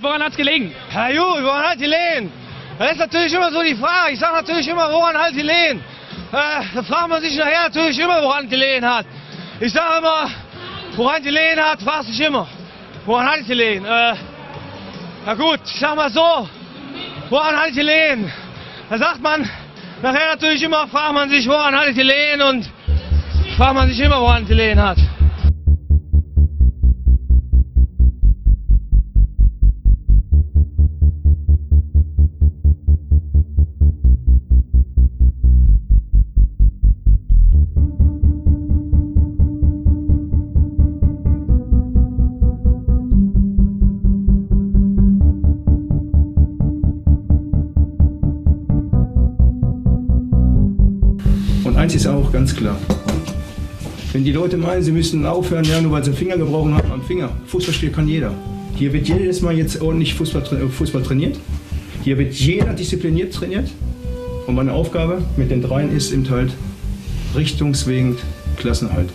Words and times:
Woran 0.00 0.22
hat 0.22 0.30
es 0.30 0.36
gelegen? 0.36 0.72
Herr 0.90 1.12
Ju, 1.12 1.24
woran 1.24 1.70
hat 1.70 1.78
gelegen? 1.78 2.30
Das 2.78 2.92
ist 2.92 2.98
natürlich 2.98 3.34
immer 3.34 3.50
so 3.50 3.60
die 3.64 3.74
Frage. 3.74 4.12
Ich 4.12 4.20
sage 4.20 4.36
natürlich 4.36 4.68
immer, 4.68 4.92
woran 4.92 5.16
hat 5.16 5.32
gelegen? 5.32 5.82
Äh, 6.30 6.62
da 6.72 6.82
fragt 6.84 7.08
man 7.08 7.20
sich 7.20 7.36
nachher 7.36 7.64
natürlich 7.64 7.98
immer, 7.98 8.22
woran 8.22 8.48
gelegen 8.48 8.86
hat. 8.86 9.06
Ich 9.58 9.72
sage 9.72 9.98
immer, 9.98 10.30
woran 10.94 11.20
gelegen 11.20 11.60
hat, 11.60 11.82
fragt 11.82 12.04
sich 12.04 12.20
immer. 12.20 12.46
Woran 13.06 13.26
hat 13.26 13.40
es 13.40 13.48
gelegen? 13.48 13.84
Äh, 13.86 14.14
na 15.26 15.34
gut, 15.34 15.58
ich 15.64 15.80
sag 15.80 15.96
mal 15.96 16.10
so, 16.10 16.48
woran 17.28 17.56
hat 17.56 17.70
es 17.70 17.74
gelegen? 17.74 18.32
Da 18.90 18.98
sagt 18.98 19.20
man, 19.20 19.50
nachher 20.00 20.28
natürlich 20.28 20.62
immer, 20.62 20.86
fragt 20.86 21.12
man 21.12 21.28
sich, 21.28 21.48
woran 21.48 21.74
hat 21.74 21.88
es 21.88 21.96
gelegen 21.96 22.40
und 22.42 22.70
fragt 23.56 23.74
man 23.74 23.88
sich 23.88 23.98
immer, 23.98 24.20
woran 24.20 24.42
es 24.42 24.48
gelegen 24.48 24.80
hat. 24.80 24.98
Wenn 54.18 54.24
die 54.24 54.32
Leute 54.32 54.56
meinen, 54.56 54.82
sie 54.82 54.90
müssen 54.90 55.24
aufhören, 55.24 55.64
ja, 55.64 55.80
nur 55.80 55.92
weil 55.92 56.02
sie 56.02 56.10
einen 56.10 56.18
Finger 56.18 56.36
gebrochen 56.36 56.74
haben 56.74 56.90
am 56.90 57.02
Finger. 57.04 57.30
Fußballspiel 57.46 57.90
kann 57.90 58.08
jeder. 58.08 58.34
Hier 58.74 58.92
wird 58.92 59.06
jedes 59.06 59.42
Mal 59.42 59.56
jetzt 59.56 59.80
ordentlich 59.80 60.14
Fußball, 60.14 60.42
tra- 60.42 60.68
Fußball 60.68 61.04
trainiert. 61.04 61.38
Hier 62.02 62.18
wird 62.18 62.34
jeder 62.34 62.72
diszipliniert 62.74 63.32
trainiert. 63.32 63.70
Und 64.48 64.56
meine 64.56 64.72
Aufgabe 64.72 65.22
mit 65.36 65.52
den 65.52 65.62
dreien 65.62 65.96
ist 65.96 66.10
eben 66.12 66.28
halt 66.28 66.50
richtungswegend 67.36 68.18
Klassenhalt. 68.56 69.10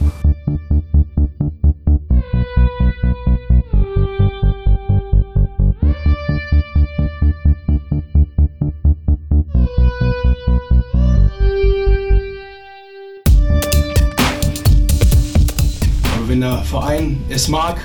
Der 16.44 16.64
Verein 16.64 17.24
es 17.30 17.48
mag, 17.48 17.80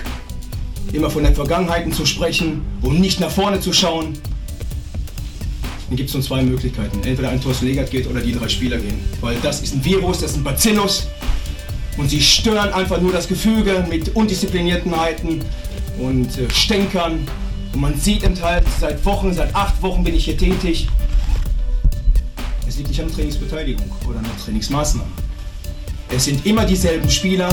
immer 0.92 1.10
von 1.10 1.22
den 1.22 1.34
Vergangenheiten 1.34 1.92
zu 1.92 2.04
sprechen 2.04 2.62
und 2.82 3.00
nicht 3.00 3.20
nach 3.20 3.30
vorne 3.30 3.60
zu 3.60 3.72
schauen, 3.72 4.14
dann 5.88 5.96
gibt 5.96 6.08
es 6.08 6.14
nur 6.14 6.22
zwei 6.22 6.42
Möglichkeiten. 6.42 6.98
Entweder 7.04 7.30
ein 7.30 7.40
Thorsten 7.40 7.66
Legert 7.66 7.90
geht 7.90 8.08
oder 8.08 8.20
die 8.20 8.32
drei 8.32 8.48
Spieler 8.48 8.78
gehen. 8.78 8.98
Weil 9.20 9.36
das 9.42 9.62
ist 9.62 9.74
ein 9.74 9.84
Virus, 9.84 10.20
das 10.20 10.32
ist 10.32 10.38
ein 10.38 10.44
Bacillus 10.44 11.06
und 11.96 12.10
sie 12.10 12.20
stören 12.20 12.72
einfach 12.72 13.00
nur 13.00 13.12
das 13.12 13.28
Gefüge 13.28 13.86
mit 13.88 14.14
Undiszipliniertenheiten 14.14 15.40
und 15.98 16.36
äh, 16.38 16.50
Stänkern. 16.50 17.26
Und 17.72 17.80
man 17.80 17.98
sieht 17.98 18.24
eben 18.24 18.40
halt, 18.42 18.64
seit 18.80 19.04
Wochen, 19.04 19.32
seit 19.32 19.54
acht 19.54 19.80
Wochen 19.82 20.02
bin 20.02 20.14
ich 20.14 20.24
hier 20.24 20.36
tätig. 20.36 20.88
Es 22.66 22.76
liegt 22.76 22.88
nicht 22.88 23.00
an 23.00 23.10
Trainingsbeteiligung 23.10 23.90
oder 24.08 24.18
an 24.18 24.26
Trainingsmaßnahmen. 24.44 25.12
Es 26.10 26.24
sind 26.24 26.44
immer 26.44 26.64
dieselben 26.64 27.08
Spieler. 27.08 27.48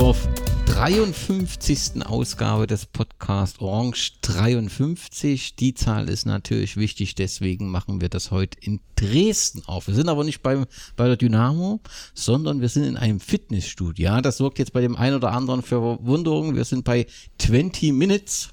Zur 0.00 0.16
53. 0.64 2.06
Ausgabe 2.06 2.66
des 2.66 2.86
Podcast 2.86 3.60
Orange 3.60 4.12
53. 4.22 5.56
Die 5.56 5.74
Zahl 5.74 6.08
ist 6.08 6.24
natürlich 6.24 6.78
wichtig, 6.78 7.16
deswegen 7.16 7.70
machen 7.70 8.00
wir 8.00 8.08
das 8.08 8.30
heute 8.30 8.58
in 8.62 8.80
Dresden 8.96 9.62
auf. 9.66 9.88
Wir 9.88 9.94
sind 9.94 10.08
aber 10.08 10.24
nicht 10.24 10.42
beim, 10.42 10.64
bei 10.96 11.06
der 11.06 11.18
Dynamo, 11.18 11.80
sondern 12.14 12.62
wir 12.62 12.70
sind 12.70 12.84
in 12.84 12.96
einem 12.96 13.20
Fitnessstudio. 13.20 14.02
Ja, 14.02 14.22
das 14.22 14.38
sorgt 14.38 14.58
jetzt 14.58 14.72
bei 14.72 14.80
dem 14.80 14.96
einen 14.96 15.16
oder 15.16 15.32
anderen 15.32 15.60
für 15.60 15.98
Verwunderung. 15.98 16.56
Wir 16.56 16.64
sind 16.64 16.82
bei 16.84 17.06
20 17.36 17.92
Minutes. 17.92 18.48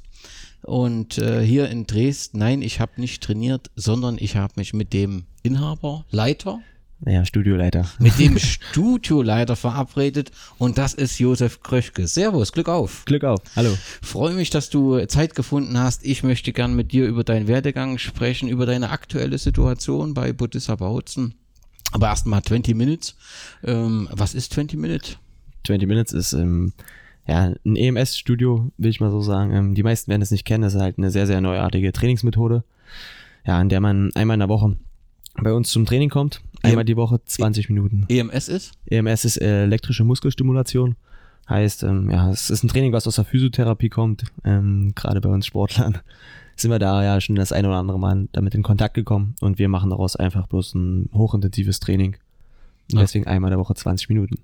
Und 0.64 1.18
äh, 1.18 1.46
hier 1.46 1.70
in 1.70 1.88
Dresden, 1.88 2.40
nein, 2.40 2.62
ich 2.62 2.82
habe 2.82 3.00
nicht 3.00 3.24
trainiert, 3.24 3.72
sondern 3.78 4.18
ich 4.20 4.36
habe 4.36 4.56
mich 4.58 4.74
mit 4.74 4.92
dem 4.92 5.28
Inhaber, 5.44 6.04
Leiter, 6.12 6.60
Ja, 7.06 7.26
Studioleiter. 7.26 7.86
mit 8.00 8.18
dem 8.18 8.40
Studioleiter 8.40 9.56
verabredet 9.56 10.32
und 10.58 10.78
das 10.78 10.94
ist 10.94 11.20
Josef 11.20 11.62
Kröschke. 11.62 12.08
Servus, 12.08 12.52
Glück 12.52 12.70
auf. 12.70 13.06
Glück 13.06 13.24
auf. 13.24 13.40
Hallo. 13.56 13.78
Freue 14.02 14.34
mich, 14.34 14.50
dass 14.50 14.70
du 14.70 15.06
Zeit 15.06 15.36
gefunden 15.36 15.78
hast. 15.78 16.06
Ich 16.06 16.24
möchte 16.24 16.54
gern 16.54 16.76
mit 16.76 16.92
dir 16.92 17.06
über 17.06 17.24
deinen 17.24 17.48
Werdegang 17.48 17.98
sprechen, 18.00 18.50
über 18.50 18.66
deine 18.66 18.90
aktuelle 18.90 19.38
Situation 19.38 20.14
bei 20.14 20.34
Budissa 20.34 20.76
Bautzen. 20.76 21.36
Aber 21.92 22.08
erstmal 22.08 22.42
20 22.42 22.76
Minutes. 22.76 23.16
Ähm, 23.64 24.10
was 24.12 24.34
ist 24.34 24.54
20 24.54 24.80
Minutes? 24.80 25.18
20 25.66 25.88
Minutes 25.88 26.14
ist 26.14 26.34
ähm, 26.34 26.74
ja, 27.28 27.54
ein 27.64 27.76
EMS-Studio, 27.76 28.72
will 28.78 28.90
ich 28.90 29.00
mal 29.00 29.12
so 29.12 29.22
sagen. 29.22 29.54
Ähm, 29.54 29.76
die 29.76 29.84
meisten 29.84 30.10
werden 30.10 30.22
es 30.22 30.32
nicht 30.32 30.46
kennen. 30.46 30.64
Das 30.64 30.74
ist 30.74 30.82
halt 30.82 30.98
eine 30.98 31.12
sehr, 31.12 31.28
sehr 31.28 31.42
neuartige 31.42 31.92
Trainingsmethode, 31.94 32.64
ja, 33.46 33.62
in 33.62 33.70
der 33.70 33.82
man 33.82 34.12
einmal 34.16 34.36
in 34.36 34.40
der 34.40 34.50
Woche 34.50 34.78
bei 35.42 35.54
uns 35.54 35.70
zum 35.70 35.86
Training 35.86 36.10
kommt. 36.10 36.42
Einmal 36.64 36.86
die 36.86 36.98
Woche 36.98 37.22
20 37.24 37.70
Minuten. 37.70 38.06
EMS 38.10 38.48
ist? 38.48 38.74
EMS 38.88 39.26
ist 39.26 39.42
äh, 39.42 39.64
elektrische 39.64 40.04
Muskelstimulation. 40.04 40.96
Heißt, 41.50 41.84
ähm, 41.84 42.10
ja, 42.10 42.30
es 42.30 42.50
ist 42.50 42.64
ein 42.64 42.68
Training, 42.68 42.92
was 42.92 43.08
aus 43.08 43.16
der 43.16 43.26
Physiotherapie 43.26 43.90
kommt. 43.90 44.26
Ähm, 44.44 44.92
Gerade 44.96 45.22
bei 45.22 45.30
uns 45.30 45.46
Sportlern 45.46 46.00
sind 46.56 46.72
wir 46.72 46.80
da 46.80 47.04
ja 47.04 47.22
schon 47.22 47.36
das 47.36 47.52
ein 47.52 47.66
oder 47.66 47.78
andere 47.78 48.00
Mal 48.00 48.28
damit 48.34 48.54
in 48.56 48.64
Kontakt 48.64 48.96
gekommen 48.96 49.36
und 49.40 49.60
wir 49.60 49.70
machen 49.70 49.92
daraus 49.92 50.16
einfach 50.16 50.48
bloß 50.48 50.76
ein 50.76 51.10
hochintensives 51.14 51.80
Training. 51.80 52.18
Und 52.92 53.00
Ja. 53.00 53.02
deswegen 53.02 53.28
einmal 53.28 53.50
der 53.50 53.60
Woche 53.60 53.76
20 53.76 54.08
Minuten. 54.10 54.38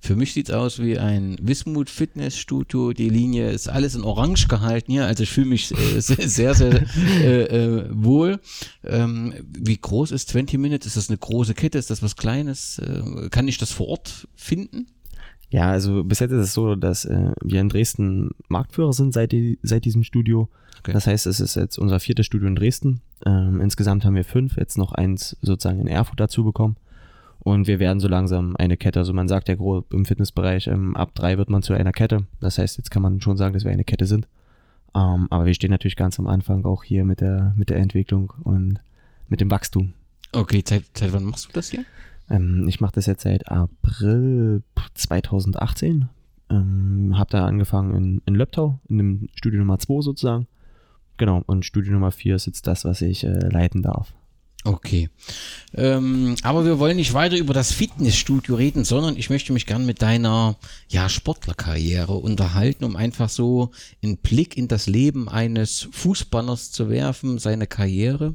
Für 0.00 0.14
mich 0.14 0.32
sieht's 0.32 0.50
aus 0.52 0.78
wie 0.80 0.98
ein 0.98 1.36
Wismut 1.42 1.90
Fitnessstudio. 1.90 2.92
Die 2.92 3.08
Linie 3.08 3.50
ist 3.50 3.68
alles 3.68 3.94
in 3.96 4.02
Orange 4.02 4.46
gehalten 4.46 4.92
hier. 4.92 5.06
Also 5.06 5.24
ich 5.24 5.30
fühle 5.30 5.48
mich 5.48 5.72
äh, 5.72 5.76
sehr, 6.00 6.28
sehr, 6.28 6.54
sehr 6.54 6.86
äh, 7.24 7.42
äh, 7.44 7.86
wohl. 7.90 8.38
Ähm, 8.84 9.34
wie 9.48 9.76
groß 9.76 10.12
ist 10.12 10.28
20 10.28 10.60
Minutes? 10.60 10.86
Ist 10.86 10.96
das 10.96 11.08
eine 11.08 11.18
große 11.18 11.54
Kette? 11.54 11.76
Ist 11.78 11.90
das 11.90 12.02
was 12.02 12.14
Kleines? 12.14 12.78
Äh, 12.78 13.28
kann 13.30 13.48
ich 13.48 13.58
das 13.58 13.72
vor 13.72 13.88
Ort 13.88 14.28
finden? 14.36 14.86
Ja, 15.50 15.70
also 15.70 16.04
bis 16.04 16.20
jetzt 16.20 16.32
ist 16.32 16.44
es 16.44 16.54
so, 16.54 16.76
dass 16.76 17.04
äh, 17.04 17.32
wir 17.42 17.60
in 17.60 17.68
Dresden 17.70 18.30
Marktführer 18.48 18.92
sind 18.92 19.14
seit, 19.14 19.32
die, 19.32 19.58
seit 19.62 19.84
diesem 19.86 20.04
Studio. 20.04 20.48
Okay. 20.80 20.92
Das 20.92 21.06
heißt, 21.06 21.26
es 21.26 21.40
ist 21.40 21.56
jetzt 21.56 21.78
unser 21.78 21.98
viertes 22.00 22.26
Studio 22.26 22.46
in 22.46 22.54
Dresden. 22.54 23.00
Ähm, 23.26 23.60
insgesamt 23.60 24.04
haben 24.04 24.14
wir 24.14 24.24
fünf, 24.24 24.56
jetzt 24.56 24.78
noch 24.78 24.92
eins 24.92 25.36
sozusagen 25.42 25.80
in 25.80 25.88
Erfurt 25.88 26.20
dazu 26.20 26.44
bekommen. 26.44 26.76
Und 27.48 27.66
wir 27.66 27.78
werden 27.78 27.98
so 27.98 28.08
langsam 28.08 28.56
eine 28.56 28.76
Kette. 28.76 28.98
Also 28.98 29.14
man 29.14 29.26
sagt 29.26 29.48
ja 29.48 29.54
grob 29.54 29.94
im 29.94 30.04
Fitnessbereich, 30.04 30.66
ähm, 30.66 30.94
ab 30.94 31.14
drei 31.14 31.38
wird 31.38 31.48
man 31.48 31.62
zu 31.62 31.72
einer 31.72 31.92
Kette. 31.92 32.26
Das 32.40 32.58
heißt, 32.58 32.76
jetzt 32.76 32.90
kann 32.90 33.00
man 33.00 33.22
schon 33.22 33.38
sagen, 33.38 33.54
dass 33.54 33.64
wir 33.64 33.70
eine 33.70 33.84
Kette 33.84 34.04
sind. 34.04 34.28
Ähm, 34.94 35.28
aber 35.30 35.46
wir 35.46 35.54
stehen 35.54 35.70
natürlich 35.70 35.96
ganz 35.96 36.18
am 36.18 36.26
Anfang 36.26 36.66
auch 36.66 36.84
hier 36.84 37.06
mit 37.06 37.22
der, 37.22 37.54
mit 37.56 37.70
der 37.70 37.78
Entwicklung 37.78 38.34
und 38.44 38.80
mit 39.28 39.40
dem 39.40 39.50
Wachstum. 39.50 39.94
Okay, 40.32 40.62
seit, 40.62 40.84
seit 40.92 41.10
wann 41.14 41.24
machst 41.24 41.48
du 41.48 41.52
das 41.54 41.70
hier? 41.70 41.86
Ähm, 42.28 42.66
ich 42.68 42.82
mache 42.82 42.92
das 42.96 43.06
jetzt 43.06 43.22
seit 43.22 43.48
April 43.50 44.62
2018. 44.92 46.10
Ähm, 46.50 47.14
habe 47.16 47.30
da 47.30 47.46
angefangen 47.46 47.94
in, 47.94 48.22
in 48.26 48.34
Löbtau, 48.34 48.78
in 48.90 48.98
dem 48.98 49.28
Studio 49.34 49.60
Nummer 49.60 49.78
2 49.78 50.02
sozusagen. 50.02 50.48
Genau, 51.16 51.42
und 51.46 51.64
Studio 51.64 51.94
Nummer 51.94 52.10
4 52.10 52.36
ist 52.36 52.44
jetzt 52.44 52.66
das, 52.66 52.84
was 52.84 53.00
ich 53.00 53.24
äh, 53.24 53.48
leiten 53.48 53.80
darf. 53.80 54.12
Okay. 54.68 55.08
Ähm, 55.74 56.36
aber 56.42 56.66
wir 56.66 56.78
wollen 56.78 56.98
nicht 56.98 57.14
weiter 57.14 57.38
über 57.38 57.54
das 57.54 57.72
Fitnessstudio 57.72 58.54
reden, 58.54 58.84
sondern 58.84 59.16
ich 59.16 59.30
möchte 59.30 59.54
mich 59.54 59.64
gern 59.64 59.86
mit 59.86 60.02
deiner 60.02 60.56
ja, 60.88 61.08
Sportlerkarriere 61.08 62.12
unterhalten, 62.12 62.84
um 62.84 62.94
einfach 62.94 63.30
so 63.30 63.70
einen 64.02 64.18
Blick 64.18 64.58
in 64.58 64.68
das 64.68 64.86
Leben 64.86 65.30
eines 65.30 65.88
Fußballers 65.90 66.70
zu 66.70 66.90
werfen, 66.90 67.38
seine 67.38 67.66
Karriere. 67.66 68.34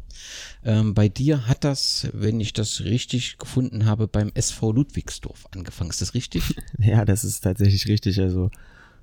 Ähm, 0.64 0.96
bei 0.96 1.08
dir 1.08 1.48
hat 1.48 1.64
das, 1.64 2.08
wenn 2.14 2.40
ich 2.40 2.54
das 2.54 2.82
richtig 2.82 3.38
gefunden 3.38 3.86
habe, 3.86 4.08
beim 4.08 4.32
SV 4.34 4.72
Ludwigsdorf 4.72 5.46
angefangen. 5.52 5.92
Ist 5.92 6.02
das 6.02 6.16
richtig? 6.16 6.56
Ja, 6.80 7.06
das 7.06 7.24
ist 7.24 7.42
tatsächlich 7.42 7.88
richtig. 7.88 8.20
Also, 8.20 8.50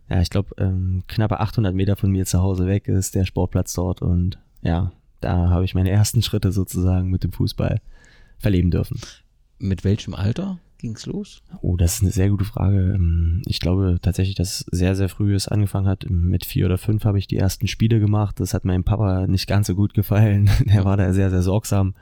ja, 0.09 0.21
ich 0.21 0.31
glaube, 0.31 0.55
ähm, 0.59 1.05
knappe 1.07 1.39
800 1.39 1.75
Meter 1.75 1.97
von 1.97 2.11
mir 2.11 2.27
zu 2.27 2.43
Hause 2.43 2.67
weg 2.67 2.89
ist 2.89 3.15
der 3.15 3.25
Sportplatz 3.25 3.73
dort. 3.75 4.03
Und 4.03 4.39
ja, 4.63 4.93
da 5.21 5.51
habe 5.51 5.65
ich 5.65 5.75
meine 5.75 5.91
ersten 5.91 6.23
Schritte 6.23 6.53
sozusagen 6.53 7.11
mit 7.11 7.25
dem 7.25 7.33
Fußball 7.33 7.81
verleben 8.39 8.71
dürfen. 8.71 8.99
mit 9.59 9.85
welchem 9.85 10.15
Alter? 10.15 10.59
ging's 10.79 11.05
los? 11.05 11.43
Oh, 11.61 11.77
das 11.77 11.97
ist 11.97 12.03
eine 12.03 12.11
sehr 12.11 12.31
gute 12.31 12.47
Frage. 12.47 12.95
Ähm, 12.95 13.43
Ich 13.45 13.61
glaube 13.61 13.99
tatsächlich, 14.01 14.35
dass 14.35 14.61
sehr, 14.71 14.97
sehr 14.97 15.11
früh 15.11 15.35
es 15.35 15.47
angefangen 15.47 15.87
hat. 15.87 16.09
Mit 16.09 16.47
vier 16.47 16.65
oder 16.65 16.79
fünf 16.79 17.05
habe 17.05 17.19
ich 17.19 17.27
die 17.27 17.37
ersten 17.37 17.67
Spiele 17.67 18.01
gemacht. 18.01 18.41
Das 18.41 18.55
hat 18.55 18.65
meinem 18.65 18.83
Papa 18.83 19.27
nicht 19.27 19.47
ganz 19.47 19.67
so 19.67 19.75
gut 19.75 19.93
gefallen. 19.93 20.49
Der 20.65 20.87
war 20.87 20.97
da 20.97 21.13
sehr, 21.13 21.29
sehr 21.29 21.43
sorgsam. 21.43 21.93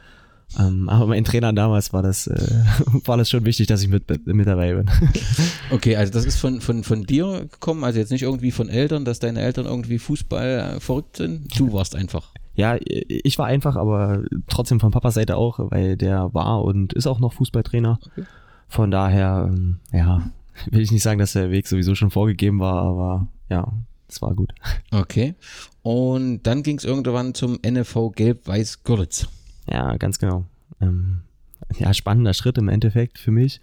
Ähm, 0.58 0.88
Aber 0.88 1.08
meinen 1.08 1.24
Trainern 1.24 1.56
damals 1.56 1.92
war 1.92 2.02
das, 2.02 2.28
äh, 2.28 2.38
war 3.04 3.16
das 3.16 3.28
schon 3.28 3.44
wichtig, 3.44 3.66
dass 3.66 3.82
ich 3.82 3.88
mit, 3.88 4.04
mit 4.26 4.46
dabei 4.46 4.74
bin. 4.74 4.88
Okay, 5.70 5.96
also 5.96 6.12
das 6.12 6.24
ist 6.24 6.38
von, 6.38 6.60
von, 6.62 6.82
von 6.84 7.02
dir 7.02 7.46
gekommen, 7.50 7.84
also 7.84 7.98
jetzt 7.98 8.10
nicht 8.10 8.22
irgendwie 8.22 8.52
von 8.52 8.68
Eltern, 8.70 9.04
dass 9.04 9.18
deine 9.18 9.40
Eltern 9.40 9.66
irgendwie 9.66 9.98
Fußball 9.98 10.76
äh, 10.76 10.80
verrückt 10.80 11.16
sind. 11.16 11.58
Du 11.58 11.72
warst 11.74 11.94
einfach. 11.96 12.32
Ja, 12.58 12.76
ich 12.80 13.38
war 13.38 13.46
einfach, 13.46 13.76
aber 13.76 14.24
trotzdem 14.48 14.80
von 14.80 14.90
Papas 14.90 15.14
Seite 15.14 15.36
auch, 15.36 15.60
weil 15.70 15.96
der 15.96 16.34
war 16.34 16.64
und 16.64 16.92
ist 16.92 17.06
auch 17.06 17.20
noch 17.20 17.32
Fußballtrainer. 17.34 18.00
Okay. 18.04 18.24
Von 18.66 18.90
daher, 18.90 19.48
ähm, 19.48 19.78
ja, 19.92 20.32
will 20.72 20.80
ich 20.80 20.90
nicht 20.90 21.04
sagen, 21.04 21.20
dass 21.20 21.34
der 21.34 21.52
Weg 21.52 21.68
sowieso 21.68 21.94
schon 21.94 22.10
vorgegeben 22.10 22.58
war, 22.58 22.82
aber 22.82 23.28
ja, 23.48 23.72
es 24.08 24.20
war 24.22 24.34
gut. 24.34 24.52
Okay. 24.90 25.36
Und 25.82 26.42
dann 26.48 26.64
ging 26.64 26.78
es 26.78 26.84
irgendwann 26.84 27.32
zum 27.32 27.60
NFV 27.64 28.10
Gelb-Weiß-Görlitz. 28.16 29.28
Ja, 29.70 29.96
ganz 29.96 30.18
genau. 30.18 30.44
Ähm, 30.80 31.20
ja, 31.78 31.94
spannender 31.94 32.34
Schritt 32.34 32.58
im 32.58 32.68
Endeffekt 32.68 33.20
für 33.20 33.30
mich, 33.30 33.60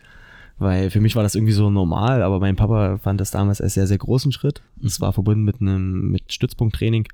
weil 0.57 0.89
für 0.89 1.01
mich 1.01 1.18
war 1.18 1.24
das 1.24 1.36
irgendwie 1.36 1.51
so 1.51 1.69
normal, 1.69 2.24
aber 2.24 2.39
mein 2.39 2.56
Papa 2.56 2.98
fand 3.00 3.19
das 3.19 3.31
damals 3.31 3.59
als 3.59 3.74
sehr, 3.74 3.88
sehr 3.88 3.98
großen 3.98 4.31
Schritt. 4.31 4.62
Es 4.81 5.01
war 5.01 5.12
verbunden 5.12 5.44
mit 5.44 5.59
einem 5.59 6.12
mit 6.12 6.31
Stützpunkttraining. 6.31 7.09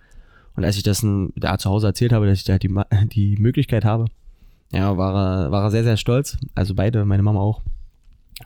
Und 0.55 0.65
als 0.65 0.77
ich 0.77 0.83
das 0.83 1.05
da 1.35 1.57
zu 1.57 1.69
Hause 1.69 1.87
erzählt 1.87 2.13
habe, 2.13 2.27
dass 2.27 2.39
ich 2.39 2.43
da 2.43 2.57
die, 2.57 2.69
die 3.13 3.37
Möglichkeit 3.37 3.85
habe, 3.85 4.05
ja, 4.71 4.97
war 4.97 5.13
er, 5.15 5.51
war 5.51 5.63
er 5.63 5.71
sehr, 5.71 5.83
sehr 5.83 5.97
stolz. 5.97 6.37
Also 6.55 6.75
beide, 6.75 7.05
meine 7.05 7.23
Mama 7.23 7.39
auch. 7.39 7.61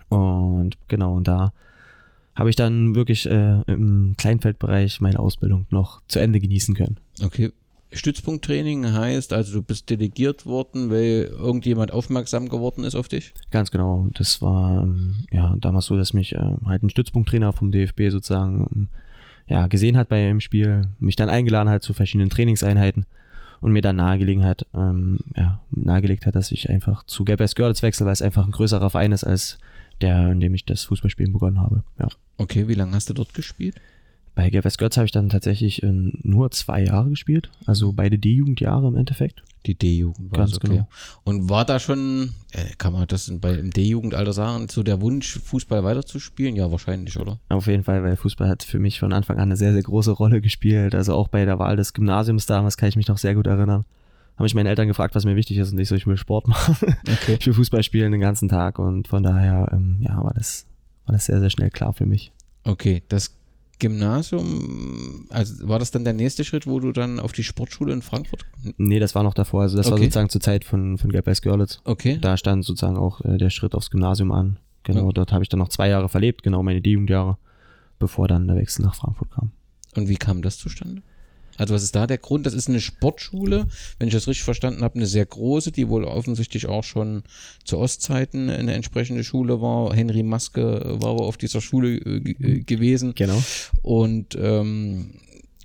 Und 0.10 0.78
genau, 0.88 1.16
und 1.16 1.28
da 1.28 1.54
habe 2.36 2.50
ich 2.50 2.56
dann 2.56 2.96
wirklich 2.96 3.30
äh, 3.30 3.62
im 3.68 4.16
Kleinfeldbereich 4.18 5.00
meine 5.02 5.20
Ausbildung 5.20 5.68
noch 5.70 6.02
zu 6.08 6.20
Ende 6.20 6.40
genießen 6.40 6.76
können. 6.76 6.98
Okay. 7.24 7.52
Stützpunkttraining 7.92 8.92
heißt 8.92 9.32
also, 9.32 9.54
du 9.54 9.62
bist 9.62 9.90
delegiert 9.90 10.46
worden, 10.46 10.90
weil 10.90 11.32
irgendjemand 11.32 11.94
aufmerksam 11.94 12.50
geworden 12.50 12.84
ist 12.84 12.96
auf 12.96 13.08
dich? 13.08 13.34
Ganz 13.52 13.72
genau. 13.72 14.08
Das 14.16 14.42
war 14.42 14.84
ähm, 14.84 15.26
ja 15.32 15.56
damals 15.62 15.86
so, 15.86 15.96
dass 15.96 16.12
mich 16.12 16.34
äh, 16.34 16.56
halt 16.66 16.84
ein 16.84 16.90
Stützpunkttrainer 16.90 17.54
vom 17.54 17.72
DFB 17.72 18.10
sozusagen 18.10 18.68
ähm, 18.76 18.88
ja, 19.48 19.68
gesehen 19.68 19.98
hat 19.98 20.10
bei 20.10 20.28
einem 20.28 20.40
Spiel, 20.40 20.84
mich 21.00 21.16
dann 21.16 21.30
eingeladen 21.30 21.70
hat 21.70 21.84
zu 21.84 21.94
verschiedenen 21.94 22.30
Trainingseinheiten 22.30 23.06
und 23.62 23.72
mir 23.72 23.82
dann 23.82 23.96
nahegelegen 23.98 24.44
hat, 24.44 24.66
ähm, 24.74 25.20
ja, 25.36 25.62
nahegelegt 25.72 26.26
hat, 26.26 26.36
dass 26.36 26.52
ich 26.52 26.70
einfach 26.70 27.04
zu 27.06 27.26
Gelb 27.26 27.44
Görlitz 27.56 27.84
wechsle, 27.84 28.06
weil 28.06 28.14
es 28.14 28.22
einfach 28.22 28.46
ein 28.46 28.52
größerer 28.52 28.90
Verein 28.90 29.12
ist 29.12 29.24
als 29.24 29.58
der, 30.02 30.32
in 30.32 30.40
dem 30.40 30.54
ich 30.54 30.66
das 30.66 30.84
Fußballspielen 30.86 31.34
begonnen 31.34 31.60
habe. 31.60 31.84
Ja. 32.00 32.08
Okay, 32.38 32.68
wie 32.68 32.74
lange 32.74 32.94
hast 32.94 33.10
du 33.10 33.14
dort 33.14 33.34
gespielt? 33.34 33.76
Bei 34.36 34.50
Gelb 34.50 34.66
Görlitz 34.78 34.98
habe 34.98 35.06
ich 35.06 35.12
dann 35.12 35.30
tatsächlich 35.30 35.82
äh, 35.82 35.92
nur 35.92 36.52
zwei 36.52 36.84
Jahre 36.84 37.10
gespielt, 37.10 37.50
also 37.66 37.94
beide 37.94 38.20
D-Jugendjahre 38.20 38.88
im 38.90 38.98
Endeffekt. 38.98 39.44
Die 39.66 39.76
D-Jugend 39.76 40.32
Ganz 40.34 40.56
okay. 40.56 40.68
genau. 40.68 40.88
Und 41.24 41.50
war 41.50 41.66
da 41.66 41.80
schon, 41.80 42.34
äh, 42.52 42.66
kann 42.78 42.94
man 42.94 43.08
das 43.08 43.32
bei 43.40 43.54
im 43.54 43.72
D-Jugendalter 43.72 44.34
sagen, 44.34 44.68
so 44.70 44.84
der 44.84 45.02
Wunsch, 45.02 45.40
Fußball 45.40 45.84
weiterzuspielen? 45.84 46.56
Ja, 46.56 46.70
wahrscheinlich, 46.70 47.18
oder? 47.18 47.40
Auf 47.50 47.68
jeden 47.68 47.84
Fall, 47.84 48.04
weil 48.04 48.16
Fußball 48.16 48.48
hat 48.48 48.64
für 48.64 48.78
mich 48.78 49.00
von 49.00 49.14
Anfang 49.14 49.38
an 49.38 49.44
eine 49.44 49.58
sehr, 49.58 49.74
sehr 49.74 49.82
große 49.82 50.12
Rolle 50.12 50.42
gespielt. 50.42 50.94
Also 50.94 51.16
auch 51.16 51.30
bei 51.30 51.46
der 51.46 51.58
Wahl 51.58 51.78
des 51.78 51.94
Gymnasiums 51.94 52.46
damals 52.46 52.78
kann 52.78 52.90
ich 52.90 52.96
mich 52.96 53.08
noch 53.08 53.18
sehr 53.18 53.34
gut 53.34 53.48
erinnern. 53.48 53.86
Habe 54.36 54.44
mich 54.44 54.54
meine 54.54 54.70
Eltern 54.70 54.88
gefragt, 54.88 55.16
was 55.16 55.26
mir 55.26 55.38
wichtig 55.38 55.58
ist 55.58 55.72
und 55.72 55.80
ich 55.80 55.88
so, 55.88 55.96
ich 55.96 56.06
will 56.06 56.18
Sport 56.18 56.48
machen. 56.50 56.76
Okay. 57.08 57.38
Ich 57.40 57.48
will 57.48 57.54
Fußball 57.54 57.82
spielen 57.84 58.12
den 58.12 58.22
ganzen 58.22 58.50
Tag 58.50 58.78
und 58.78 59.08
von 59.08 59.24
daher, 59.24 59.70
ähm, 59.72 59.98
ja, 60.02 60.22
war 60.24 60.34
das, 60.36 60.68
war 61.06 61.14
das 61.14 61.26
sehr, 61.26 61.40
sehr 61.40 61.50
schnell 61.50 61.72
klar 61.72 61.94
für 61.94 62.06
mich. 62.06 62.32
Okay, 62.66 63.02
das 63.08 63.36
Gymnasium, 63.80 65.28
also 65.30 65.68
war 65.68 65.80
das 65.80 65.92
dann 65.92 66.04
der 66.04 66.14
nächste 66.14 66.44
Schritt, 66.44 66.68
wo 66.68 66.80
du 66.80 66.92
dann 66.92 67.20
auf 67.20 67.32
die 67.32 67.44
Sportschule 67.44 67.94
in 67.94 68.02
Frankfurt? 68.02 68.46
Nee, 68.78 69.00
das 69.00 69.16
war 69.16 69.24
noch 69.24 69.34
davor. 69.34 69.62
Also 69.64 69.78
das 69.78 69.88
war 69.88 69.94
Okay. 69.94 70.04
sozusagen 70.06 70.30
zur 70.30 70.42
Zeit 70.42 70.64
von, 70.66 70.98
von 70.98 71.12
Gelb 71.12 71.26
Görlitz. 71.42 71.80
Okay. 71.84 72.18
Da 72.22 72.38
stand 72.38 72.66
sozusagen 72.66 72.98
auch 72.98 73.22
äh, 73.22 73.38
der 73.38 73.50
Schritt 73.50 73.76
aufs 73.76 73.90
Gymnasium 73.90 74.32
an. 74.32 74.58
Genau, 74.84 75.08
Ja. 75.08 75.12
dort 75.14 75.32
habe 75.32 75.44
ich 75.44 75.50
dann 75.50 75.60
noch 75.60 75.70
zwei 75.70 75.90
Jahre 75.90 76.10
verlebt, 76.10 76.44
genau 76.44 76.62
meine 76.64 76.82
D-Jugendjahre, 76.82 77.38
bevor 78.00 78.28
dann 78.28 78.48
der 78.48 78.56
Wechsel 78.58 78.84
nach 78.84 78.96
Frankfurt 78.96 79.32
kam. 79.32 79.52
Und 79.96 80.10
wie 80.10 80.16
kam 80.18 80.42
das 80.42 80.58
zustande? 80.58 81.02
Also 81.58 81.74
was 81.74 81.84
ist 81.84 81.96
da 81.96 82.08
der 82.08 82.18
Grund? 82.18 82.46
Das 82.46 82.54
ist 82.54 82.70
eine 82.70 82.82
Sportschule, 82.82 83.68
wenn 83.98 84.08
ich 84.08 84.14
das 84.14 84.28
richtig 84.28 84.44
verstanden 84.44 84.84
habe, 84.84 84.96
eine 84.96 85.06
sehr 85.06 85.26
große, 85.26 85.72
die 85.72 85.90
wohl 85.90 86.04
offensichtlich 86.04 86.68
auch 86.68 86.84
schon 86.84 87.24
zu 87.64 87.78
Ostzeiten 87.78 88.50
eine 88.50 88.74
entsprechende 88.74 89.24
Schule 89.24 89.62
war. 89.62 89.94
Henry 89.94 90.24
Maske 90.24 90.82
war 91.00 91.12
aber 91.12 91.26
auf 91.26 91.38
dieser 91.38 91.62
Schule 91.62 91.98
äh, 91.98 92.18
äh, 92.18 92.60
gewesen. 92.62 93.14
Genau. 93.16 93.42
Und 93.82 94.36
ähm, 94.36 95.12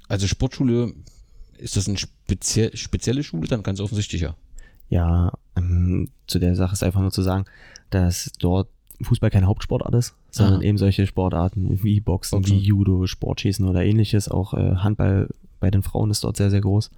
also 0.08 0.26
Sportschule, 0.26 0.92
ist 1.58 1.76
das 1.76 1.88
eine 1.88 1.98
spezie 1.98 2.70
spezielle 2.74 3.22
Schule? 3.22 3.48
Dann 3.48 3.62
ganz 3.62 3.80
offensichtlich 3.80 4.22
ja. 4.22 4.34
Ja, 4.88 5.32
ähm, 5.56 6.08
zu 6.26 6.38
der 6.38 6.56
Sache 6.56 6.72
ist 6.72 6.82
einfach 6.82 7.00
nur 7.00 7.12
zu 7.12 7.22
sagen, 7.22 7.44
dass 7.90 8.30
dort 8.38 8.68
Fußball 9.02 9.30
keine 9.30 9.46
Hauptsportart 9.46 9.94
ist, 9.94 10.14
sondern 10.30 10.56
Aha. 10.56 10.62
eben 10.62 10.78
solche 10.78 11.06
Sportarten 11.06 11.82
wie 11.82 12.00
Boxen, 12.00 12.40
Boxen. 12.40 12.56
wie 12.56 12.60
Judo, 12.60 13.06
Sportschießen 13.06 13.66
oder 13.66 13.84
ähnliches. 13.84 14.28
Auch 14.28 14.54
äh, 14.54 14.76
Handball 14.76 15.28
bei 15.60 15.70
den 15.70 15.82
Frauen 15.82 16.10
ist 16.10 16.24
dort 16.24 16.36
sehr, 16.36 16.50
sehr 16.50 16.60
groß. 16.60 16.90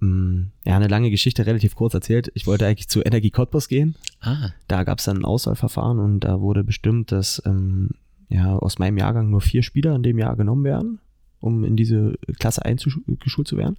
Ähm, 0.00 0.50
ja, 0.64 0.76
eine 0.76 0.88
lange 0.88 1.10
Geschichte, 1.10 1.46
relativ 1.46 1.74
kurz 1.74 1.94
erzählt. 1.94 2.30
Ich 2.34 2.46
wollte 2.46 2.66
eigentlich 2.66 2.88
zu 2.88 3.02
Energie 3.02 3.30
Cottbus 3.30 3.68
gehen. 3.68 3.94
Ah, 4.20 4.50
Da 4.68 4.84
gab 4.84 4.98
es 4.98 5.04
dann 5.04 5.18
ein 5.18 5.24
Auswahlverfahren 5.24 5.98
und 5.98 6.20
da 6.20 6.40
wurde 6.40 6.64
bestimmt, 6.64 7.12
dass 7.12 7.42
ähm, 7.46 7.90
ja, 8.28 8.56
aus 8.56 8.78
meinem 8.78 8.98
Jahrgang 8.98 9.30
nur 9.30 9.40
vier 9.40 9.62
Spieler 9.62 9.94
in 9.94 10.02
dem 10.02 10.18
Jahr 10.18 10.36
genommen 10.36 10.64
werden, 10.64 11.00
um 11.40 11.64
in 11.64 11.76
diese 11.76 12.14
Klasse 12.38 12.64
eingeschult 12.64 13.48
zu 13.48 13.56
werden. 13.56 13.76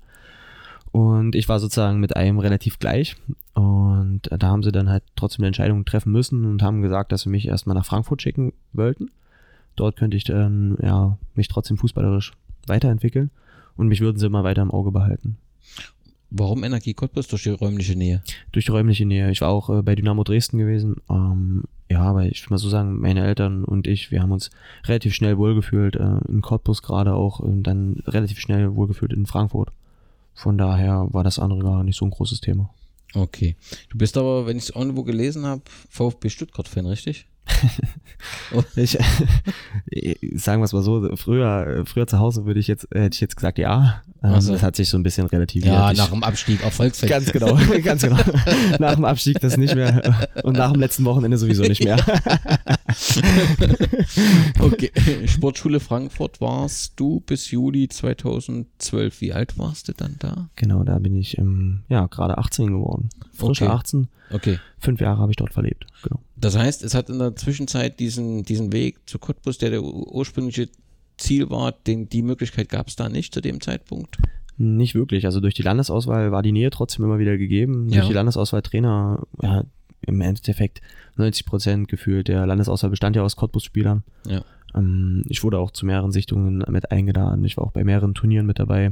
Und 0.91 1.33
ich 1.33 1.49
war 1.49 1.59
sozusagen 1.59 1.99
mit 1.99 2.15
einem 2.15 2.37
relativ 2.37 2.77
gleich. 2.77 3.15
Und 3.55 4.21
da 4.29 4.47
haben 4.47 4.61
sie 4.61 4.71
dann 4.71 4.89
halt 4.89 5.03
trotzdem 5.15 5.41
eine 5.41 5.47
Entscheidung 5.47 5.85
treffen 5.85 6.11
müssen 6.11 6.45
und 6.45 6.61
haben 6.61 6.83
gesagt, 6.83 7.11
dass 7.11 7.21
sie 7.23 7.29
mich 7.29 7.47
erstmal 7.47 7.75
nach 7.75 7.85
Frankfurt 7.85 8.21
schicken 8.21 8.53
wollten. 8.73 9.09
Dort 9.75 9.95
könnte 9.95 10.17
ich 10.17 10.23
dann 10.23 10.77
ja 10.83 11.17
mich 11.33 11.47
trotzdem 11.47 11.77
fußballerisch 11.77 12.33
weiterentwickeln 12.67 13.31
und 13.77 13.87
mich 13.87 14.01
würden 14.01 14.17
sie 14.17 14.25
immer 14.25 14.43
weiter 14.43 14.61
im 14.61 14.71
Auge 14.71 14.91
behalten. 14.91 15.37
warum 16.29 16.63
Energie 16.63 16.93
Cottbus? 16.93 17.27
Durch 17.27 17.43
die 17.43 17.49
räumliche 17.49 17.95
Nähe. 17.95 18.23
Durch 18.51 18.65
die 18.65 18.71
räumliche 18.71 19.05
Nähe. 19.05 19.29
Ich 19.31 19.41
war 19.41 19.49
auch 19.49 19.69
äh, 19.69 19.81
bei 19.83 19.95
Dynamo 19.95 20.23
Dresden 20.23 20.57
gewesen. 20.57 20.95
Ähm, 21.09 21.63
ja, 21.89 22.01
aber 22.01 22.25
ich 22.25 22.43
will 22.43 22.55
mal 22.55 22.57
so 22.57 22.69
sagen, 22.69 22.99
meine 22.99 23.23
Eltern 23.23 23.63
und 23.63 23.85
ich, 23.85 24.09
wir 24.09 24.21
haben 24.21 24.31
uns 24.31 24.49
relativ 24.85 25.13
schnell 25.13 25.37
wohlgefühlt, 25.37 25.95
äh, 25.95 26.17
in 26.27 26.41
Cottbus 26.41 26.81
gerade 26.81 27.13
auch 27.13 27.39
und 27.39 27.63
dann 27.63 28.01
relativ 28.07 28.39
schnell 28.39 28.75
wohlgefühlt 28.75 29.13
in 29.13 29.27
Frankfurt. 29.27 29.71
Von 30.33 30.57
daher 30.57 31.07
war 31.11 31.23
das 31.23 31.37
andere 31.37 31.59
gar 31.59 31.83
nicht 31.83 31.97
so 31.97 32.05
ein 32.05 32.11
großes 32.11 32.41
Thema. 32.41 32.71
Okay. 33.13 33.55
Du 33.89 33.97
bist 33.97 34.17
aber, 34.17 34.47
wenn 34.47 34.57
ich 34.57 34.63
es 34.63 34.69
irgendwo 34.71 35.03
gelesen 35.03 35.45
habe, 35.45 35.61
VfB 35.89 36.29
Stuttgart-Fan, 36.29 36.87
richtig? 36.87 37.27
Ich, 38.75 38.97
sagen 40.35 40.61
wir 40.61 40.65
es 40.65 40.73
mal 40.73 40.81
so, 40.81 41.09
früher, 41.15 41.83
früher 41.85 42.07
zu 42.07 42.19
Hause 42.19 42.45
würde 42.45 42.59
ich 42.59 42.67
jetzt, 42.67 42.87
hätte 42.93 43.13
ich 43.13 43.21
jetzt 43.21 43.35
gesagt, 43.35 43.57
ja. 43.57 44.01
Ähm, 44.23 44.31
Ach 44.35 44.41
so. 44.41 44.53
Das 44.53 44.63
hat 44.63 44.75
sich 44.75 44.89
so 44.89 44.97
ein 44.97 45.03
bisschen 45.03 45.27
relativiert. 45.27 45.73
Ja, 45.73 45.91
ich, 45.91 45.97
nach 45.97 46.09
dem 46.09 46.23
Abstieg 46.23 46.63
Erfolgsfan. 46.63 47.09
Ganz 47.09 47.31
genau, 47.31 47.57
ganz 47.83 48.03
genau. 48.03 48.17
Nach 48.79 48.95
dem 48.95 49.05
Abstieg 49.05 49.39
das 49.41 49.57
nicht 49.57 49.75
mehr 49.75 50.27
und 50.43 50.57
nach 50.57 50.71
dem 50.71 50.79
letzten 50.79 51.03
Wochenende 51.05 51.37
sowieso 51.37 51.63
nicht 51.63 51.83
mehr. 51.83 51.97
Okay, 54.59 54.91
Sportschule 55.25 55.79
Frankfurt 55.79 56.39
warst 56.39 56.93
du 56.99 57.21
bis 57.21 57.51
Juli 57.51 57.87
2012. 57.87 59.21
Wie 59.21 59.33
alt 59.33 59.57
warst 59.57 59.87
du 59.87 59.93
dann 59.93 60.15
da? 60.19 60.49
Genau, 60.55 60.83
da 60.83 60.99
bin 60.99 61.15
ich 61.15 61.37
ähm, 61.37 61.83
ja 61.89 62.05
gerade 62.07 62.37
18 62.37 62.67
geworden. 62.67 63.09
Frische 63.33 63.65
Okay. 63.65 63.73
18. 63.73 64.07
Okay. 64.31 64.59
Fünf 64.79 65.01
Jahre 65.01 65.19
habe 65.19 65.31
ich 65.31 65.37
dort 65.37 65.53
verlebt. 65.53 65.85
Genau. 66.03 66.19
Das 66.43 66.57
heißt, 66.57 66.83
es 66.83 66.93
hat 66.93 67.09
in 67.09 67.19
der 67.19 67.35
Zwischenzeit 67.35 67.99
diesen, 67.99 68.43
diesen 68.43 68.71
Weg 68.73 68.99
zu 69.07 69.19
Cottbus, 69.19 69.57
der 69.57 69.69
der 69.71 69.83
ur- 69.83 70.13
ursprüngliche 70.13 70.69
Ziel 71.17 71.49
war, 71.49 71.71
den, 71.71 72.09
die 72.09 72.21
Möglichkeit 72.21 72.69
gab 72.69 72.87
es 72.87 72.95
da 72.95 73.09
nicht 73.09 73.33
zu 73.33 73.41
dem 73.41 73.61
Zeitpunkt. 73.61 74.17
Nicht 74.57 74.93
wirklich. 74.95 75.25
Also 75.25 75.39
durch 75.39 75.53
die 75.53 75.61
Landesauswahl 75.63 76.31
war 76.31 76.43
die 76.43 76.51
Nähe 76.51 76.69
trotzdem 76.69 77.05
immer 77.05 77.19
wieder 77.19 77.37
gegeben. 77.37 77.87
Ja. 77.89 77.97
Durch 77.99 78.07
die 78.09 78.13
Landesauswahl 78.13 78.61
Trainer, 78.61 79.23
ja, 79.41 79.63
im 80.05 80.21
Endeffekt 80.21 80.81
90 81.15 81.45
Prozent 81.45 81.87
gefühlt. 81.87 82.27
Der 82.27 82.45
Landesauswahl 82.45 82.89
bestand 82.89 83.15
ja 83.15 83.23
aus 83.23 83.35
Cottbus-Spielern. 83.35 84.03
Ja. 84.27 84.43
Ähm, 84.75 85.23
ich 85.29 85.43
wurde 85.43 85.59
auch 85.59 85.71
zu 85.71 85.85
mehreren 85.85 86.11
Sichtungen 86.11 86.63
mit 86.69 86.91
eingeladen. 86.91 87.43
Ich 87.45 87.57
war 87.57 87.63
auch 87.65 87.71
bei 87.71 87.83
mehreren 87.83 88.13
Turnieren 88.13 88.45
mit 88.45 88.59
dabei. 88.59 88.91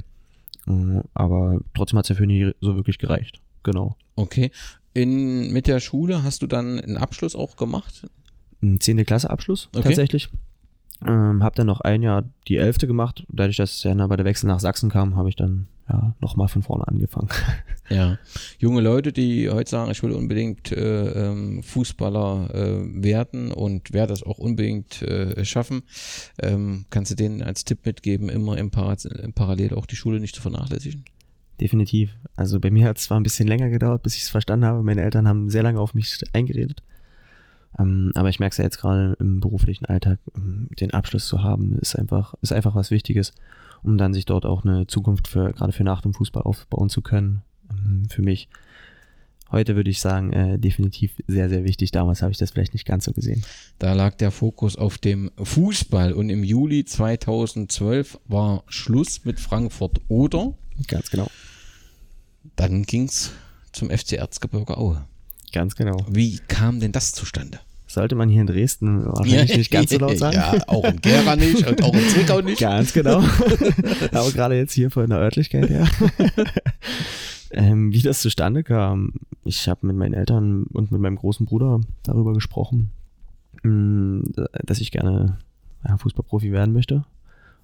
Äh, 0.68 1.02
aber 1.14 1.60
trotzdem 1.76 1.98
hat 2.00 2.06
es 2.06 2.10
dafür 2.10 2.28
nie 2.28 2.52
so 2.62 2.76
wirklich 2.76 2.98
gereicht. 2.98 3.40
Genau. 3.64 3.96
Okay. 4.16 4.52
In, 4.94 5.52
mit 5.52 5.68
der 5.68 5.80
Schule 5.80 6.24
hast 6.24 6.42
du 6.42 6.48
dann 6.48 6.80
einen 6.80 6.98
Abschluss 6.98 7.36
auch 7.36 7.56
gemacht? 7.56 8.08
Ein 8.62 8.80
10. 8.80 9.06
Klasse 9.06 9.30
Abschluss 9.30 9.70
Okay. 9.74 9.84
tatsächlich. 9.84 10.30
Ähm, 11.06 11.44
hab 11.44 11.56
dann 11.56 11.68
noch 11.68 11.82
ein 11.82 12.04
Jahr 12.04 12.26
die 12.48 12.58
11. 12.58 12.80
gemacht. 12.80 13.26
Dadurch, 13.30 13.58
dass 13.58 13.82
ja 13.84 13.94
dann 13.96 14.08
bei 14.08 14.18
der 14.18 14.26
Wechsel 14.26 14.48
nach 14.48 14.60
Sachsen 14.60 14.90
kam, 14.90 15.16
habe 15.16 15.30
ich 15.30 15.36
dann 15.36 15.68
ja, 15.90 16.16
nochmal 16.20 16.48
von 16.48 16.64
vorne 16.64 16.88
angefangen. 16.88 17.30
Ja, 17.90 18.18
junge 18.58 18.80
Leute, 18.80 19.12
die 19.12 19.50
heute 19.50 19.70
sagen, 19.70 19.92
ich 19.92 20.02
will 20.02 20.14
unbedingt 20.14 20.72
äh, 20.72 21.30
ähm, 21.30 21.62
Fußballer 21.62 22.50
äh, 22.54 23.04
werden 23.04 23.52
und 23.52 23.92
werde 23.92 24.14
das 24.14 24.24
auch 24.24 24.38
unbedingt 24.38 25.02
äh, 25.02 25.44
schaffen, 25.44 25.84
ähm, 26.42 26.86
kannst 26.90 27.12
du 27.12 27.16
denen 27.16 27.42
als 27.42 27.66
Tipp 27.66 27.86
mitgeben, 27.86 28.30
immer 28.30 28.58
im, 28.58 28.72
Para 28.72 28.96
im 29.22 29.34
Parallel 29.34 29.74
auch 29.74 29.86
die 29.86 29.98
Schule 29.98 30.22
nicht 30.22 30.36
zu 30.36 30.42
vernachlässigen? 30.42 31.04
Definitiv. 31.62 32.18
Also 32.36 32.60
bei 32.60 32.72
mir 32.72 32.88
hat 32.88 32.98
es 32.98 33.04
zwar 33.04 33.20
ein 33.20 33.24
bisschen 33.24 33.48
länger 33.48 33.70
gedauert, 33.70 34.04
bis 34.04 34.16
ich 34.16 34.24
es 34.24 34.30
verstanden 34.30 34.66
habe. 34.66 34.84
Meine 34.84 35.02
Eltern 35.02 35.28
haben 35.28 35.50
sehr 35.50 35.64
lange 35.64 35.80
auf 35.80 35.94
mich 35.94 36.20
eingeredet. 36.34 36.84
Ähm, 37.80 38.12
aber 38.16 38.30
ich 38.30 38.40
merke 38.40 38.52
es 38.52 38.58
ja 38.58 38.64
jetzt 38.64 38.80
gerade 38.80 39.16
im 39.20 39.40
beruflichen 39.40 39.86
Alltag, 39.86 40.20
ähm, 40.36 40.68
den 40.80 40.92
Abschluss 40.92 41.28
zu 41.28 41.44
haben, 41.44 41.78
ist 41.80 41.96
einfach, 41.96 42.34
ist 42.42 42.52
einfach 42.52 42.76
was 42.76 42.92
Wichtiges, 42.92 43.32
um 43.84 43.98
dann 43.98 44.14
sich 44.14 44.26
dort 44.26 44.46
auch 44.46 44.66
eine 44.66 44.88
Zukunft 44.88 45.28
für, 45.28 45.54
gerade 45.54 45.72
für 45.72 45.84
nach 45.84 46.02
dem 46.02 46.14
Fußball 46.14 46.44
aufbauen 46.44 46.90
zu 46.90 47.02
können 47.02 47.44
ähm, 47.72 48.10
für 48.10 48.22
mich 48.22 48.50
heute 49.52 49.76
würde 49.76 49.90
ich 49.90 50.00
sagen, 50.00 50.32
äh, 50.34 50.58
definitiv 50.58 51.12
sehr, 51.28 51.50
sehr 51.50 51.64
wichtig. 51.64 51.92
Damals 51.92 52.22
habe 52.22 52.32
ich 52.32 52.38
das 52.38 52.52
vielleicht 52.52 52.74
nicht 52.74 52.86
ganz 52.86 53.06
so 53.06 53.12
gesehen. 53.12 53.44
Da 53.80 53.94
lag 53.94 54.16
der 54.16 54.32
Fokus 54.32 54.76
auf 54.76 54.98
dem 54.98 55.32
Fußball 55.38 56.14
und 56.14 56.30
im 56.30 56.44
Juli 56.44 56.86
2012 56.86 58.20
war 58.28 58.64
Schluss 58.68 59.26
mit 59.26 59.40
Frankfurt 59.40 60.00
oder. 60.08 60.54
Ganz 60.88 61.12
genau. 61.12 61.28
Dann 62.56 62.84
ging 62.84 63.06
es 63.06 63.32
zum 63.72 63.90
FC 63.90 64.14
Erzgebirge 64.14 64.78
Aue. 64.78 65.06
Ganz 65.54 65.76
genau. 65.76 65.98
Wie 66.10 66.40
kam 66.48 66.80
denn 66.80 66.92
das 66.92 67.12
zustande? 67.12 67.60
Sollte 67.88 68.16
man 68.16 68.30
hier 68.30 68.42
in 68.42 68.48
Dresden 68.48 69.06
wahrscheinlich 69.06 69.58
nicht 69.58 69.72
ganz 69.72 69.90
so 69.90 69.98
laut 69.98 70.18
sagen. 70.18 70.38
ja, 70.38 70.56
auch 70.68 70.86
in 70.86 71.02
Gera 71.02 71.36
nicht 71.36 71.68
und 71.68 71.84
auch 71.84 71.94
in 71.94 72.08
Zwickau 72.08 72.40
nicht. 72.42 72.60
Ganz 72.60 72.94
genau. 72.94 73.20
Aber 74.12 74.32
gerade 74.32 74.56
jetzt 74.56 74.74
hier 74.74 74.90
von 74.92 75.10
der 75.10 75.20
Örtlichkeit 75.20 75.70
her. 75.70 75.90
Ähm, 77.54 77.92
wie 77.92 78.02
das 78.02 78.22
zustande 78.22 78.64
kam, 78.64 79.14
ich 79.44 79.68
habe 79.68 79.88
mit 79.88 79.98
meinen 79.98 80.14
Eltern 80.14 80.64
und 80.72 80.92
mit 80.92 81.02
meinem 81.02 81.18
großen 81.18 81.46
Bruder 81.46 81.82
darüber 82.04 82.34
gesprochen, 82.34 82.92
mm, 83.64 84.22
dass 84.66 84.80
ich 84.80 84.92
gerne 84.92 85.38
Fußballprofi 85.98 86.52
werden 86.52 86.74
möchte. 86.74 87.04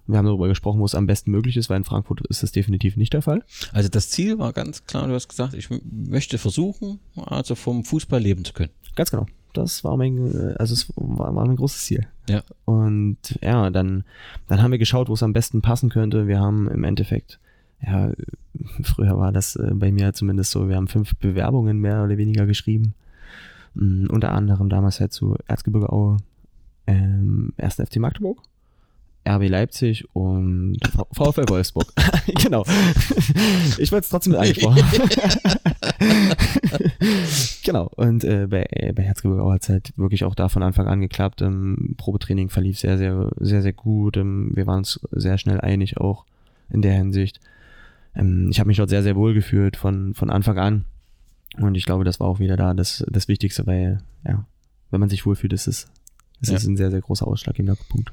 Wir 0.08 0.18
haben 0.18 0.26
darüber 0.26 0.48
gesprochen, 0.48 0.80
wo 0.80 0.84
es 0.84 0.94
am 0.94 1.06
besten 1.06 1.30
möglich 1.30 1.56
ist, 1.56 1.70
weil 1.70 1.76
in 1.76 1.84
Frankfurt 1.84 2.26
ist 2.28 2.42
das 2.42 2.52
definitiv 2.52 2.96
nicht 2.96 3.12
der 3.12 3.22
Fall. 3.22 3.44
Also 3.72 3.88
das 3.88 4.10
Ziel 4.10 4.38
war 4.38 4.52
ganz 4.52 4.84
klar, 4.84 5.06
du 5.06 5.14
hast 5.14 5.28
gesagt, 5.28 5.54
ich 5.54 5.68
möchte 5.82 6.38
versuchen, 6.38 6.98
also 7.16 7.54
vom 7.54 7.84
Fußball 7.84 8.20
leben 8.20 8.44
zu 8.44 8.52
können. 8.52 8.70
Ganz 8.96 9.10
genau. 9.10 9.26
Das 9.52 9.84
war 9.84 9.96
mein, 9.96 10.56
also 10.58 10.74
es 10.74 10.88
war, 10.96 11.34
war 11.34 11.46
mein 11.46 11.56
großes 11.56 11.84
Ziel. 11.84 12.06
Ja. 12.28 12.42
Und 12.64 13.18
ja, 13.42 13.70
dann, 13.70 14.04
dann 14.46 14.62
haben 14.62 14.72
wir 14.72 14.78
geschaut, 14.78 15.08
wo 15.08 15.14
es 15.14 15.22
am 15.22 15.32
besten 15.32 15.62
passen 15.62 15.88
könnte. 15.88 16.26
Wir 16.26 16.40
haben 16.40 16.68
im 16.68 16.84
Endeffekt 16.84 17.38
ja, 17.86 18.12
früher 18.82 19.18
war 19.18 19.32
das 19.32 19.56
äh, 19.56 19.70
bei 19.74 19.92
mir 19.92 20.12
zumindest 20.12 20.50
so, 20.50 20.68
wir 20.68 20.76
haben 20.76 20.88
fünf 20.88 21.14
Bewerbungen 21.16 21.78
mehr 21.78 22.04
oder 22.04 22.16
weniger 22.16 22.46
geschrieben. 22.46 22.94
Mhm, 23.74 24.08
unter 24.10 24.32
anderem 24.32 24.68
damals 24.68 25.00
halt 25.00 25.12
zu 25.12 25.36
Erzgebirge 25.46 25.92
Aue, 25.92 26.18
ähm, 26.86 27.52
1. 27.58 27.76
FC 27.76 27.96
Magdeburg, 27.96 28.42
RB 29.28 29.48
Leipzig 29.48 30.04
und 30.14 30.78
VfL 31.12 31.48
Wolfsburg. 31.48 31.92
genau. 32.42 32.64
ich 33.78 33.92
wollte 33.92 34.04
es 34.04 34.08
trotzdem 34.08 34.32
mit 34.32 34.40
eingesprochen. 34.40 34.82
genau. 37.64 37.90
Und 37.96 38.24
äh, 38.24 38.46
bei, 38.48 38.92
bei 38.94 39.02
Herzgebirge 39.02 39.52
hat 39.52 39.62
es 39.62 39.68
halt 39.68 39.92
wirklich 39.96 40.24
auch 40.24 40.34
da 40.34 40.48
von 40.48 40.62
Anfang 40.62 40.88
an 40.88 41.00
geklappt. 41.00 41.42
Ähm, 41.42 41.94
Probetraining 41.96 42.48
verlief 42.48 42.78
sehr, 42.78 42.98
sehr, 42.98 43.30
sehr, 43.38 43.62
sehr 43.62 43.72
gut. 43.72 44.16
Ähm, 44.16 44.50
wir 44.54 44.66
waren 44.66 44.78
uns 44.78 45.00
sehr 45.12 45.38
schnell 45.38 45.60
einig 45.60 45.98
auch 45.98 46.24
in 46.70 46.82
der 46.82 46.94
Hinsicht 46.94 47.40
ähm, 48.18 48.48
ich 48.50 48.58
habe 48.58 48.68
mich 48.68 48.76
dort 48.76 48.90
sehr, 48.90 49.02
sehr 49.02 49.16
wohl 49.16 49.34
gefühlt 49.34 49.76
von, 49.76 50.14
von 50.14 50.30
Anfang 50.30 50.58
an. 50.58 50.84
Und 51.56 51.76
ich 51.76 51.86
glaube, 51.86 52.04
das 52.04 52.20
war 52.20 52.26
auch 52.26 52.40
wieder 52.40 52.56
da 52.56 52.74
das, 52.74 53.04
das 53.08 53.28
Wichtigste, 53.28 53.66
weil, 53.66 54.02
ja, 54.26 54.44
wenn 54.90 55.00
man 55.00 55.08
sich 55.08 55.24
wohlfühlt, 55.24 55.52
ist 55.52 55.66
es, 55.66 55.88
ist 56.40 56.50
ja. 56.50 56.56
ein 56.56 56.76
sehr, 56.76 56.90
sehr 56.90 57.00
großer 57.00 57.26
ausschlaggebender 57.26 57.76
Punkt. 57.88 58.12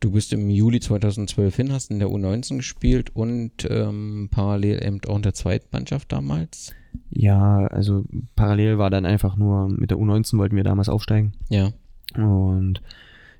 Du 0.00 0.12
bist 0.12 0.32
im 0.32 0.48
Juli 0.48 0.80
2012 0.80 1.56
hin, 1.56 1.72
hast 1.72 1.90
in 1.90 1.98
der 1.98 2.08
U19 2.08 2.58
gespielt 2.58 3.14
und 3.14 3.52
ähm, 3.68 4.28
parallel 4.30 4.84
eben 4.84 5.00
auch 5.08 5.16
in 5.16 5.22
der 5.22 5.34
zweiten 5.34 5.66
Mannschaft 5.72 6.12
damals. 6.12 6.72
Ja, 7.10 7.66
also 7.66 8.04
parallel 8.36 8.78
war 8.78 8.90
dann 8.90 9.06
einfach 9.06 9.36
nur, 9.36 9.68
mit 9.68 9.90
der 9.90 9.98
U19 9.98 10.38
wollten 10.38 10.56
wir 10.56 10.64
damals 10.64 10.88
aufsteigen. 10.88 11.32
Ja. 11.48 11.72
Und 12.14 12.80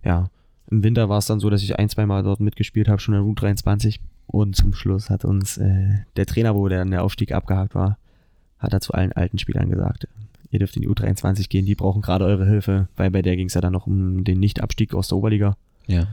ja, 0.05 0.31
im 0.71 0.83
Winter 0.83 1.09
war 1.09 1.19
es 1.19 1.27
dann 1.27 1.41
so, 1.41 1.49
dass 1.49 1.63
ich 1.63 1.79
ein, 1.79 1.89
zwei 1.89 2.07
Mal 2.07 2.23
dort 2.23 2.41
mitgespielt 2.41 2.89
habe, 2.89 3.01
schon 3.01 3.15
in 3.15 3.25
der 3.25 3.33
U23. 3.35 4.01
Und 4.27 4.57
zum 4.57 4.75
Schluss 4.75 5.09
hat 5.11 5.25
uns 5.25 5.57
äh, 5.57 6.01
der 6.17 6.27
Trainer, 6.27 6.55
wo 6.55 6.69
der, 6.69 6.85
der 6.85 7.03
Aufstieg 7.03 7.33
abgehakt 7.33 7.75
war, 7.75 7.99
hat 8.59 8.73
er 8.73 8.81
zu 8.81 8.93
allen 8.93 9.13
alten 9.13 9.39
Spielern 9.39 9.71
gesagt, 9.71 10.09
ihr 10.51 10.59
dürft 10.59 10.77
in 10.77 10.83
die 10.83 10.89
U23 10.89 11.49
gehen, 11.49 11.65
die 11.65 11.75
brauchen 11.75 12.03
gerade 12.03 12.25
eure 12.25 12.47
Hilfe, 12.47 12.89
weil 12.97 13.11
bei 13.11 13.23
der 13.23 13.37
ging 13.37 13.47
es 13.47 13.55
ja 13.55 13.61
dann 13.61 13.73
noch 13.73 13.87
um 13.87 14.25
den 14.25 14.41
Nicht-Abstieg 14.41 14.95
aus 14.95 15.09
der 15.09 15.19
Oberliga. 15.19 15.57
Ja. 15.87 16.09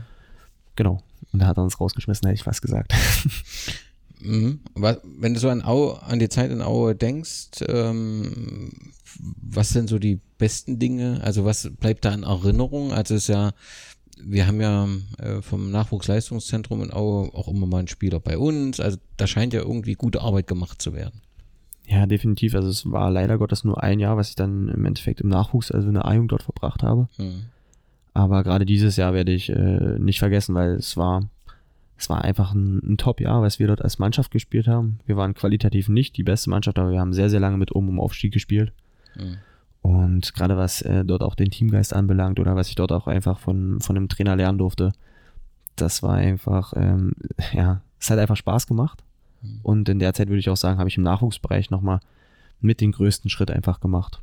Genau. 0.76 1.02
Und 1.32 1.40
da 1.40 1.46
hat 1.46 1.58
er 1.58 1.64
uns 1.64 1.80
rausgeschmissen, 1.80 2.26
hätte 2.26 2.36
ich 2.36 2.44
fast 2.44 2.62
gesagt. 2.62 2.92
Mhm. 4.18 4.60
Wenn 4.74 5.34
du 5.34 5.40
so 5.40 5.50
an, 5.50 5.62
Aue, 5.62 6.02
an 6.02 6.18
die 6.18 6.30
Zeit 6.30 6.50
in 6.50 6.62
Aue 6.62 6.94
denkst, 6.94 7.62
ähm, 7.68 8.72
was 9.18 9.68
sind 9.68 9.90
so 9.90 9.98
die 9.98 10.20
besten 10.38 10.78
Dinge? 10.78 11.20
Also 11.22 11.44
was 11.44 11.70
bleibt 11.78 12.06
da 12.06 12.14
in 12.14 12.22
Erinnerung? 12.22 12.92
Also 12.92 13.14
es 13.14 13.24
ist 13.24 13.28
ja 13.28 13.52
wir 14.18 14.46
haben 14.46 14.60
ja 14.60 14.88
äh, 15.18 15.42
vom 15.42 15.70
Nachwuchsleistungszentrum 15.70 16.82
in 16.82 16.92
Aue 16.92 17.30
auch 17.34 17.48
immer 17.48 17.66
mal 17.66 17.78
einen 17.78 17.88
Spieler 17.88 18.20
bei 18.20 18.38
uns. 18.38 18.80
Also 18.80 18.98
da 19.16 19.26
scheint 19.26 19.52
ja 19.52 19.60
irgendwie 19.60 19.94
gute 19.94 20.22
Arbeit 20.22 20.46
gemacht 20.46 20.80
zu 20.80 20.94
werden. 20.94 21.20
Ja, 21.86 22.06
definitiv. 22.06 22.54
Also 22.54 22.68
es 22.68 22.90
war 22.90 23.10
leider 23.10 23.38
Gottes 23.38 23.62
nur 23.62 23.82
ein 23.82 24.00
Jahr, 24.00 24.16
was 24.16 24.30
ich 24.30 24.34
dann 24.34 24.68
im 24.68 24.84
Endeffekt 24.84 25.20
im 25.20 25.28
Nachwuchs, 25.28 25.70
also 25.70 25.88
in 25.88 25.94
der 25.94 26.06
A-Jugend 26.06 26.32
dort 26.32 26.42
verbracht 26.42 26.82
habe. 26.82 27.08
Hm. 27.16 27.44
Aber 28.16 28.42
gerade 28.44 28.64
dieses 28.64 28.96
Jahr 28.96 29.12
werde 29.12 29.32
ich 29.32 29.50
äh, 29.50 29.98
nicht 29.98 30.20
vergessen, 30.20 30.54
weil 30.54 30.76
es 30.76 30.96
war, 30.96 31.28
es 31.98 32.08
war 32.08 32.24
einfach 32.24 32.54
ein, 32.54 32.78
ein 32.78 32.96
Top-Jahr, 32.96 33.42
was 33.42 33.58
wir 33.58 33.66
dort 33.66 33.82
als 33.82 33.98
Mannschaft 33.98 34.30
gespielt 34.30 34.68
haben. 34.68 35.00
Wir 35.04 35.18
waren 35.18 35.34
qualitativ 35.34 35.90
nicht 35.90 36.16
die 36.16 36.22
beste 36.22 36.48
Mannschaft, 36.48 36.78
aber 36.78 36.90
wir 36.90 36.98
haben 36.98 37.12
sehr, 37.12 37.28
sehr 37.28 37.40
lange 37.40 37.58
mit 37.58 37.72
um 37.72 37.90
um 37.90 38.00
Aufstieg 38.00 38.32
gespielt. 38.32 38.72
Hm. 39.16 39.36
Und 39.82 40.32
gerade 40.32 40.56
was 40.56 40.80
äh, 40.80 41.04
dort 41.04 41.22
auch 41.22 41.34
den 41.34 41.50
Teamgeist 41.50 41.92
anbelangt 41.92 42.40
oder 42.40 42.56
was 42.56 42.70
ich 42.70 42.74
dort 42.74 42.90
auch 42.90 43.06
einfach 43.06 43.38
von, 43.38 43.80
von 43.80 43.98
einem 43.98 44.08
Trainer 44.08 44.34
lernen 44.34 44.56
durfte, 44.56 44.92
das 45.76 46.02
war 46.02 46.14
einfach, 46.14 46.72
ähm, 46.74 47.12
ja, 47.52 47.82
es 48.00 48.08
hat 48.08 48.18
einfach 48.18 48.36
Spaß 48.36 48.66
gemacht. 48.66 49.04
Mhm. 49.42 49.60
Und 49.62 49.88
in 49.90 49.98
der 49.98 50.14
Zeit 50.14 50.28
würde 50.28 50.40
ich 50.40 50.48
auch 50.48 50.56
sagen, 50.56 50.78
habe 50.78 50.88
ich 50.88 50.96
im 50.96 51.02
Nachwuchsbereich 51.02 51.68
nochmal 51.68 52.00
mit 52.62 52.80
den 52.80 52.92
größten 52.92 53.28
Schritt 53.28 53.50
einfach 53.50 53.78
gemacht. 53.78 54.22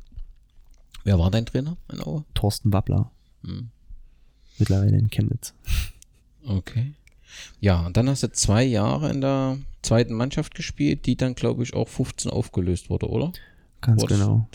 Wer 1.04 1.16
war 1.20 1.30
dein 1.30 1.46
Trainer 1.46 1.76
in 1.92 2.00
Aue? 2.00 2.24
Thorsten 2.34 2.72
Wappler. 2.72 3.12
Mhm. 3.42 3.70
Mittlerweile 4.58 4.96
in 4.96 5.10
Chemnitz. 5.10 5.54
Okay. 6.46 6.92
Ja, 7.60 7.86
und 7.86 7.96
dann 7.96 8.08
hast 8.08 8.22
du 8.22 8.30
zwei 8.30 8.62
Jahre 8.62 9.10
in 9.10 9.20
der 9.20 9.58
zweiten 9.82 10.14
Mannschaft 10.14 10.54
gespielt, 10.54 11.06
die 11.06 11.16
dann, 11.16 11.34
glaube 11.34 11.62
ich, 11.62 11.74
auch 11.74 11.88
15 11.88 12.30
aufgelöst 12.30 12.90
wurde, 12.90 13.08
oder? 13.08 13.32
Ganz 13.80 14.02
Was, 14.02 14.08
genau. 14.08 14.48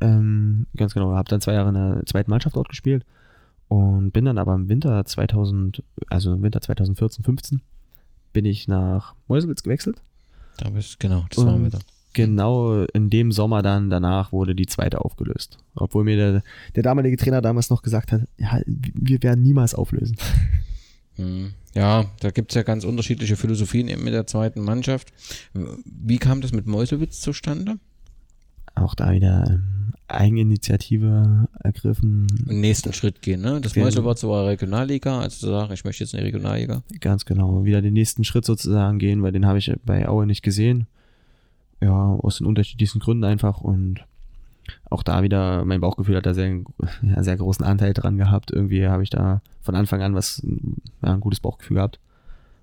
Ähm, 0.00 0.66
ganz 0.76 0.94
genau. 0.94 1.14
Habe 1.14 1.28
dann 1.28 1.40
zwei 1.40 1.54
Jahre 1.54 1.68
in 1.68 1.74
der 1.74 2.02
zweiten 2.06 2.30
Mannschaft 2.30 2.56
dort 2.56 2.68
gespielt 2.68 3.04
und 3.68 4.10
bin 4.10 4.24
dann 4.24 4.38
aber 4.38 4.54
im 4.54 4.68
Winter 4.68 5.04
2000, 5.04 5.82
also 6.08 6.34
im 6.34 6.42
Winter 6.42 6.60
2014, 6.60 7.24
15, 7.24 7.62
bin 8.32 8.44
ich 8.44 8.68
nach 8.68 9.14
Meuselwitz 9.28 9.62
gewechselt. 9.62 10.02
Da 10.58 10.68
bist 10.70 11.00
genau, 11.00 11.24
das 11.30 11.44
waren 11.44 11.62
wir. 11.62 11.78
Genau 12.12 12.84
in 12.92 13.10
dem 13.10 13.32
Sommer 13.32 13.62
dann 13.62 13.88
danach 13.88 14.32
wurde 14.32 14.54
die 14.54 14.66
zweite 14.66 15.04
aufgelöst. 15.04 15.58
Obwohl 15.74 16.04
mir 16.04 16.16
der, 16.16 16.42
der 16.74 16.82
damalige 16.82 17.16
Trainer 17.16 17.40
damals 17.40 17.70
noch 17.70 17.82
gesagt 17.82 18.12
hat, 18.12 18.22
ja, 18.36 18.60
wir 18.66 19.22
werden 19.22 19.42
niemals 19.42 19.74
auflösen. 19.74 20.16
Hm. 21.16 21.52
Ja, 21.74 22.06
da 22.20 22.30
gibt 22.30 22.52
es 22.52 22.56
ja 22.56 22.62
ganz 22.62 22.84
unterschiedliche 22.84 23.36
Philosophien 23.36 23.86
mit 24.02 24.12
der 24.12 24.26
zweiten 24.26 24.62
Mannschaft. 24.62 25.12
Wie 25.84 26.18
kam 26.18 26.40
das 26.40 26.52
mit 26.52 26.66
Meuselwitz 26.66 27.20
zustande? 27.20 27.78
Auch 28.74 28.94
da 28.94 29.12
wieder 29.12 29.44
ähm, 29.48 29.92
Eigeninitiative 30.08 31.48
ergriffen. 31.62 32.26
Den 32.48 32.60
nächsten 32.60 32.92
Schritt 32.92 33.22
gehen, 33.22 33.40
ne? 33.42 33.60
Das 33.60 33.76
Mäusel 33.76 34.04
war 34.04 34.46
Regionalliga, 34.46 35.20
also 35.20 35.46
zu 35.46 35.46
sagen, 35.46 35.72
ich 35.72 35.84
möchte 35.84 36.04
jetzt 36.04 36.14
eine 36.14 36.24
Regionalliga. 36.24 36.82
Ganz 37.00 37.24
genau. 37.24 37.64
Wieder 37.64 37.82
den 37.82 37.94
nächsten 37.94 38.24
Schritt 38.24 38.44
sozusagen 38.44 38.98
gehen, 38.98 39.22
weil 39.22 39.32
den 39.32 39.46
habe 39.46 39.58
ich 39.58 39.72
bei 39.84 40.08
Aue 40.08 40.26
nicht 40.26 40.42
gesehen. 40.42 40.86
Ja, 41.82 42.14
aus 42.14 42.38
den 42.38 42.46
unterschiedlichsten 42.46 43.00
Gründen 43.00 43.24
einfach 43.24 43.60
und 43.60 44.04
auch 44.88 45.02
da 45.02 45.22
wieder, 45.22 45.64
mein 45.64 45.80
Bauchgefühl 45.80 46.16
hat 46.16 46.26
da 46.26 46.32
sehr, 46.34 46.62
ja, 47.02 47.22
sehr 47.22 47.36
großen 47.36 47.64
Anteil 47.64 47.92
dran 47.92 48.18
gehabt. 48.18 48.52
Irgendwie 48.52 48.86
habe 48.86 49.02
ich 49.02 49.10
da 49.10 49.42
von 49.60 49.74
Anfang 49.74 50.00
an 50.02 50.14
was, 50.14 50.46
ja, 51.02 51.12
ein 51.12 51.20
gutes 51.20 51.40
Bauchgefühl 51.40 51.76
gehabt. 51.76 51.98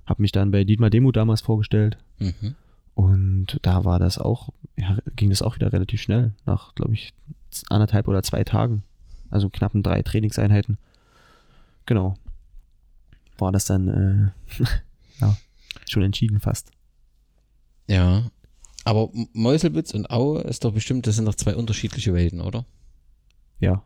Habe 0.06 0.22
mich 0.22 0.32
dann 0.32 0.52
bei 0.52 0.64
Dietmar 0.64 0.90
Demuth 0.90 1.18
damals 1.18 1.42
vorgestellt. 1.42 1.98
Mhm. 2.20 2.56
Und 2.96 3.60
da 3.62 3.86
war 3.86 4.00
das 4.00 4.18
auch, 4.18 4.50
ja, 4.76 4.98
ging 5.16 5.30
das 5.30 5.42
auch 5.42 5.56
wieder 5.56 5.72
relativ 5.72 6.02
schnell. 6.02 6.34
Nach, 6.46 6.74
glaube 6.76 6.94
ich, 6.94 7.14
anderthalb 7.70 8.08
oder 8.08 8.24
zwei 8.24 8.44
Tagen. 8.44 8.84
Also 9.30 9.50
knappen 9.50 9.84
drei 9.84 10.02
Trainingseinheiten. 10.02 10.78
Genau. 11.86 12.16
War 13.38 13.52
das 13.52 13.66
dann 13.66 14.34
äh, 14.60 14.64
ja, 15.22 15.38
schon 15.88 16.04
entschieden 16.04 16.40
fast. 16.40 16.72
Ja. 17.88 18.24
Aber 18.90 19.12
Meuselwitz 19.34 19.94
und 19.94 20.10
Aue 20.10 20.42
ist 20.42 20.64
doch 20.64 20.74
bestimmt, 20.74 21.06
das 21.06 21.16
sind 21.16 21.26
doch 21.26 21.36
zwei 21.36 21.56
unterschiedliche 21.56 22.12
Welten, 22.12 22.42
oder? 22.42 22.66
Ja. 23.60 23.84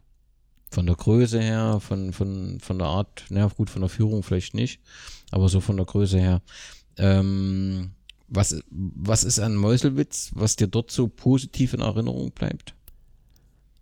Von 0.72 0.86
der 0.86 0.96
Größe 0.96 1.42
her, 1.42 1.82
von, 1.82 2.14
von, 2.14 2.62
von 2.62 2.80
der 2.80 2.88
Art, 2.88 3.26
na 3.30 3.48
gut, 3.48 3.70
von 3.70 3.82
der 3.82 3.90
Führung 3.90 4.24
vielleicht 4.24 4.54
nicht, 4.54 4.80
aber 5.30 5.50
so 5.50 5.60
von 5.60 5.76
der 5.76 5.86
Größe 5.86 6.18
her. 6.18 6.42
Ähm, 6.96 7.92
was, 8.30 8.58
was 8.72 9.26
ist 9.26 9.40
an 9.40 9.58
Meuselwitz, 9.58 10.32
was 10.36 10.56
dir 10.56 10.68
dort 10.68 10.90
so 10.90 11.10
positiv 11.10 11.74
in 11.74 11.82
Erinnerung 11.82 12.32
bleibt? 12.32 12.74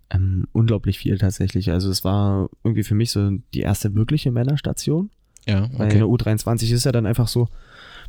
Ähm, 0.10 0.48
unglaublich 0.54 0.98
viel 0.98 1.20
tatsächlich. 1.20 1.70
Also 1.70 1.92
es 1.92 2.04
war 2.04 2.50
irgendwie 2.64 2.84
für 2.84 2.96
mich 2.96 3.12
so 3.12 3.30
die 3.54 3.62
erste 3.62 3.94
wirkliche 3.94 4.32
Männerstation. 4.32 5.12
Ja, 5.48 5.70
Weil 5.74 5.92
in 5.92 6.00
der 6.00 6.10
okay. 6.10 6.24
U23 6.24 6.74
ist 6.74 6.86
ja 6.86 6.92
dann 6.92 7.06
einfach 7.06 7.28
so, 7.28 7.48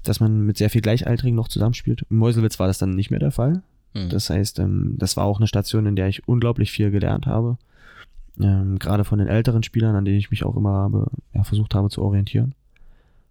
dass 0.03 0.21
man 0.21 0.41
mit 0.41 0.57
sehr 0.57 0.71
viel 0.71 0.81
Gleichaltrigen 0.81 1.37
noch 1.37 1.49
zusammenspielt. 1.49 2.05
In 2.11 2.17
Meuselwitz 2.17 2.59
war 2.59 2.67
das 2.67 2.79
dann 2.79 2.91
nicht 2.91 3.11
mehr 3.11 3.21
der 3.21 3.31
Fall. 3.31 3.63
Hm. 3.95 4.09
Das 4.09 4.31
heißt, 4.31 4.59
ähm, 4.59 4.95
das 4.99 5.17
war 5.17 5.25
auch 5.25 5.39
eine 5.39 5.47
Station, 5.47 5.87
in 5.87 5.97
der 5.97 6.09
ich 6.09 6.27
unglaublich 6.27 6.71
viel 6.73 6.91
gelernt 6.91 7.27
habe. 7.27 7.59
Ähm, 8.41 8.79
gerade 8.79 9.05
von 9.05 9.19
den 9.19 9.29
älteren 9.29 9.63
Spielern, 9.63 9.95
an 9.95 10.05
denen 10.05 10.19
ich 10.19 10.31
mich 10.31 10.45
auch 10.45 10.57
immer 10.57 10.71
habe, 10.71 11.11
ja, 11.35 11.45
versucht 11.45 11.75
habe 11.75 11.91
zu 11.91 12.03
orientieren. 12.03 12.55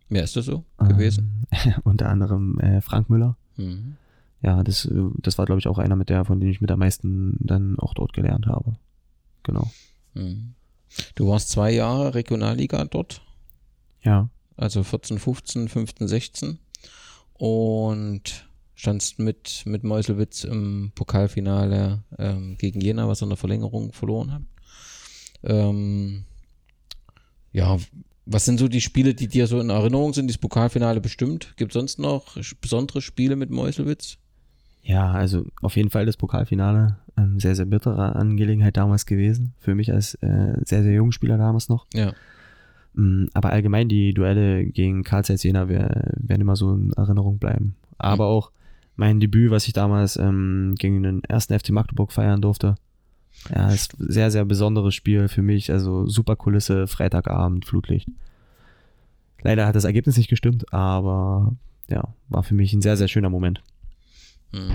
Wer 0.10 0.24
ist 0.24 0.36
das 0.36 0.46
so 0.46 0.66
gewesen? 0.78 1.46
Ähm, 1.52 1.74
unter 1.84 2.10
anderem 2.10 2.60
äh, 2.60 2.82
Frank 2.82 3.10
Müller. 3.10 3.38
Mhm. 3.58 3.96
Ja, 4.42 4.64
das, 4.64 4.86
äh, 4.86 5.04
das 5.18 5.38
war, 5.38 5.46
glaube 5.46 5.60
ich, 5.60 5.68
auch 5.68 5.78
einer 5.78 5.96
mit 5.96 6.10
der, 6.10 6.26
von 6.26 6.40
denen 6.40 6.52
ich 6.52 6.62
mit 6.62 6.72
am 6.72 6.80
meisten 6.80 7.38
dann 7.40 7.80
auch 7.80 7.94
dort 7.94 8.14
gelernt 8.14 8.48
habe. 8.48 8.76
Genau. 9.44 9.72
Mhm. 10.14 10.54
Du 11.16 11.30
warst 11.30 11.50
zwei 11.50 11.72
Jahre 11.72 12.14
Regionalliga 12.14 12.84
dort, 12.86 13.22
Ja. 14.04 14.30
Also 14.58 14.84
14, 14.84 15.20
15, 15.20 15.70
15, 15.70 16.08
16 16.08 16.60
und 17.34 18.48
standst 18.76 19.20
mit, 19.20 19.64
mit 19.66 19.84
Meuselwitz 19.84 20.44
im 20.44 20.92
Pokalfinale 20.96 22.04
ähm, 22.18 22.58
gegen 22.58 22.82
Jena, 22.82 23.08
was 23.08 23.22
er 23.22 23.26
in 23.26 23.30
der 23.30 23.38
Verlängerung 23.38 23.94
verloren 23.94 24.34
hat. 24.34 24.42
Ähm, 25.44 26.26
ja, 27.52 27.78
was 28.26 28.46
sind 28.46 28.60
so 28.60 28.68
die 28.68 28.82
Spiele, 28.82 29.14
die 29.14 29.28
dir 29.28 29.48
so 29.48 29.60
in 29.60 29.70
Erinnerung 29.70 30.14
sind? 30.14 30.28
Dieses 30.28 30.40
Pokalfinale 30.40 31.02
bestimmt. 31.02 31.54
Gibt 31.58 31.72
es 31.72 31.74
sonst 31.74 32.00
noch 32.00 32.38
besondere 32.62 33.02
Spiele 33.02 33.36
mit 33.36 33.50
Meuselwitz? 33.50 34.18
Ja, 34.84 35.12
also 35.12 35.46
auf 35.62 35.76
jeden 35.76 35.90
Fall 35.90 36.06
das 36.06 36.18
Pokalfinale. 36.18 36.98
Ähm, 37.18 37.40
sehr, 37.40 37.56
sehr 37.56 37.66
bittere 37.66 38.16
Angelegenheit 38.16 38.78
damals 38.78 39.06
gewesen. 39.06 39.54
Für 39.60 39.76
mich 39.76 39.92
als 39.92 40.16
äh, 40.16 40.54
sehr, 40.66 40.84
sehr 40.84 40.94
junger 40.94 41.12
Spieler 41.12 41.38
damals 41.38 41.70
noch. 41.70 41.86
Ja. 41.94 42.14
Mm, 42.94 43.26
Aber 43.34 43.52
allgemein 43.52 43.88
die 43.90 44.14
Duelle 44.14 44.66
gegen 44.66 45.04
Karl 45.04 45.24
Zeiss 45.26 45.44
Jena 45.44 45.70
wer- 45.70 46.14
werden 46.18 46.42
immer 46.42 46.56
so 46.56 46.74
in 46.74 46.92
Erinnerung 46.94 47.38
bleiben. 47.40 47.76
Aber 47.98 48.26
auch 48.26 48.52
mein 48.96 49.20
Debüt, 49.20 49.52
was 49.52 49.68
ich 49.68 49.74
damals 49.74 50.18
ähm, 50.18 50.76
gegen 50.78 51.04
den 51.04 51.24
ersten 51.24 51.58
FC 51.58 51.70
Magdeburg 51.70 52.12
feiern 52.12 52.42
durfte. 52.42 52.76
Ja, 53.54 53.70
ist 53.72 54.00
ein 54.00 54.12
sehr, 54.12 54.30
sehr 54.30 54.44
besonderes 54.46 54.94
Spiel 54.94 55.28
für 55.30 55.42
mich. 55.42 55.72
Also 55.72 56.06
super 56.08 56.36
Kulisse, 56.36 56.86
Freitagabend, 56.88 57.66
Flutlicht. 57.66 58.10
Leider 59.42 59.66
hat 59.66 59.76
das 59.76 59.86
Ergebnis 59.86 60.18
nicht 60.18 60.30
gestimmt, 60.30 60.72
aber 60.74 61.56
ja, 61.90 62.14
war 62.30 62.44
für 62.44 62.54
mich 62.54 62.74
ein 62.74 62.82
sehr, 62.82 62.98
sehr 62.98 63.08
schöner 63.08 63.30
Moment. 63.30 63.64
Mhm. 64.52 64.74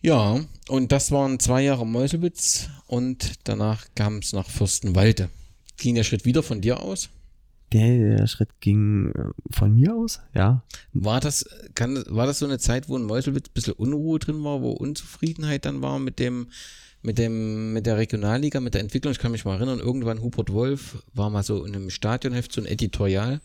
Ja, 0.00 0.38
und 0.68 0.92
das 0.92 1.10
waren 1.10 1.40
zwei 1.40 1.62
Jahre 1.62 1.84
Meuselwitz 1.86 2.70
und 2.86 3.34
danach 3.48 3.84
kam 3.96 4.18
es 4.18 4.32
nach 4.32 4.48
Fürstenwalde. 4.48 5.28
Ging 5.78 5.94
der 5.94 6.04
Schritt 6.04 6.24
wieder 6.24 6.42
von 6.42 6.60
dir 6.60 6.80
aus? 6.82 7.08
Der, 7.72 8.16
der 8.16 8.26
Schritt 8.26 8.60
ging 8.60 9.12
äh, 9.12 9.24
von 9.50 9.74
mir 9.74 9.94
aus, 9.94 10.20
ja. 10.34 10.62
War 10.94 11.20
das, 11.20 11.44
kann, 11.74 12.02
war 12.08 12.26
das 12.26 12.38
so 12.38 12.46
eine 12.46 12.58
Zeit, 12.58 12.88
wo 12.88 12.96
in 12.96 13.04
Meuselwitz 13.04 13.48
ein 13.48 13.54
bisschen 13.54 13.74
Unruhe 13.74 14.18
drin 14.18 14.42
war, 14.42 14.62
wo 14.62 14.70
Unzufriedenheit 14.70 15.66
dann 15.66 15.82
war 15.82 15.98
mit 15.98 16.18
dem, 16.18 16.48
mit 17.02 17.18
dem, 17.18 17.74
mit 17.74 17.84
der 17.84 17.98
Regionalliga, 17.98 18.60
mit 18.60 18.72
der 18.72 18.80
Entwicklung? 18.80 19.12
Ich 19.12 19.18
kann 19.18 19.32
mich 19.32 19.44
mal 19.44 19.56
erinnern, 19.56 19.80
irgendwann 19.80 20.22
Hubert 20.22 20.50
Wolf 20.50 21.04
war 21.12 21.28
mal 21.28 21.42
so 21.42 21.62
in 21.64 21.76
einem 21.76 21.90
Stadionheft, 21.90 22.52
so 22.52 22.62
ein 22.62 22.66
Editorial, 22.66 23.42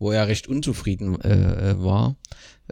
wo 0.00 0.10
er 0.10 0.26
recht 0.26 0.48
unzufrieden 0.48 1.20
äh, 1.20 1.70
äh, 1.70 1.82
war. 1.82 2.16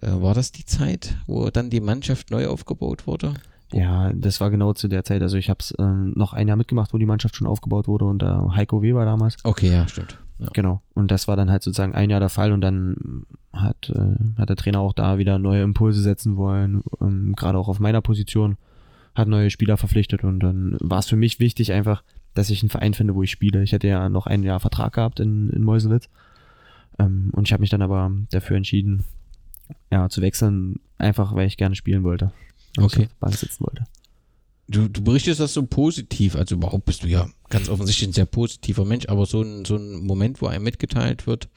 Äh, 0.02 0.08
war 0.10 0.34
das 0.34 0.50
die 0.50 0.66
Zeit, 0.66 1.16
wo 1.28 1.48
dann 1.50 1.70
die 1.70 1.80
Mannschaft 1.80 2.32
neu 2.32 2.48
aufgebaut 2.48 3.06
wurde? 3.06 3.34
Ja, 3.72 4.12
das 4.14 4.40
war 4.40 4.50
genau 4.50 4.72
zu 4.72 4.88
der 4.88 5.04
Zeit. 5.04 5.22
Also 5.22 5.36
ich 5.36 5.50
habe 5.50 5.58
es 5.60 5.74
ähm, 5.78 6.12
noch 6.16 6.32
ein 6.32 6.48
Jahr 6.48 6.56
mitgemacht, 6.56 6.94
wo 6.94 6.98
die 6.98 7.06
Mannschaft 7.06 7.36
schon 7.36 7.46
aufgebaut 7.46 7.86
wurde 7.86 8.06
unter 8.06 8.54
Heiko 8.54 8.82
Weber 8.82 9.04
damals. 9.04 9.36
Okay, 9.44 9.70
ja, 9.70 9.86
stimmt. 9.86 10.18
Ja. 10.38 10.48
Genau. 10.52 10.80
Und 10.94 11.10
das 11.10 11.28
war 11.28 11.36
dann 11.36 11.50
halt 11.50 11.62
sozusagen 11.62 11.94
ein 11.94 12.10
Jahr 12.10 12.20
der 12.20 12.28
Fall 12.28 12.52
und 12.52 12.60
dann 12.60 13.24
hat, 13.52 13.90
äh, 13.90 14.38
hat 14.38 14.48
der 14.48 14.56
Trainer 14.56 14.80
auch 14.80 14.92
da 14.92 15.18
wieder 15.18 15.38
neue 15.38 15.62
Impulse 15.62 16.00
setzen 16.00 16.36
wollen, 16.36 16.82
ähm, 17.00 17.34
gerade 17.34 17.58
auch 17.58 17.68
auf 17.68 17.80
meiner 17.80 18.00
Position, 18.00 18.56
hat 19.14 19.28
neue 19.28 19.50
Spieler 19.50 19.76
verpflichtet 19.76 20.22
und 20.22 20.40
dann 20.40 20.76
war 20.80 21.00
es 21.00 21.06
für 21.06 21.16
mich 21.16 21.40
wichtig 21.40 21.72
einfach, 21.72 22.04
dass 22.34 22.50
ich 22.50 22.62
einen 22.62 22.70
Verein 22.70 22.94
finde, 22.94 23.16
wo 23.16 23.22
ich 23.24 23.32
spiele. 23.32 23.62
Ich 23.64 23.72
hätte 23.72 23.88
ja 23.88 24.08
noch 24.08 24.26
ein 24.26 24.44
Jahr 24.44 24.60
Vertrag 24.60 24.92
gehabt 24.92 25.18
in, 25.18 25.50
in 25.50 25.64
Meuselwitz 25.64 26.08
ähm, 27.00 27.30
und 27.32 27.48
ich 27.48 27.52
habe 27.52 27.62
mich 27.62 27.70
dann 27.70 27.82
aber 27.82 28.12
dafür 28.30 28.56
entschieden, 28.56 29.02
ja, 29.90 30.08
zu 30.08 30.22
wechseln, 30.22 30.78
einfach 30.98 31.34
weil 31.34 31.48
ich 31.48 31.56
gerne 31.56 31.74
spielen 31.74 32.04
wollte. 32.04 32.32
Okay. 32.82 33.04
auf 33.04 33.08
der 33.08 33.08
Bank 33.20 33.36
sitzen 33.36 33.60
wollte. 33.60 33.84
Du, 34.68 34.86
du 34.88 35.02
berichtest 35.02 35.40
das 35.40 35.54
so 35.54 35.64
positiv, 35.64 36.36
also 36.36 36.54
überhaupt 36.56 36.84
bist 36.84 37.02
du 37.02 37.08
ja 37.08 37.28
ganz 37.48 37.70
offensichtlich 37.70 38.10
ein 38.10 38.12
sehr 38.12 38.26
positiver 38.26 38.84
Mensch, 38.84 39.08
aber 39.08 39.24
so 39.24 39.40
ein, 39.40 39.64
so 39.64 39.76
ein 39.76 40.04
Moment, 40.04 40.42
wo 40.42 40.46
einem 40.46 40.64
mitgeteilt 40.64 41.26
wird, 41.26 41.48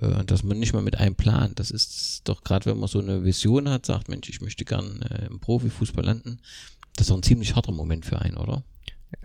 äh, 0.00 0.24
dass 0.24 0.42
man 0.42 0.58
nicht 0.58 0.72
mal 0.72 0.82
mit 0.82 0.98
einem 0.98 1.14
plant, 1.14 1.60
das 1.60 1.70
ist 1.70 2.22
doch 2.24 2.42
gerade, 2.42 2.66
wenn 2.66 2.78
man 2.78 2.88
so 2.88 2.98
eine 2.98 3.24
Vision 3.24 3.68
hat, 3.68 3.86
sagt, 3.86 4.08
Mensch, 4.08 4.28
ich 4.28 4.40
möchte 4.40 4.64
gern 4.64 5.02
äh, 5.02 5.26
im 5.26 5.38
Profifußball 5.38 6.04
landen, 6.04 6.40
das 6.96 7.04
ist 7.04 7.10
doch 7.10 7.16
ein 7.16 7.22
ziemlich 7.22 7.54
harter 7.54 7.72
Moment 7.72 8.04
für 8.04 8.20
einen, 8.20 8.36
oder? 8.36 8.64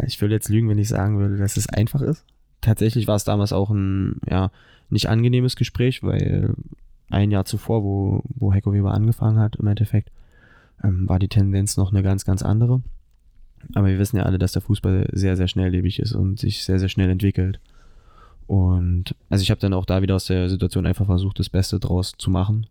Ich 0.05 0.21
würde 0.21 0.35
jetzt 0.35 0.49
lügen, 0.49 0.69
wenn 0.69 0.77
ich 0.77 0.89
sagen 0.89 1.17
würde, 1.17 1.37
dass 1.37 1.57
es 1.57 1.67
einfach 1.67 2.01
ist. 2.01 2.23
Tatsächlich 2.61 3.07
war 3.07 3.15
es 3.15 3.23
damals 3.23 3.51
auch 3.51 3.71
ein 3.71 4.21
ja, 4.29 4.51
nicht 4.89 5.09
angenehmes 5.09 5.55
Gespräch, 5.55 6.03
weil 6.03 6.53
ein 7.09 7.31
Jahr 7.31 7.45
zuvor, 7.45 7.83
wo, 7.83 8.21
wo 8.25 8.53
Heiko 8.53 8.73
Weber 8.73 8.93
angefangen 8.93 9.39
hat, 9.39 9.55
im 9.55 9.67
Endeffekt, 9.67 10.11
ähm, 10.83 11.07
war 11.07 11.19
die 11.19 11.27
Tendenz 11.27 11.77
noch 11.77 11.91
eine 11.91 12.03
ganz, 12.03 12.25
ganz 12.25 12.41
andere. 12.41 12.81
Aber 13.75 13.87
wir 13.87 13.99
wissen 13.99 14.17
ja 14.17 14.23
alle, 14.23 14.39
dass 14.39 14.53
der 14.53 14.61
Fußball 14.61 15.09
sehr, 15.11 15.37
sehr 15.37 15.47
schnelllebig 15.47 15.99
ist 15.99 16.13
und 16.13 16.39
sich 16.39 16.63
sehr, 16.63 16.79
sehr 16.79 16.89
schnell 16.89 17.09
entwickelt. 17.09 17.59
Und 18.47 19.15
also 19.29 19.43
ich 19.43 19.51
habe 19.51 19.61
dann 19.61 19.73
auch 19.73 19.85
da 19.85 20.01
wieder 20.01 20.15
aus 20.15 20.25
der 20.25 20.49
Situation 20.49 20.85
einfach 20.85 21.05
versucht, 21.05 21.39
das 21.39 21.49
Beste 21.49 21.79
draus 21.79 22.13
zu 22.17 22.29
machen 22.29 22.67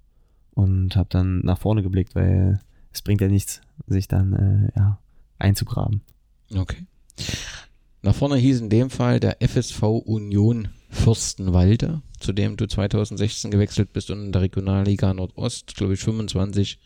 und 0.55 0.97
habe 0.97 1.09
dann 1.11 1.41
nach 1.41 1.59
vorne 1.59 1.83
geblickt, 1.83 2.15
weil 2.15 2.61
es 2.93 3.03
bringt 3.03 3.21
ja 3.21 3.29
nichts, 3.29 3.63
sich 3.87 4.09
dann 4.09 4.33
äh, 4.75 4.79
ja, 4.79 4.99
einzugraben. 5.39 6.03
Okay. 6.55 6.87
Nach 8.03 8.15
vorne 8.15 8.37
hieß 8.37 8.61
in 8.61 8.71
dem 8.71 8.91
Fall 8.91 9.21
der 9.21 9.39
FSV 9.41 9.83
Union 9.83 10.69
Fürstenwalde, 10.91 12.03
zu 12.19 12.33
dem 12.33 12.57
du 12.57 12.67
2016 12.67 13.51
gewechselt 13.51 13.93
bist 13.93 14.11
und 14.11 14.25
in 14.27 14.33
der 14.33 14.43
Regionalliga 14.43 15.15
Nordost, 15.15 15.77
glaube 15.77 15.95
ich, 15.95 16.01
25 16.01 16.79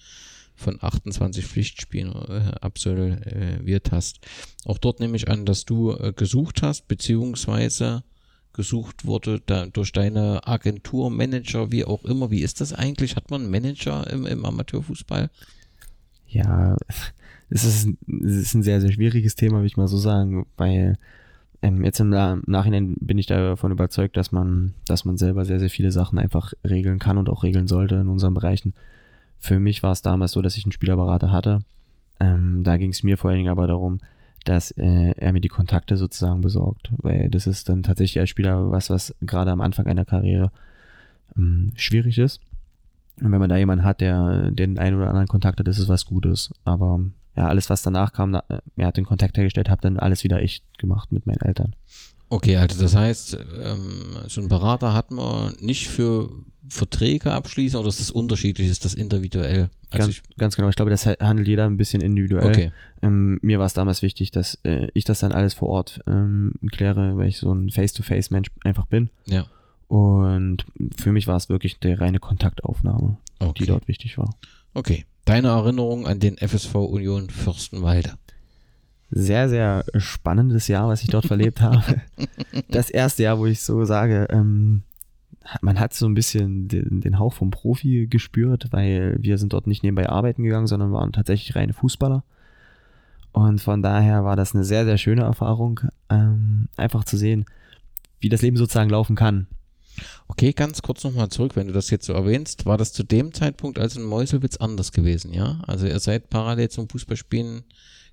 von 0.55 0.79
28 0.81 1.45
Pflichtspielen 1.45 2.13
äh, 2.13 2.53
absolviert 2.61 3.91
hast. 3.93 4.21
Auch 4.65 4.79
dort 4.79 5.01
nehme 5.01 5.17
ich 5.17 5.29
an, 5.29 5.45
dass 5.45 5.65
du 5.65 5.93
äh, 5.93 6.13
gesucht 6.15 6.63
hast, 6.63 6.87
beziehungsweise 6.89 8.05
gesucht 8.53 9.05
wurde 9.05 9.41
da, 9.45 9.67
durch 9.67 9.93
deine 9.93 10.47
Agentur, 10.47 11.11
Manager, 11.11 11.73
wie 11.73 11.85
auch 11.85 12.05
immer. 12.05 12.31
Wie 12.31 12.43
ist 12.43 12.61
das 12.61 12.73
eigentlich? 12.73 13.17
Hat 13.17 13.31
man 13.31 13.43
einen 13.43 13.51
Manager 13.51 14.09
im, 14.11 14.27
im 14.27 14.45
Amateurfußball? 14.45 15.29
Ja, 16.29 16.77
es 17.51 17.65
ist, 17.65 17.89
es 18.09 18.37
ist 18.37 18.55
ein 18.55 18.63
sehr, 18.63 18.81
sehr 18.81 18.93
schwieriges 18.93 19.35
Thema, 19.35 19.57
würde 19.57 19.67
ich 19.67 19.77
mal 19.77 19.89
so 19.89 19.99
sagen, 19.99 20.47
weil 20.57 20.99
ähm, 21.63 21.85
jetzt 21.85 22.01
im 22.01 22.11
Na- 22.11 22.41
Nachhinein 22.47 22.95
bin 23.01 23.19
ich 23.19 23.27
davon 23.27 23.73
überzeugt, 23.73 24.17
dass 24.17 24.33
man, 24.33 24.75
dass 24.87 25.05
man 25.05 25.17
selber 25.17 25.45
sehr, 25.45 25.59
sehr 25.59 25.71
viele 25.71 25.91
Sachen 25.93 26.19
einfach 26.19 26.53
regeln 26.65 26.99
kann 26.99 27.19
und 27.19 27.29
auch 27.29 27.43
regeln 27.43 27.67
sollte 27.67 27.97
in 27.97 28.09
unseren 28.09 28.35
Bereichen. 28.35 28.75
Für 29.45 29.61
mich 29.61 29.83
war 29.83 29.93
es 29.93 30.01
damals 30.01 30.33
so, 30.33 30.41
dass 30.41 30.57
ich 30.57 30.65
einen 30.65 30.73
Spielerberater 30.73 31.31
hatte. 31.31 31.59
Ähm, 32.19 32.65
da 32.65 32.79
ging 32.79 32.93
es 32.93 33.03
mir 33.03 33.19
vor 33.19 33.29
allen 33.29 33.41
Dingen 33.41 33.51
aber 33.51 33.67
darum, 33.67 34.01
dass 34.47 34.71
äh, 34.71 35.11
er 35.19 35.35
mir 35.35 35.43
die 35.43 35.51
Kontakte 35.51 35.99
sozusagen 35.99 36.41
besorgt, 36.41 36.91
weil 36.97 37.29
das 37.29 37.47
ist 37.47 37.69
dann 37.69 37.83
tatsächlich 37.83 38.19
als 38.21 38.31
Spieler 38.31 38.71
was, 38.71 38.89
was 38.89 39.15
gerade 39.21 39.51
am 39.51 39.61
Anfang 39.61 39.87
einer 39.87 40.07
Karriere 40.07 40.51
ähm, 41.37 41.73
schwierig 41.77 42.17
ist. 42.17 42.41
Und 43.21 43.33
wenn 43.33 43.39
man 43.39 43.51
da 43.51 43.59
jemanden 43.59 43.85
hat, 43.85 44.01
der 44.01 44.51
den 44.51 44.79
einen 44.79 44.97
oder 44.97 45.09
anderen 45.09 45.29
Kontakt 45.29 45.61
hat, 45.61 45.69
ist 45.69 45.79
es 45.79 45.89
was 45.89 46.07
Gutes. 46.07 46.51
Aber 46.65 47.01
ja, 47.37 47.47
alles, 47.47 47.69
was 47.69 47.83
danach 47.83 48.15
kam, 48.15 48.31
na, 48.31 48.45
er 48.77 48.87
hat 48.87 48.97
den 48.97 49.05
Kontakt 49.05 49.37
hergestellt, 49.37 49.69
habe 49.69 49.83
dann 49.83 49.99
alles 49.99 50.25
wieder 50.25 50.43
ich 50.43 50.63
gemacht 50.79 51.13
mit 51.13 51.27
meinen 51.27 51.43
Eltern. 51.43 51.77
Okay, 52.29 52.57
also 52.57 52.81
das 52.81 52.95
heißt, 52.97 53.39
ähm, 53.63 54.17
so 54.29 54.41
einen 54.41 54.49
Berater 54.49 54.93
hat 54.95 55.11
man 55.11 55.55
nicht 55.61 55.89
für 55.89 56.31
Verträge 56.69 57.33
abschließen 57.33 57.79
oder 57.79 57.89
ist 57.89 58.01
das 58.01 58.11
unterschiedlich, 58.11 58.69
ist 58.69 58.85
das 58.85 58.95
individuell? 58.95 59.69
Also 59.91 60.07
ganz, 60.09 60.23
ganz 60.39 60.57
genau. 60.57 60.69
Ich 60.71 60.77
glaube, 60.77 60.91
das 60.91 61.07
handelt 61.07 61.47
jeder 61.47 61.67
ein 61.67 61.77
bisschen 61.77 62.01
individuell. 62.01 62.49
Okay. 62.49 62.73
Ähm, 63.03 63.39
mir 63.43 63.59
war 63.59 63.67
es 63.67 63.75
damals 63.75 64.03
wichtig, 64.03 64.31
dass 64.31 64.59
äh, 64.65 64.89
ich 64.95 65.05
das 65.05 65.21
dann 65.21 65.33
alles 65.33 65.55
vor 65.55 65.69
Ort 65.69 66.01
ähm, 66.07 66.55
kläre, 66.73 67.17
weil 67.17 67.29
ich 67.29 67.37
so 67.39 67.53
ein 67.53 67.71
Face-to-Face-Mensch 67.71 68.49
einfach 68.65 68.87
bin. 68.87 69.11
Ja. 69.27 69.47
Und 69.87 70.65
für 70.97 71.13
mich 71.13 71.27
war 71.27 71.37
es 71.37 71.49
wirklich 71.49 71.79
die 71.79 71.93
reine 71.93 72.19
Kontaktaufnahme, 72.19 73.19
Okay. 73.39 73.53
die 73.59 73.67
dort 73.67 73.87
wichtig 73.87 74.19
war. 74.19 74.35
Okay. 74.73 75.05
Deine 75.27 75.49
Erinnerung 75.49 76.07
an 76.07 76.19
den 76.19 76.37
FSV 76.39 76.75
Union 76.75 77.31
Fürstenwalde? 77.31 78.15
Sehr, 79.17 79.49
sehr 79.49 79.85
spannendes 79.97 80.67
Jahr, 80.67 80.89
was 80.89 81.03
ich 81.03 81.09
dort 81.09 81.27
verlebt 81.27 81.61
habe. 81.61 81.83
Das 82.69 82.91
erste 82.91 83.25
Jahr, 83.25 83.39
wo 83.39 83.47
ich 83.47 83.63
so 83.63 83.85
sage, 83.85 84.27
ähm, 84.31 84.83
man 85.61 85.79
hat 85.79 85.93
so 85.95 86.07
ein 86.07 86.15
bisschen 86.15 86.69
den, 86.69 87.01
den 87.01 87.19
Hauch 87.19 87.35
vom 87.35 87.51
Profi 87.51 88.07
gespürt, 88.09 88.69
weil 88.71 89.17
wir 89.21 89.39
sind 89.39 89.53
dort 89.53 89.67
nicht 89.67 89.83
nebenbei 89.83 90.09
arbeiten 90.09 90.43
gegangen, 90.43 90.67
sondern 90.67 90.93
waren 90.93 91.13
tatsächlich 91.13 91.55
reine 91.55 91.73
Fußballer. 91.73 92.25
Und 93.33 93.61
von 93.61 93.83
daher 93.83 94.25
war 94.25 94.37
das 94.37 94.55
eine 94.55 94.65
sehr, 94.65 94.85
sehr 94.85 94.99
schöne 94.99 95.23
Erfahrung, 95.23 95.81
ähm, 96.11 96.69
einfach 96.77 97.05
zu 97.05 97.17
sehen, 97.17 97.45
wie 98.21 98.29
das 98.29 98.43
Leben 98.43 98.57
sozusagen 98.57 98.91
laufen 98.91 99.17
kann. 99.17 99.47
Okay, 100.27 100.53
ganz 100.53 100.83
kurz 100.83 101.05
nochmal 101.05 101.29
zurück, 101.29 101.55
wenn 101.55 101.69
du 101.69 101.73
das 101.73 101.91
jetzt 101.91 102.07
so 102.07 102.13
erwähnst, 102.13 102.67
war 102.67 102.79
das 102.79 102.93
zu 102.93 103.05
dem 103.05 103.33
Zeitpunkt 103.33 103.79
also 103.79 104.01
in 104.01 104.07
Meuselwitz 104.07 104.57
anders 104.57 104.91
gewesen, 104.91 105.33
ja? 105.33 105.61
Also 105.67 105.87
ihr 105.87 106.01
seid 106.01 106.31
parallel 106.31 106.69
zum 106.69 106.89
Fußballspielen 106.89 107.65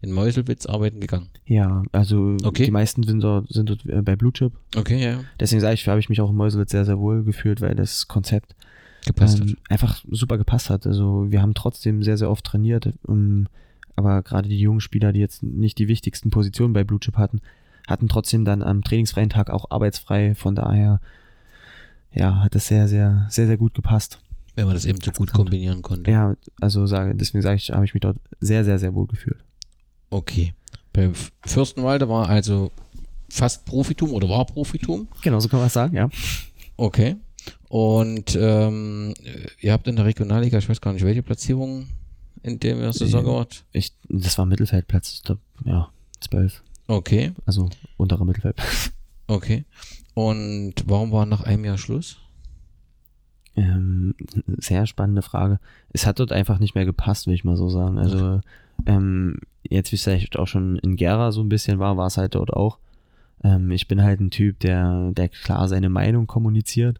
in 0.01 0.11
Meuselwitz 0.11 0.65
arbeiten 0.65 0.99
gegangen. 0.99 1.29
Ja, 1.45 1.83
also 1.91 2.35
Okay. 2.43 2.65
die 2.65 2.71
meisten 2.71 3.03
sind 3.03 3.21
dort, 3.21 3.47
sind 3.49 3.69
dort 3.69 3.85
äh, 3.85 4.01
bei 4.01 4.15
Blue 4.15 4.33
Chip. 4.33 4.53
Okay, 4.75 5.03
ja, 5.03 5.19
Deswegen 5.39 5.61
sage 5.61 5.75
ich, 5.75 5.87
habe 5.87 5.99
ich 5.99 6.09
mich 6.09 6.19
auch 6.21 6.29
in 6.29 6.35
Meuselwitz 6.35 6.71
sehr, 6.71 6.85
sehr 6.85 6.99
wohl 6.99 7.23
gefühlt, 7.23 7.61
weil 7.61 7.75
das 7.75 8.07
Konzept 8.07 8.55
ähm, 9.19 9.57
einfach 9.69 10.03
super 10.09 10.37
gepasst 10.37 10.69
hat. 10.69 10.85
Also 10.87 11.31
wir 11.31 11.41
haben 11.41 11.53
trotzdem 11.53 12.03
sehr, 12.03 12.17
sehr 12.17 12.29
oft 12.29 12.45
trainiert, 12.45 12.93
ähm, 13.07 13.47
aber 13.95 14.21
gerade 14.23 14.49
die 14.49 14.59
jungen 14.59 14.79
Spieler, 14.81 15.11
die 15.13 15.19
jetzt 15.19 15.43
nicht 15.43 15.77
die 15.77 15.87
wichtigsten 15.87 16.29
Positionen 16.29 16.73
bei 16.73 16.83
Blue 16.83 16.99
Chip 16.99 17.17
hatten, 17.17 17.41
hatten 17.87 18.07
trotzdem 18.07 18.45
dann 18.45 18.61
am 18.63 18.83
trainingsfreien 18.83 19.29
Tag 19.29 19.49
auch 19.49 19.69
arbeitsfrei. 19.69 20.33
Von 20.35 20.55
daher, 20.55 20.99
ja, 22.13 22.41
hat 22.43 22.55
das 22.55 22.67
sehr, 22.67 22.87
sehr, 22.87 23.27
sehr, 23.29 23.47
sehr 23.47 23.57
gut 23.57 23.73
gepasst. 23.73 24.19
Wenn 24.55 24.65
man 24.65 24.73
das 24.73 24.85
eben 24.85 24.99
so 25.01 25.11
gut 25.11 25.31
kombinieren 25.31 25.81
konnte. 25.81 26.09
Ja, 26.11 26.35
also 26.59 26.85
sage, 26.85 27.15
deswegen 27.15 27.41
sage 27.41 27.55
ich, 27.57 27.71
habe 27.71 27.85
ich 27.85 27.93
mich 27.93 28.01
dort 28.01 28.17
sehr, 28.39 28.63
sehr, 28.65 28.79
sehr 28.79 28.93
wohl 28.93 29.07
gefühlt. 29.07 29.43
Okay. 30.11 30.53
Bei 30.93 31.09
Fürstenwalde 31.45 32.07
war 32.07 32.29
also 32.29 32.71
fast 33.29 33.65
Profitum 33.65 34.11
oder 34.13 34.29
war 34.29 34.45
Profitum. 34.45 35.07
Genau, 35.23 35.39
so 35.39 35.47
kann 35.49 35.59
man 35.59 35.67
es 35.67 35.73
sagen, 35.73 35.95
ja. 35.95 36.09
Okay. 36.77 37.15
Und 37.69 38.37
ähm, 38.39 39.13
ihr 39.61 39.71
habt 39.71 39.87
in 39.87 39.95
der 39.95 40.05
Regionalliga, 40.05 40.57
ich 40.57 40.67
weiß 40.69 40.81
gar 40.81 40.93
nicht, 40.93 41.05
welche 41.05 41.23
Platzierung 41.23 41.87
in 42.43 42.59
der 42.59 42.91
Saison 42.93 43.23
Nee. 43.23 43.29
gemacht. 43.31 43.63
Ich, 43.71 43.93
das 44.09 44.37
war 44.37 44.45
Mittelfeldplatz, 44.45 45.21
glaub, 45.23 45.39
ja, 45.63 45.89
zwölf. 46.19 46.61
Okay, 46.87 47.31
Also 47.45 47.69
unterer 47.97 48.25
Mittelfeld. 48.25 48.57
okay. 49.27 49.63
Und 50.13 50.73
warum 50.87 51.11
war 51.13 51.25
nach 51.25 51.41
einem 51.43 51.63
Jahr 51.63 51.77
Schluss? 51.77 52.17
Ähm, 53.55 54.15
sehr 54.57 54.85
spannende 54.87 55.21
Frage. 55.21 55.59
Es 55.93 56.05
hat 56.05 56.19
dort 56.19 56.31
einfach 56.31 56.59
nicht 56.59 56.75
mehr 56.75 56.85
gepasst, 56.85 57.27
will 57.27 57.33
ich 57.33 57.43
mal 57.43 57.57
so 57.57 57.69
sagen. 57.69 57.97
Also, 57.97 58.41
ähm, 58.85 59.39
jetzt 59.63 59.91
wie 59.91 59.95
es 59.95 60.03
vielleicht 60.03 60.37
auch 60.37 60.47
schon 60.47 60.77
in 60.79 60.95
Gera 60.95 61.31
so 61.31 61.41
ein 61.41 61.49
bisschen 61.49 61.79
war, 61.79 61.97
war 61.97 62.07
es 62.07 62.17
halt 62.17 62.35
dort 62.35 62.51
auch. 62.51 62.77
Ähm, 63.43 63.71
ich 63.71 63.87
bin 63.87 64.03
halt 64.03 64.19
ein 64.19 64.31
Typ, 64.31 64.59
der, 64.59 65.11
der 65.13 65.29
klar 65.29 65.67
seine 65.67 65.89
Meinung 65.89 66.27
kommuniziert. 66.27 66.99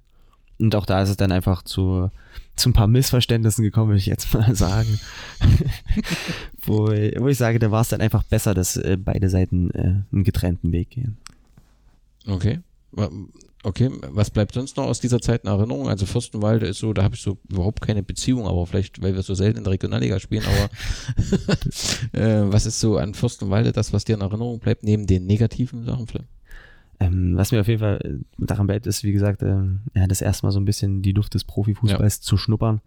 Und 0.60 0.76
auch 0.76 0.86
da 0.86 1.02
ist 1.02 1.10
es 1.10 1.18
dann 1.18 1.32
einfach 1.32 1.64
zu, 1.64 2.12
zu 2.56 2.70
ein 2.70 2.74
paar 2.74 2.88
Missverständnissen 2.88 3.64
gekommen, 3.64 3.90
würde 3.90 4.00
ich 4.00 4.06
jetzt 4.06 4.34
mal 4.34 4.56
sagen. 4.56 5.00
wo, 6.66 6.88
wo 6.88 7.28
ich 7.28 7.38
sage, 7.38 7.60
da 7.60 7.72
war 7.72 7.82
es 7.82 7.90
dann 7.90 8.02
einfach 8.02 8.24
besser, 8.24 8.54
dass 8.54 8.78
äh, 8.78 8.98
beide 8.98 9.30
Seiten 9.30 9.72
äh, 9.72 10.04
einen 10.12 10.24
getrennten 10.24 10.72
Weg 10.72 10.92
gehen. 10.92 11.18
Okay. 12.28 12.60
Okay, 13.64 13.92
was 14.10 14.32
bleibt 14.32 14.54
sonst 14.54 14.76
noch 14.78 14.86
aus 14.86 15.00
dieser 15.00 15.20
Zeit 15.20 15.44
in 15.44 15.50
Erinnerung? 15.50 15.88
Also 15.88 16.08
Fürstenwalde 16.08 16.66
ist 16.66 16.80
so, 16.80 16.94
da 16.94 17.04
habe 17.04 17.14
ich 17.14 17.22
so 17.22 17.38
überhaupt 17.48 17.82
keine 17.82 18.02
Beziehung, 18.02 18.48
aber 18.48 18.66
vielleicht, 18.66 19.02
weil 19.04 19.14
wir 19.14 19.22
so 19.22 19.36
selten 19.36 19.60
in 19.60 19.64
der 19.64 19.74
Regionalliga 19.74 20.20
spielen, 20.20 20.44
aber 20.46 20.70
äh, 22.20 22.52
was 22.52 22.66
ist 22.66 22.80
so 22.80 22.98
an 22.98 23.14
Fürstenwalde 23.14 23.72
das, 23.72 23.94
was 23.94 24.04
dir 24.04 24.16
in 24.16 24.22
Erinnerung 24.22 24.60
bleibt, 24.60 24.84
neben 24.84 25.06
den 25.06 25.28
negativen 25.28 25.86
Sachen? 25.86 26.08
Flip? 26.08 26.26
Ähm, 27.02 27.36
was 27.36 27.52
mir 27.52 27.62
auf 27.62 27.68
jeden 27.68 27.80
Fall 27.80 28.00
äh, 28.04 28.46
daran 28.46 28.68
bleibt, 28.68 28.86
ist, 28.86 29.04
wie 29.04 29.12
gesagt, 29.12 29.42
ähm, 29.42 29.82
ja, 29.96 30.06
das 30.08 30.22
erste 30.22 30.46
Mal 30.46 30.52
so 30.52 30.60
ein 30.60 30.66
bisschen 30.66 31.02
die 31.02 31.14
Luft 31.14 31.34
des 31.34 31.44
Profifußballs 31.44 32.22
zu 32.22 32.38
schnuppern. 32.38 32.82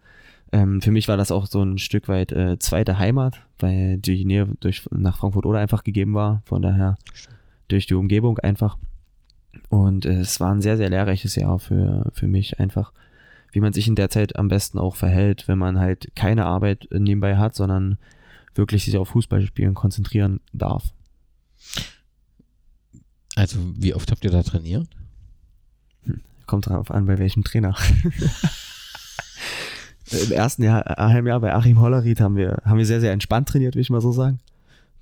Ähm, 0.51 0.81
für 0.81 0.91
mich 0.91 1.07
war 1.07 1.17
das 1.17 1.31
auch 1.31 1.47
so 1.47 1.61
ein 1.61 1.77
Stück 1.77 2.07
weit 2.07 2.31
äh, 2.31 2.57
zweite 2.59 2.97
Heimat, 2.97 3.41
weil 3.59 3.97
die 3.97 4.23
Nähe 4.23 4.47
durch, 4.61 4.87
nach 4.91 5.17
Frankfurt 5.17 5.45
oder 5.45 5.59
einfach 5.59 5.83
gegeben 5.83 6.13
war. 6.13 6.41
Von 6.45 6.61
daher 6.61 6.95
durch 7.67 7.87
die 7.87 7.95
Umgebung 7.95 8.39
einfach. 8.39 8.77
Und 9.69 10.05
äh, 10.05 10.19
es 10.19 10.39
war 10.39 10.51
ein 10.51 10.61
sehr, 10.61 10.77
sehr 10.77 10.89
lehrreiches 10.89 11.35
Jahr 11.35 11.59
für, 11.59 12.11
für 12.13 12.27
mich 12.27 12.59
einfach, 12.59 12.91
wie 13.51 13.59
man 13.61 13.73
sich 13.73 13.87
in 13.87 13.95
der 13.95 14.09
Zeit 14.09 14.35
am 14.35 14.47
besten 14.47 14.77
auch 14.79 14.95
verhält, 14.95 15.47
wenn 15.47 15.57
man 15.57 15.79
halt 15.79 16.15
keine 16.15 16.45
Arbeit 16.45 16.91
äh, 16.91 16.99
nebenbei 16.99 17.37
hat, 17.37 17.55
sondern 17.55 17.97
wirklich 18.53 18.85
sich 18.85 18.97
auf 18.97 19.09
Fußballspielen 19.09 19.73
konzentrieren 19.73 20.39
darf. 20.53 20.93
Also, 23.35 23.59
wie 23.77 23.93
oft 23.93 24.11
habt 24.11 24.23
ihr 24.23 24.31
da 24.31 24.43
trainiert? 24.43 24.87
Kommt 26.45 26.67
drauf 26.67 26.91
an, 26.91 27.05
bei 27.05 27.17
welchem 27.17 27.43
Trainer. 27.43 27.75
Im 30.11 30.31
ersten 30.31 30.63
Jahr, 30.63 30.87
äh, 30.87 31.01
Heimjahr 31.01 31.39
bei 31.39 31.53
Achim 31.53 31.79
Hollerried 31.79 32.21
haben 32.21 32.35
wir, 32.35 32.61
haben 32.63 32.77
wir 32.77 32.85
sehr, 32.85 33.01
sehr 33.01 33.11
entspannt 33.11 33.49
trainiert, 33.49 33.75
will 33.75 33.81
ich 33.81 33.89
mal 33.89 34.01
so 34.01 34.11
sagen. 34.11 34.39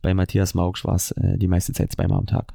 Bei 0.01 0.13
Matthias 0.13 0.53
Maugsch 0.53 0.85
war 0.85 0.95
es 0.95 1.11
äh, 1.11 1.37
die 1.37 1.47
meiste 1.47 1.73
Zeit 1.73 1.91
zweimal 1.91 2.19
am 2.19 2.25
Tag. 2.25 2.53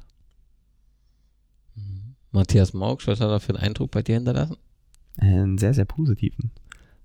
Matthias 2.31 2.73
Maugsch, 2.73 3.07
was 3.07 3.21
hat 3.21 3.29
er 3.29 3.39
für 3.39 3.55
einen 3.55 3.63
Eindruck 3.63 3.91
bei 3.91 4.01
dir 4.01 4.15
hinterlassen? 4.15 4.57
Einen 5.17 5.57
sehr, 5.57 5.73
sehr 5.73 5.85
positiven. 5.85 6.51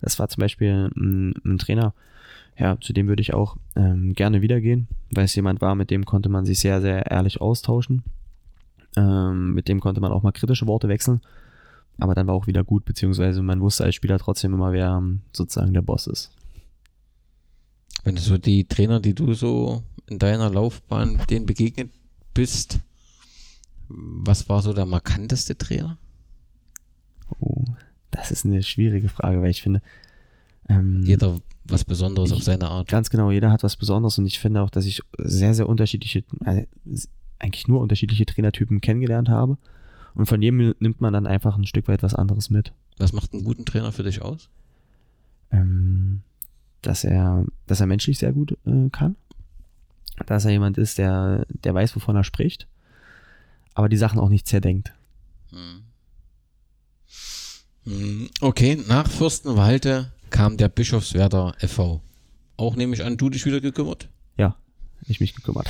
Das 0.01 0.19
war 0.19 0.29
zum 0.29 0.41
Beispiel 0.41 0.91
ein, 0.95 1.35
ein 1.45 1.59
Trainer, 1.59 1.95
ja, 2.59 2.79
zu 2.81 2.93
dem 2.93 3.09
würde 3.09 3.23
ich 3.23 3.35
auch 3.35 3.57
ähm, 3.75 4.13
gerne 4.13 4.43
wiedergehen, 4.43 4.87
weil 5.11 5.25
es 5.25 5.35
jemand 5.35 5.61
war, 5.61 5.75
mit 5.75 5.91
dem 5.91 6.05
konnte 6.05 6.29
man 6.29 6.45
sich 6.45 6.61
sehr, 6.61 6.81
sehr 6.81 7.11
ehrlich 7.11 7.41
austauschen. 7.41 8.03
Ähm, 8.97 9.55
mit 9.55 9.69
dem 9.69 9.81
konnte 9.81 10.01
man 10.01 10.13
auch 10.13 10.23
mal 10.23 10.33
kritische 10.33 10.67
Worte 10.67 10.89
wechseln. 10.89 11.21
Aber 11.99 12.15
dann 12.15 12.27
war 12.27 12.35
auch 12.35 12.47
wieder 12.47 12.65
gut, 12.65 12.85
beziehungsweise 12.85 13.43
man 13.43 13.61
wusste 13.61 13.85
als 13.85 13.95
Spieler 13.95 14.19
trotzdem 14.19 14.55
immer, 14.55 14.73
wer 14.73 14.97
ähm, 14.99 15.21
sozusagen 15.33 15.75
der 15.75 15.83
Boss 15.83 16.07
ist. 16.07 16.31
Wenn 18.05 18.17
du 18.17 18.21
so 18.21 18.39
die 18.39 18.67
Trainer, 18.67 19.01
die 19.01 19.15
du 19.15 19.33
so 19.35 19.83
in 20.07 20.19
deiner 20.19 20.51
Laufbahn 20.51 21.21
denen 21.31 21.47
begegnet 21.47 21.91
bist, 22.35 22.81
was 23.89 24.49
war 24.49 24.63
so 24.63 24.73
der 24.73 24.87
markanteste 24.87 25.57
Trainer? 25.57 25.99
Oh, 27.41 27.65
das 28.11 28.31
ist 28.31 28.45
eine 28.45 28.63
schwierige 28.63 29.09
Frage, 29.09 29.43
weil 29.43 29.51
ich 29.51 29.63
finde, 29.63 29.83
ähm, 30.69 31.03
Jeder 31.05 31.41
was 31.67 31.85
Besonderes 31.85 32.33
auf 32.33 32.43
seine 32.43 32.69
Art. 32.69 32.89
ganz 32.89 33.11
genau, 33.11 33.31
jeder 33.31 33.51
hat 33.51 33.63
was 33.63 33.77
Besonderes 33.77 34.19
und 34.19 34.27
ich 34.27 34.39
finde 34.39 34.63
auch, 34.63 34.71
dass 34.71 34.85
ich 34.85 35.01
sehr, 35.19 35.55
sehr 35.55 35.69
unterschiedliche, 35.69 36.23
äh, 36.45 36.67
eigentlich 37.39 37.69
nur 37.69 37.81
unterschiedliche 37.81 38.27
Trainertypen 38.27 38.81
kennengelernt 38.81 39.29
habe. 39.29 39.59
Und 40.15 40.27
von 40.27 40.41
jedem 40.41 40.75
nimmt 40.79 41.01
man 41.01 41.13
dann 41.13 41.27
einfach 41.27 41.57
ein 41.57 41.67
Stück 41.67 41.89
weit 41.89 42.03
was 42.03 42.15
anderes 42.15 42.49
mit. 42.49 42.73
Was 42.99 43.13
macht 43.13 43.33
einen 43.33 43.45
guten 43.45 43.65
Trainer 43.65 43.91
für 43.91 44.05
dich 44.05 44.23
aus? 44.23 44.49
Ähm, 45.51 46.23
dass 46.83 47.03
er, 47.03 47.45
dass 47.67 47.81
er 47.81 47.87
menschlich 47.87 48.19
sehr 48.19 48.33
gut 48.33 48.57
äh, 48.65 48.91
kann. 48.91 49.17
Dass 50.27 50.45
er 50.45 50.53
jemand 50.53 50.79
ist, 50.79 50.99
der, 50.99 51.47
der 51.49 51.75
weiß, 51.75 51.97
wovon 51.97 52.15
er 52.15 52.25
spricht, 52.25 52.69
aber 53.75 53.89
die 53.89 53.97
Sachen 53.97 54.19
auch 54.19 54.29
nicht 54.29 54.47
zerdenkt. 54.47 54.93
Hm, 55.51 55.83
Okay, 58.41 58.83
nach 58.89 59.09
Fürstenwalde 59.09 60.11
kam 60.31 60.57
der 60.57 60.69
Bischofswerder 60.69 61.55
e.V. 61.61 62.01
Auch 62.57 62.77
nehme 62.77 62.95
ich 62.95 63.05
an, 63.05 63.17
du 63.17 63.29
dich 63.29 63.45
wieder 63.45 63.61
gekümmert. 63.61 64.09
Ja, 64.39 64.57
ich 65.07 65.21
mich 65.21 65.35
gekümmert. 65.35 65.69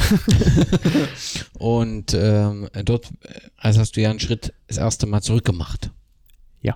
Und 1.59 2.14
ähm, 2.14 2.69
dort, 2.85 3.12
also 3.57 3.81
hast 3.81 3.97
du 3.97 4.01
ja 4.01 4.11
einen 4.11 4.21
Schritt 4.21 4.55
das 4.69 4.77
erste 4.77 5.07
Mal 5.07 5.23
zurückgemacht. 5.23 5.90
Ja. 6.62 6.75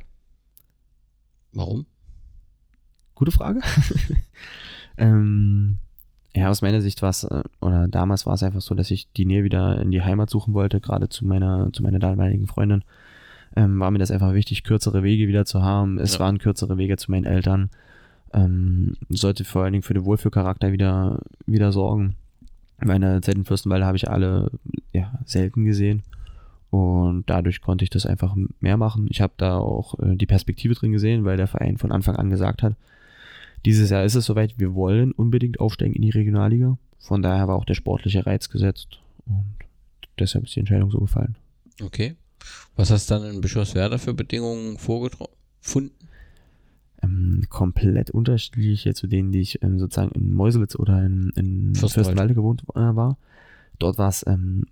Warum? 1.52 1.86
Gute 3.14 3.30
Frage. 3.30 3.60
ähm, 4.96 5.78
ja, 6.34 6.48
aus 6.50 6.62
meiner 6.62 6.80
Sicht 6.80 7.02
war 7.02 7.10
es, 7.10 7.24
äh, 7.24 7.42
oder 7.60 7.88
damals 7.88 8.26
war 8.26 8.34
es 8.34 8.42
einfach 8.42 8.60
so, 8.60 8.74
dass 8.74 8.90
ich 8.90 9.10
die 9.12 9.24
Nähe 9.24 9.44
wieder 9.44 9.80
in 9.80 9.90
die 9.90 10.02
Heimat 10.02 10.30
suchen 10.30 10.54
wollte, 10.54 10.80
gerade 10.80 11.08
zu 11.08 11.26
meiner, 11.26 11.70
zu 11.72 11.82
meiner 11.82 11.98
damaligen 11.98 12.46
Freundin. 12.46 12.82
Ähm, 13.56 13.80
war 13.80 13.90
mir 13.90 13.98
das 13.98 14.10
einfach 14.10 14.34
wichtig, 14.34 14.62
kürzere 14.62 15.02
Wege 15.02 15.26
wieder 15.26 15.44
zu 15.44 15.62
haben. 15.62 15.98
Es 15.98 16.14
Ja. 16.14 16.20
waren 16.20 16.38
kürzere 16.38 16.76
Wege 16.76 16.96
zu 16.96 17.10
meinen 17.10 17.24
Eltern. 17.24 17.70
Ähm, 18.34 18.94
sollte 19.08 19.44
vor 19.44 19.62
allen 19.64 19.72
Dingen 19.72 19.82
für 19.82 19.94
den 19.94 20.04
Wohlfühlcharakter 20.04 20.70
wieder, 20.70 21.20
wieder 21.46 21.72
sorgen. 21.72 22.14
Meine 22.84 23.20
Zeit 23.22 23.36
in 23.36 23.44
Fürstenwalde 23.46 23.86
habe 23.86 23.96
ich 23.96 24.10
alle 24.10 24.50
ja, 24.92 25.10
selten 25.24 25.64
gesehen. 25.64 26.02
Und 26.70 27.24
dadurch 27.30 27.62
konnte 27.62 27.82
ich 27.84 27.90
das 27.90 28.04
einfach 28.04 28.36
mehr 28.60 28.76
machen. 28.76 29.06
Ich 29.10 29.22
habe 29.22 29.32
da 29.38 29.56
auch 29.56 29.98
äh, 30.00 30.14
die 30.14 30.26
Perspektive 30.26 30.74
drin 30.74 30.92
gesehen, 30.92 31.24
weil 31.24 31.38
der 31.38 31.46
Verein 31.46 31.78
von 31.78 31.90
Anfang 31.90 32.16
an 32.16 32.28
gesagt 32.28 32.62
hat, 32.62 32.74
dieses 33.64 33.90
Jahr 33.90 34.04
ist 34.04 34.14
es 34.14 34.24
soweit, 34.24 34.58
wir 34.58 34.74
wollen 34.74 35.12
unbedingt 35.12 35.60
aufsteigen 35.60 35.94
in 35.94 36.02
die 36.02 36.10
Regionalliga. 36.10 36.78
Von 36.98 37.22
daher 37.22 37.48
war 37.48 37.56
auch 37.56 37.64
der 37.64 37.74
sportliche 37.74 38.26
Reiz 38.26 38.48
gesetzt. 38.48 39.00
Und 39.26 39.56
deshalb 40.18 40.44
ist 40.44 40.56
die 40.56 40.60
Entscheidung 40.60 40.90
so 40.90 40.98
gefallen. 40.98 41.36
Okay. 41.82 42.16
Was 42.76 42.90
hast 42.90 43.10
du 43.10 43.14
dann 43.14 43.30
in 43.34 43.40
Bischofswerda 43.40 43.98
für 43.98 44.14
Bedingungen 44.14 44.78
vorgefunden? 44.78 45.92
ähm, 47.02 47.44
komplett 47.48 48.10
unterschiedliche 48.10 48.94
zu 48.94 49.06
denen, 49.06 49.32
die 49.32 49.40
ich 49.40 49.62
ähm, 49.62 49.78
sozusagen 49.78 50.12
in 50.12 50.34
Meuselwitz 50.34 50.76
oder 50.76 51.04
in, 51.04 51.30
in 51.36 51.74
Fürstenwalde. 51.74 52.34
Gewohnt 52.34 52.62
äh, 52.74 52.80
war. 52.80 53.16
Dort 53.78 53.98
war 53.98 54.08
es, 54.08 54.24
ähm, 54.26 54.66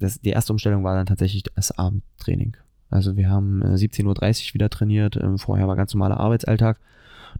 das, 0.00 0.20
die 0.20 0.30
erste 0.30 0.52
Umstellung 0.52 0.84
war 0.84 0.96
dann 0.96 1.06
tatsächlich 1.06 1.42
das 1.42 1.72
Abendtraining. 1.72 2.56
Also 2.90 3.16
wir 3.16 3.28
haben 3.28 3.62
äh, 3.62 3.74
17.30 3.74 4.06
Uhr 4.48 4.54
wieder 4.54 4.70
trainiert, 4.70 5.16
ähm, 5.16 5.38
vorher 5.38 5.68
war 5.68 5.76
ganz 5.76 5.92
normaler 5.94 6.18
Arbeitsalltag. 6.18 6.78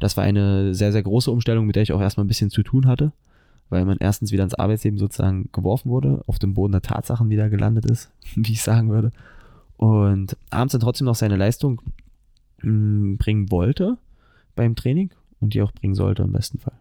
Das 0.00 0.16
war 0.16 0.24
eine 0.24 0.74
sehr, 0.74 0.92
sehr 0.92 1.02
große 1.02 1.30
Umstellung, 1.30 1.66
mit 1.66 1.76
der 1.76 1.82
ich 1.82 1.92
auch 1.92 2.00
erstmal 2.00 2.24
ein 2.24 2.28
bisschen 2.28 2.50
zu 2.50 2.62
tun 2.62 2.86
hatte, 2.86 3.12
weil 3.68 3.84
man 3.84 3.98
erstens 3.98 4.32
wieder 4.32 4.44
ins 4.44 4.54
Arbeitsleben 4.54 4.98
sozusagen 4.98 5.50
geworfen 5.52 5.90
wurde, 5.90 6.22
auf 6.26 6.38
dem 6.38 6.54
Boden 6.54 6.72
der 6.72 6.82
Tatsachen 6.82 7.30
wieder 7.30 7.48
gelandet 7.50 7.86
ist, 7.86 8.10
wie 8.34 8.52
ich 8.52 8.62
sagen 8.62 8.90
würde. 8.90 9.12
Und 9.76 10.36
abends 10.50 10.72
dann 10.72 10.80
trotzdem 10.80 11.04
noch 11.04 11.14
seine 11.14 11.36
Leistung 11.36 11.80
mh, 12.62 13.16
bringen 13.18 13.50
wollte 13.50 13.98
beim 14.56 14.74
Training 14.74 15.10
und 15.40 15.54
die 15.54 15.62
auch 15.62 15.72
bringen 15.72 15.94
sollte 15.94 16.22
im 16.22 16.32
besten 16.32 16.58
Fall. 16.58 16.74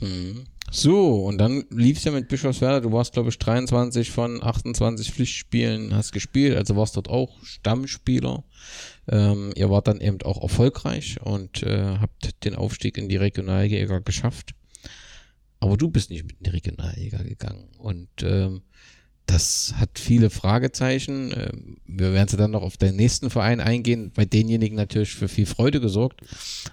Mhm. 0.00 0.44
So, 0.76 1.24
und 1.24 1.38
dann 1.38 1.62
lief 1.70 1.98
es 1.98 2.04
ja 2.04 2.10
mit 2.10 2.26
Bischofswerda. 2.26 2.80
Du 2.80 2.90
warst, 2.90 3.12
glaube 3.12 3.28
ich, 3.28 3.38
23 3.38 4.10
von 4.10 4.42
28 4.42 5.12
Pflichtspielen, 5.12 5.94
hast 5.94 6.10
gespielt, 6.10 6.56
also 6.56 6.74
warst 6.74 6.96
dort 6.96 7.08
auch 7.08 7.40
Stammspieler. 7.44 8.42
Ähm, 9.06 9.52
ihr 9.54 9.70
wart 9.70 9.86
dann 9.86 10.00
eben 10.00 10.20
auch 10.22 10.42
erfolgreich 10.42 11.20
und 11.22 11.62
äh, 11.62 11.98
habt 12.00 12.44
den 12.44 12.56
Aufstieg 12.56 12.98
in 12.98 13.08
die 13.08 13.14
Regionalliga 13.14 14.00
geschafft. 14.00 14.56
Aber 15.60 15.76
du 15.76 15.92
bist 15.92 16.10
nicht 16.10 16.24
mit 16.24 16.38
in 16.38 16.42
die 16.42 16.50
Regionalliga 16.50 17.22
gegangen. 17.22 17.68
Und 17.78 18.08
ähm, 18.24 18.62
das 19.26 19.74
hat 19.76 19.98
viele 19.98 20.30
Fragezeichen. 20.30 21.32
Ähm, 21.32 21.76
Wir 21.86 22.12
werden 22.12 22.28
sie 22.28 22.36
dann 22.36 22.50
noch 22.50 22.62
auf 22.62 22.76
den 22.76 22.96
nächsten 22.96 23.30
Verein 23.30 23.60
eingehen, 23.60 24.12
bei 24.14 24.24
denjenigen 24.24 24.76
natürlich 24.76 25.14
für 25.14 25.28
viel 25.28 25.46
Freude 25.46 25.80
gesorgt. 25.80 26.20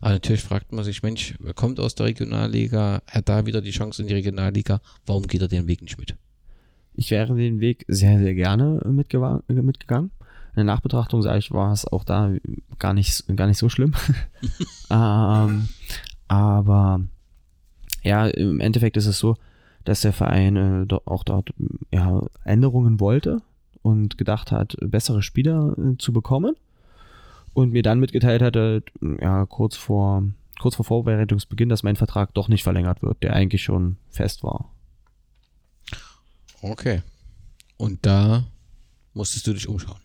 Aber 0.02 0.12
natürlich 0.12 0.42
fragt 0.42 0.72
man 0.72 0.84
sich, 0.84 1.04
Mensch, 1.04 1.36
wer 1.40 1.54
kommt 1.54 1.80
aus 1.80 1.96
der 1.96 2.08
Regionalliga, 2.08 3.02
hat 3.10 3.30
da 3.30 3.46
wieder 3.46 3.62
die 3.62 3.72
Chance 3.72 4.02
in 4.02 4.08
die 4.08 4.14
Regionalliga, 4.14 4.82
warum 5.06 5.28
geht 5.28 5.42
er 5.42 5.48
den 5.48 5.68
Weg 5.68 5.82
nicht 5.82 5.98
mit? 5.98 6.16
Ich 6.94 7.10
wäre 7.10 7.36
den 7.36 7.60
Weg 7.62 7.86
sehr, 7.88 8.20
sehr 8.20 8.36
gerne 8.36 8.82
mitgegangen. 8.86 10.12
In 10.54 10.58
der 10.58 10.66
Nachbetrachtung 10.66 11.22
sage 11.22 11.40
ich, 11.40 11.52
war 11.52 11.72
es 11.72 11.86
auch 11.86 12.04
da 12.04 12.34
gar 12.78 12.94
nicht, 12.94 13.26
gar 13.38 13.48
nicht 13.48 13.58
so 13.58 13.70
schlimm. 13.70 13.94
ähm, 14.90 15.70
aber 16.28 17.02
ja, 18.04 18.28
im 18.28 18.60
Endeffekt 18.60 18.98
ist 18.98 19.06
es 19.06 19.20
so, 19.20 19.38
dass 19.86 20.02
der 20.02 20.13
Verein 20.13 20.88
äh, 20.89 20.96
auch 21.06 21.24
dort 21.24 21.54
ja, 21.91 22.22
Änderungen 22.44 23.00
wollte 23.00 23.41
und 23.82 24.17
gedacht 24.17 24.52
hat, 24.52 24.78
bessere 24.82 25.22
Spieler 25.22 25.76
äh, 25.78 25.98
zu 25.98 26.13
bekommen. 26.13 26.56
Und 27.54 27.74
mir 27.74 27.84
dann 27.84 28.00
mitgeteilt 28.00 28.41
hatte, 28.41 28.82
ja, 29.20 29.46
kurz 29.46 29.76
vor, 29.76 30.24
kurz 30.62 30.76
vor 30.76 30.86
Vorbereitungsbeginn, 30.86 31.67
dass 31.67 31.84
mein 31.84 31.98
Vertrag 31.98 32.34
doch 32.34 32.48
nicht 32.48 32.63
verlängert 32.63 33.02
wird, 33.02 33.22
der 33.24 33.34
eigentlich 33.34 33.62
schon 33.62 33.98
fest 34.10 34.41
war. 34.41 34.72
Okay. 36.62 37.02
Und 37.76 38.06
da 38.06 38.46
musstest 39.13 39.48
du 39.48 39.54
dich 39.54 39.67
umschauen. 39.67 40.00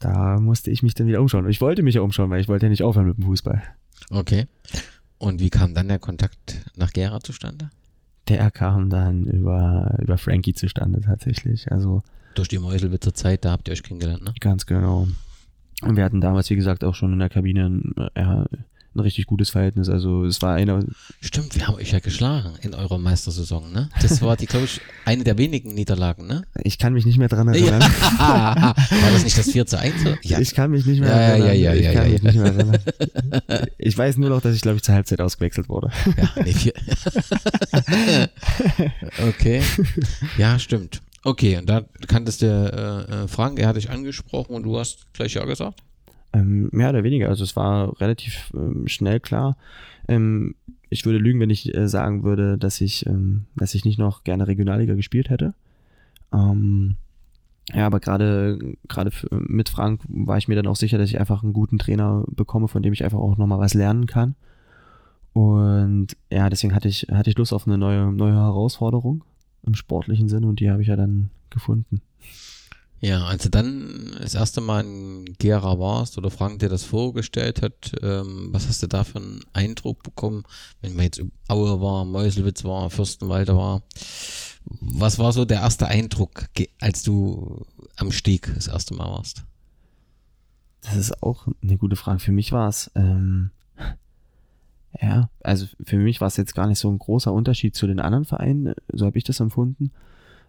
Da 0.00 0.38
musste 0.38 0.70
ich 0.70 0.82
mich 0.82 0.94
dann 0.94 1.06
wieder 1.06 1.20
umschauen. 1.20 1.48
Ich 1.48 1.60
wollte 1.60 1.82
mich 1.82 1.94
ja 1.94 2.02
umschauen, 2.02 2.28
weil 2.28 2.40
ich 2.40 2.48
wollte 2.48 2.66
ja 2.66 2.70
nicht 2.70 2.82
aufhören 2.82 3.06
mit 3.06 3.16
dem 3.16 3.24
Fußball. 3.24 3.62
Okay. 4.10 4.46
Und 5.18 5.40
wie 5.40 5.50
kam 5.50 5.72
dann 5.72 5.88
der 5.88 6.00
Kontakt 6.00 6.60
nach 6.76 6.92
Gera 6.92 7.20
zustande? 7.20 7.70
Der 8.28 8.50
kam 8.50 8.88
dann 8.88 9.24
über, 9.24 9.96
über 10.00 10.16
Frankie 10.16 10.54
zustande 10.54 11.00
tatsächlich. 11.00 11.70
Also 11.72 12.02
Durch 12.34 12.48
die 12.48 12.58
Meuselwitzer 12.58 13.14
Zeit, 13.14 13.44
da 13.44 13.52
habt 13.52 13.68
ihr 13.68 13.72
euch 13.72 13.82
kennengelernt, 13.82 14.24
ne? 14.24 14.32
ganz 14.40 14.66
genau. 14.66 15.08
Und 15.82 15.96
wir 15.96 16.04
hatten 16.04 16.20
damals, 16.20 16.48
wie 16.50 16.56
gesagt, 16.56 16.84
auch 16.84 16.94
schon 16.94 17.12
in 17.12 17.18
der 17.18 17.28
Kabine 17.28 17.82
ja, 18.16 18.46
ein 18.94 19.00
richtig 19.00 19.26
gutes 19.26 19.50
Verhältnis. 19.50 19.88
Also 19.88 20.24
es 20.24 20.42
war 20.42 20.54
eine, 20.54 20.86
Stimmt, 21.20 21.54
wir 21.54 21.66
haben 21.66 21.76
euch 21.76 21.92
ja 21.92 22.00
geschlagen 22.00 22.52
in 22.60 22.74
eurer 22.74 22.98
Meistersaison, 22.98 23.72
ne? 23.72 23.88
Das 24.00 24.22
war 24.22 24.36
die, 24.36 24.46
glaube 24.46 24.66
ich, 24.66 24.80
eine 25.04 25.24
der 25.24 25.38
wenigen 25.38 25.74
Niederlagen, 25.74 26.26
ne? 26.26 26.42
ich 26.62 26.78
kann 26.78 26.92
mich 26.92 27.06
nicht 27.06 27.18
mehr 27.18 27.28
dran 27.28 27.48
erinnern. 27.48 27.80
war 28.18 28.74
das 29.12 29.24
nicht 29.24 29.38
das 29.38 29.50
4 29.50 29.66
zu 29.66 29.78
1? 29.78 29.94
Ja. 30.22 30.38
Ich 30.38 30.54
kann 30.54 30.70
mich 30.70 30.86
nicht 30.86 31.00
mehr 31.00 31.10
Ja, 31.10 31.16
ja, 31.16 31.28
erinnern. 31.28 31.46
ja, 31.46 31.52
ja, 31.52 31.74
ich 31.74 31.84
ja, 31.84 31.92
kann 31.92 32.04
ja, 32.04 32.12
mich 32.12 32.22
ja. 32.22 32.30
nicht 32.30 32.42
mehr 32.42 32.52
erinnern. 32.54 32.78
Ich 33.78 33.98
weiß 33.98 34.16
nur 34.18 34.30
noch, 34.30 34.40
dass 34.40 34.54
ich, 34.54 34.60
glaube 34.62 34.76
ich, 34.76 34.82
zur 34.82 34.94
Halbzeit 34.94 35.20
ausgewechselt 35.20 35.68
wurde. 35.68 35.90
Ja, 36.16 36.30
nee, 36.44 36.52
vier. 36.52 36.72
okay. 39.28 39.62
Ja, 40.38 40.58
stimmt. 40.58 41.02
Okay, 41.24 41.56
und 41.56 41.68
da 41.68 41.82
kanntest 42.08 42.42
du 42.42 42.46
äh, 42.46 43.24
äh, 43.24 43.28
Frank, 43.28 43.58
er 43.58 43.68
hat 43.68 43.76
dich 43.76 43.90
angesprochen 43.90 44.54
und 44.54 44.64
du 44.64 44.78
hast 44.78 45.12
gleich 45.12 45.34
ja 45.34 45.44
gesagt? 45.44 45.80
Ähm, 46.32 46.68
mehr 46.72 46.90
oder 46.90 47.04
weniger. 47.04 47.28
Also 47.28 47.44
es 47.44 47.56
war 47.56 48.00
relativ 48.00 48.50
ähm, 48.54 48.88
schnell 48.88 49.20
klar. 49.20 49.56
Ähm, 50.08 50.54
ich 50.88 51.04
würde 51.04 51.18
lügen, 51.18 51.40
wenn 51.40 51.50
ich 51.50 51.74
äh, 51.74 51.88
sagen 51.88 52.22
würde, 52.22 52.58
dass 52.58 52.80
ich, 52.80 53.06
ähm, 53.06 53.46
dass 53.56 53.74
ich 53.74 53.84
nicht 53.84 53.98
noch 53.98 54.24
gerne 54.24 54.48
Regionalliga 54.48 54.94
gespielt 54.94 55.30
hätte. 55.30 55.54
Ähm, 56.32 56.96
ja, 57.72 57.86
aber 57.86 58.00
gerade 58.00 58.76
gerade 58.88 59.10
mit 59.30 59.68
Frank 59.68 60.00
war 60.08 60.36
ich 60.36 60.48
mir 60.48 60.56
dann 60.56 60.66
auch 60.66 60.76
sicher, 60.76 60.98
dass 60.98 61.08
ich 61.08 61.20
einfach 61.20 61.42
einen 61.42 61.52
guten 61.52 61.78
Trainer 61.78 62.24
bekomme, 62.28 62.68
von 62.68 62.82
dem 62.82 62.92
ich 62.92 63.04
einfach 63.04 63.18
auch 63.18 63.36
nochmal 63.36 63.60
was 63.60 63.74
lernen 63.74 64.06
kann. 64.06 64.34
Und 65.32 66.08
ja, 66.30 66.50
deswegen 66.50 66.74
hatte 66.74 66.88
ich, 66.88 67.06
hatte 67.10 67.30
ich 67.30 67.38
Lust 67.38 67.52
auf 67.52 67.66
eine 67.66 67.78
neue, 67.78 68.12
neue 68.12 68.34
Herausforderung 68.34 69.24
im 69.64 69.74
sportlichen 69.74 70.28
Sinne 70.28 70.48
und 70.48 70.60
die 70.60 70.70
habe 70.70 70.82
ich 70.82 70.88
ja 70.88 70.96
dann 70.96 71.30
gefunden. 71.50 72.02
Ja, 73.04 73.24
als 73.24 73.42
du 73.42 73.50
dann 73.50 74.16
das 74.20 74.36
erste 74.36 74.60
Mal 74.60 74.84
in 74.84 75.24
Gera 75.38 75.80
warst 75.80 76.18
oder 76.18 76.30
Frank 76.30 76.60
dir 76.60 76.68
das 76.68 76.84
vorgestellt 76.84 77.60
hat, 77.60 77.92
ähm, 78.00 78.50
was 78.52 78.68
hast 78.68 78.80
du 78.80 78.86
da 78.86 79.02
für 79.02 79.18
einen 79.18 79.40
Eindruck 79.52 80.04
bekommen, 80.04 80.44
wenn 80.82 80.94
man 80.94 81.06
jetzt 81.06 81.20
Aue 81.48 81.80
war, 81.80 82.04
Meuselwitz 82.04 82.62
war, 82.62 82.90
Fürstenwalde 82.90 83.56
war? 83.56 83.82
Was 84.80 85.18
war 85.18 85.32
so 85.32 85.44
der 85.44 85.62
erste 85.62 85.88
Eindruck, 85.88 86.46
als 86.80 87.02
du 87.02 87.66
am 87.96 88.12
Stieg 88.12 88.52
das 88.54 88.68
erste 88.68 88.94
Mal 88.94 89.10
warst? 89.10 89.42
Das 90.82 90.94
ist 90.94 91.24
auch 91.24 91.48
eine 91.60 91.78
gute 91.78 91.96
Frage. 91.96 92.20
Für 92.20 92.30
mich 92.30 92.52
war 92.52 92.68
es, 92.68 92.88
ähm, 92.94 93.50
ja, 95.00 95.28
also 95.40 95.66
für 95.84 95.96
mich 95.96 96.20
war 96.20 96.28
es 96.28 96.36
jetzt 96.36 96.54
gar 96.54 96.68
nicht 96.68 96.78
so 96.78 96.88
ein 96.88 97.00
großer 97.00 97.32
Unterschied 97.32 97.74
zu 97.74 97.88
den 97.88 97.98
anderen 97.98 98.26
Vereinen, 98.26 98.74
so 98.92 99.06
habe 99.06 99.18
ich 99.18 99.24
das 99.24 99.40
empfunden, 99.40 99.90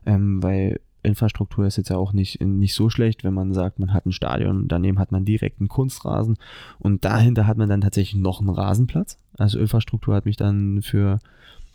ähm, 0.05 0.43
weil 0.43 0.79
Infrastruktur 1.03 1.65
ist 1.65 1.77
jetzt 1.77 1.89
ja 1.89 1.97
auch 1.97 2.13
nicht, 2.13 2.41
nicht 2.41 2.73
so 2.73 2.89
schlecht, 2.89 3.23
wenn 3.23 3.33
man 3.33 3.53
sagt, 3.53 3.79
man 3.79 3.93
hat 3.93 4.05
ein 4.05 4.11
Stadion, 4.11 4.67
daneben 4.67 4.99
hat 4.99 5.11
man 5.11 5.25
direkt 5.25 5.59
einen 5.59 5.69
Kunstrasen 5.69 6.37
und 6.79 7.05
dahinter 7.05 7.45
hat 7.45 7.57
man 7.57 7.69
dann 7.69 7.81
tatsächlich 7.81 8.21
noch 8.21 8.39
einen 8.39 8.49
Rasenplatz. 8.49 9.17
Also 9.37 9.59
Infrastruktur 9.59 10.15
hat 10.15 10.25
mich 10.25 10.37
dann 10.37 10.81
für 10.81 11.19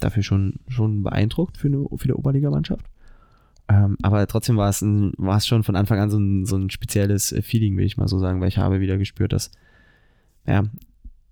dafür 0.00 0.22
schon, 0.22 0.54
schon 0.68 1.02
beeindruckt 1.02 1.56
für 1.56 1.68
eine, 1.68 1.86
für 1.96 2.04
eine 2.04 2.16
Oberligamannschaft. 2.16 2.86
Ähm, 3.68 3.98
aber 4.02 4.26
trotzdem 4.26 4.56
war 4.56 4.70
es, 4.70 4.80
ein, 4.80 5.12
war 5.18 5.36
es 5.36 5.46
schon 5.46 5.62
von 5.62 5.76
Anfang 5.76 5.98
an 5.98 6.10
so 6.10 6.18
ein, 6.18 6.46
so 6.46 6.56
ein 6.56 6.70
spezielles 6.70 7.34
Feeling, 7.42 7.76
will 7.76 7.84
ich 7.84 7.98
mal 7.98 8.08
so 8.08 8.18
sagen, 8.18 8.40
weil 8.40 8.48
ich 8.48 8.58
habe 8.58 8.80
wieder 8.80 8.96
gespürt, 8.96 9.32
dass, 9.32 9.50
ja, 10.46 10.64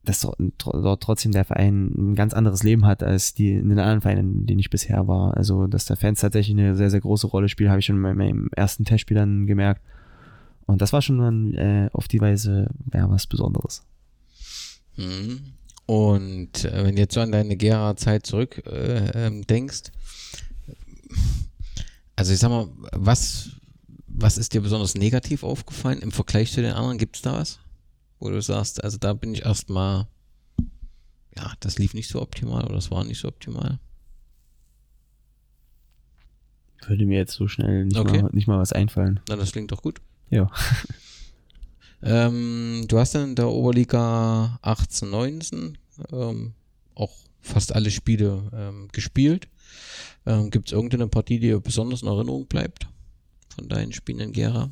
dass 0.08 0.26
dort 0.58 1.02
trotzdem 1.02 1.32
der 1.32 1.44
Verein 1.44 1.92
ein 1.96 2.14
ganz 2.14 2.32
anderes 2.32 2.62
Leben 2.62 2.86
hat 2.86 3.02
als 3.02 3.34
die 3.34 3.52
in 3.52 3.68
den 3.68 3.78
anderen 3.78 4.00
Vereinen, 4.00 4.40
in 4.40 4.46
denen 4.46 4.60
ich 4.60 4.70
bisher 4.70 5.06
war. 5.06 5.36
Also, 5.36 5.66
dass 5.66 5.84
der 5.84 5.96
Fans 5.96 6.20
tatsächlich 6.20 6.56
eine 6.56 6.74
sehr, 6.76 6.90
sehr 6.90 7.00
große 7.00 7.26
Rolle 7.26 7.48
spielen, 7.48 7.70
habe 7.70 7.80
ich 7.80 7.86
schon 7.86 8.02
bei 8.02 8.14
meinem 8.14 8.48
ersten 8.54 8.84
Testspiel 8.84 9.16
dann 9.16 9.46
gemerkt. 9.46 9.82
Und 10.66 10.80
das 10.80 10.92
war 10.92 11.02
schon 11.02 11.18
dann 11.18 11.54
äh, 11.54 11.90
auf 11.92 12.08
die 12.08 12.20
Weise 12.20 12.68
ja, 12.92 13.08
was 13.10 13.26
Besonderes. 13.26 13.82
Mhm. 14.96 15.52
Und 15.86 16.64
äh, 16.64 16.84
wenn 16.84 16.96
du 16.96 17.02
jetzt 17.02 17.14
so 17.14 17.20
an 17.20 17.32
deine 17.32 17.56
Gera-Zeit 17.56 18.26
zurück 18.26 18.62
äh, 18.66 19.26
ähm, 19.26 19.46
denkst, 19.46 19.92
also 22.16 22.32
ich 22.32 22.38
sag 22.38 22.48
mal, 22.48 22.68
was, 22.92 23.50
was 24.08 24.38
ist 24.38 24.54
dir 24.54 24.62
besonders 24.62 24.94
negativ 24.94 25.44
aufgefallen 25.44 26.00
im 26.00 26.10
Vergleich 26.10 26.50
zu 26.50 26.62
den 26.62 26.72
anderen? 26.72 26.98
Gibt 26.98 27.16
es 27.16 27.22
da 27.22 27.34
was? 27.34 27.60
Wo 28.18 28.30
du 28.30 28.40
sagst, 28.40 28.82
also 28.82 28.96
da 28.98 29.12
bin 29.12 29.34
ich 29.34 29.44
erstmal, 29.44 30.06
ja, 31.36 31.52
das 31.60 31.78
lief 31.78 31.94
nicht 31.94 32.08
so 32.08 32.20
optimal 32.22 32.64
oder 32.64 32.74
das 32.74 32.90
war 32.90 33.04
nicht 33.04 33.20
so 33.20 33.28
optimal. 33.28 33.78
Würde 36.86 37.04
mir 37.06 37.18
jetzt 37.18 37.34
so 37.34 37.48
schnell 37.48 37.84
nicht, 37.86 37.96
Okay. 37.98 38.22
mal, 38.22 38.30
nicht 38.32 38.46
mal 38.46 38.58
was 38.58 38.72
einfallen. 38.72 39.20
Na, 39.28 39.36
das 39.36 39.52
klingt 39.52 39.72
doch 39.72 39.82
gut. 39.82 40.00
Ja. 40.30 40.50
Ähm, 42.02 42.84
du 42.88 42.98
hast 42.98 43.14
dann 43.14 43.30
in 43.30 43.34
der 43.36 43.48
Oberliga 43.48 44.58
18, 44.60 45.08
19 45.08 45.78
ähm, 46.12 46.52
auch 46.94 47.10
fast 47.40 47.74
alle 47.74 47.90
Spiele 47.90 48.50
ähm, 48.52 48.88
gespielt. 48.92 49.48
Ähm, 50.26 50.50
Gibt 50.50 50.68
es 50.68 50.72
irgendeine 50.72 51.08
Partie, 51.08 51.40
die 51.40 51.48
dir 51.48 51.58
besonders 51.58 52.02
in 52.02 52.08
Erinnerung 52.08 52.46
bleibt 52.46 52.86
von 53.48 53.68
deinen 53.68 53.92
Spielen 53.94 54.20
in 54.20 54.32
Gera? 54.32 54.70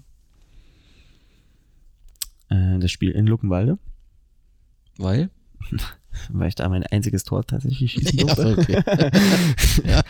Äh, 2.54 2.78
das 2.78 2.90
Spiel 2.90 3.10
in 3.10 3.26
Luckenwalde, 3.26 3.78
Weil? 4.98 5.30
weil 6.30 6.48
ich 6.48 6.54
da 6.54 6.68
mein 6.68 6.84
einziges 6.84 7.24
Tor 7.24 7.44
tatsächlich 7.46 7.92
schießen 7.92 8.18
Ja, 8.18 8.34
durfte. 8.34 8.56
okay. 8.58 8.82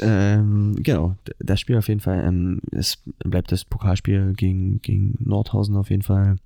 Ähm, 0.00 0.76
genau, 0.80 1.16
das 1.40 1.58
Spiel 1.58 1.76
auf 1.76 1.88
jeden 1.88 1.98
Fall. 2.00 2.22
Ähm, 2.24 2.60
es 2.70 3.02
bleibt 3.24 3.50
das 3.50 3.64
Pokalspiel 3.64 4.32
gegen, 4.36 4.80
gegen 4.80 5.16
Nordhausen 5.18 5.76
auf 5.76 5.90
jeden 5.90 6.02
Fall 6.02 6.36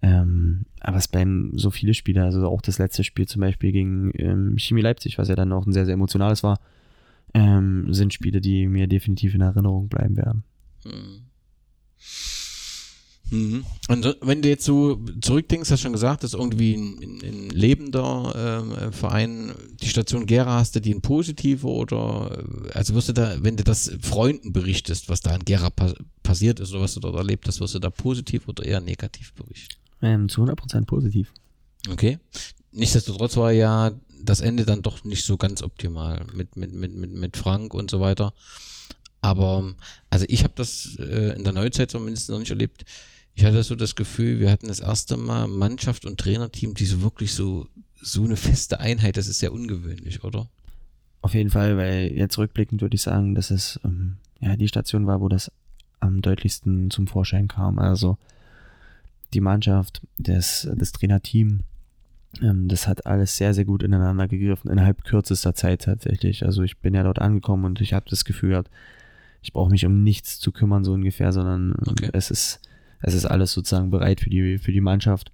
Ähm, 0.00 0.64
aber 0.80 0.96
es 0.96 1.08
bleiben 1.08 1.50
so 1.58 1.70
viele 1.70 1.92
Spiele, 1.92 2.22
also 2.24 2.46
auch 2.46 2.62
das 2.62 2.78
letzte 2.78 3.02
Spiel 3.04 3.26
zum 3.26 3.40
Beispiel 3.40 3.72
gegen 3.72 4.10
ähm, 4.14 4.56
Chemie 4.56 4.80
Leipzig, 4.80 5.18
was 5.18 5.28
ja 5.28 5.34
dann 5.34 5.52
auch 5.52 5.66
ein 5.66 5.72
sehr, 5.72 5.84
sehr 5.86 5.94
emotionales 5.94 6.42
war, 6.44 6.60
ähm, 7.34 7.92
sind 7.92 8.14
Spiele, 8.14 8.40
die 8.40 8.68
mir 8.68 8.86
definitiv 8.86 9.34
in 9.34 9.40
Erinnerung 9.40 9.88
bleiben 9.88 10.16
werden. 10.16 10.44
Mhm. 10.86 11.26
Mhm. 13.30 13.64
Und 13.88 14.16
wenn 14.22 14.42
du 14.42 14.48
jetzt 14.48 14.64
so 14.64 15.00
zurückdenkst, 15.20 15.70
hast 15.70 15.80
du 15.80 15.82
schon 15.84 15.92
gesagt, 15.92 16.24
dass 16.24 16.34
irgendwie 16.34 16.74
ein, 16.74 17.20
ein 17.22 17.50
lebender 17.50 18.64
äh, 18.80 18.92
Verein, 18.92 19.52
die 19.80 19.88
Station 19.88 20.26
Gera 20.26 20.58
hast 20.58 20.76
du 20.76 20.80
die 20.80 20.94
ein 20.94 21.00
positiver 21.00 21.68
oder 21.68 22.44
also 22.74 22.94
wirst 22.94 23.10
du 23.10 23.12
da, 23.12 23.36
wenn 23.42 23.56
du 23.56 23.64
das 23.64 23.92
Freunden 24.00 24.52
berichtest, 24.52 25.08
was 25.08 25.20
da 25.20 25.34
in 25.34 25.44
Gera 25.44 25.70
pa 25.70 25.92
passiert 26.22 26.60
ist 26.60 26.72
oder 26.72 26.82
was 26.82 26.94
du 26.94 27.00
dort 27.00 27.16
erlebt 27.16 27.48
hast, 27.48 27.60
wirst 27.60 27.74
du 27.74 27.78
da 27.78 27.90
positiv 27.90 28.48
oder 28.48 28.64
eher 28.64 28.80
negativ 28.80 29.32
berichten? 29.32 29.76
Ähm, 30.02 30.28
zu 30.28 30.42
100% 30.42 30.84
positiv. 30.84 31.32
Okay. 31.90 32.18
Nichtsdestotrotz 32.72 33.36
war 33.36 33.52
ja 33.52 33.92
das 34.22 34.40
Ende 34.40 34.64
dann 34.64 34.82
doch 34.82 35.04
nicht 35.04 35.24
so 35.24 35.36
ganz 35.36 35.62
optimal 35.62 36.26
mit, 36.34 36.56
mit, 36.56 36.72
mit, 36.72 36.94
mit, 36.94 37.12
mit 37.12 37.36
Frank 37.36 37.72
und 37.72 37.90
so 37.90 38.00
weiter. 38.00 38.34
Aber 39.20 39.74
also 40.10 40.26
ich 40.28 40.44
habe 40.44 40.52
das 40.56 40.96
äh, 40.98 41.34
in 41.34 41.44
der 41.44 41.52
Neuzeit 41.52 41.90
zumindest 41.90 42.30
noch 42.30 42.38
nicht 42.38 42.50
erlebt. 42.50 42.84
Ich 43.38 43.44
hatte 43.44 43.62
so 43.62 43.76
das 43.76 43.94
Gefühl, 43.94 44.40
wir 44.40 44.50
hatten 44.50 44.66
das 44.66 44.80
erste 44.80 45.16
Mal 45.16 45.46
Mannschaft 45.46 46.04
und 46.06 46.18
Trainerteam, 46.18 46.74
die 46.74 46.86
so 46.86 47.02
wirklich 47.02 47.34
so, 47.34 47.68
so 47.94 48.24
eine 48.24 48.34
feste 48.34 48.80
Einheit, 48.80 49.16
das 49.16 49.28
ist 49.28 49.38
sehr 49.38 49.52
ungewöhnlich, 49.52 50.24
oder? 50.24 50.48
Auf 51.22 51.34
jeden 51.34 51.50
Fall, 51.50 51.76
weil 51.76 52.10
jetzt 52.10 52.36
rückblickend 52.36 52.82
würde 52.82 52.96
ich 52.96 53.02
sagen, 53.02 53.36
dass 53.36 53.52
es 53.52 53.78
ähm, 53.84 54.16
ja 54.40 54.56
die 54.56 54.66
Station 54.66 55.06
war, 55.06 55.20
wo 55.20 55.28
das 55.28 55.52
am 56.00 56.20
deutlichsten 56.20 56.90
zum 56.90 57.06
Vorschein 57.06 57.46
kam. 57.46 57.78
Also 57.78 58.18
die 59.34 59.40
Mannschaft, 59.40 60.02
das, 60.18 60.68
das 60.74 60.90
Trainerteam, 60.90 61.60
ähm, 62.42 62.66
das 62.66 62.88
hat 62.88 63.06
alles 63.06 63.36
sehr, 63.36 63.54
sehr 63.54 63.64
gut 63.64 63.84
ineinander 63.84 64.26
gegriffen, 64.26 64.68
innerhalb 64.68 65.04
kürzester 65.04 65.54
Zeit 65.54 65.82
tatsächlich. 65.82 66.44
Also 66.44 66.64
ich 66.64 66.78
bin 66.78 66.92
ja 66.92 67.04
dort 67.04 67.20
angekommen 67.20 67.66
und 67.66 67.80
ich 67.80 67.92
habe 67.92 68.10
das 68.10 68.24
Gefühl 68.24 68.50
gehabt, 68.50 68.70
ich 69.42 69.52
brauche 69.52 69.70
mich 69.70 69.86
um 69.86 70.02
nichts 70.02 70.40
zu 70.40 70.50
kümmern, 70.50 70.82
so 70.82 70.92
ungefähr, 70.92 71.30
sondern 71.30 71.76
okay. 71.86 72.10
es 72.12 72.32
ist 72.32 72.60
es 73.00 73.14
ist 73.14 73.26
alles 73.26 73.52
sozusagen 73.52 73.90
bereit 73.90 74.20
für 74.20 74.30
die, 74.30 74.58
für 74.58 74.72
die 74.72 74.80
Mannschaft. 74.80 75.32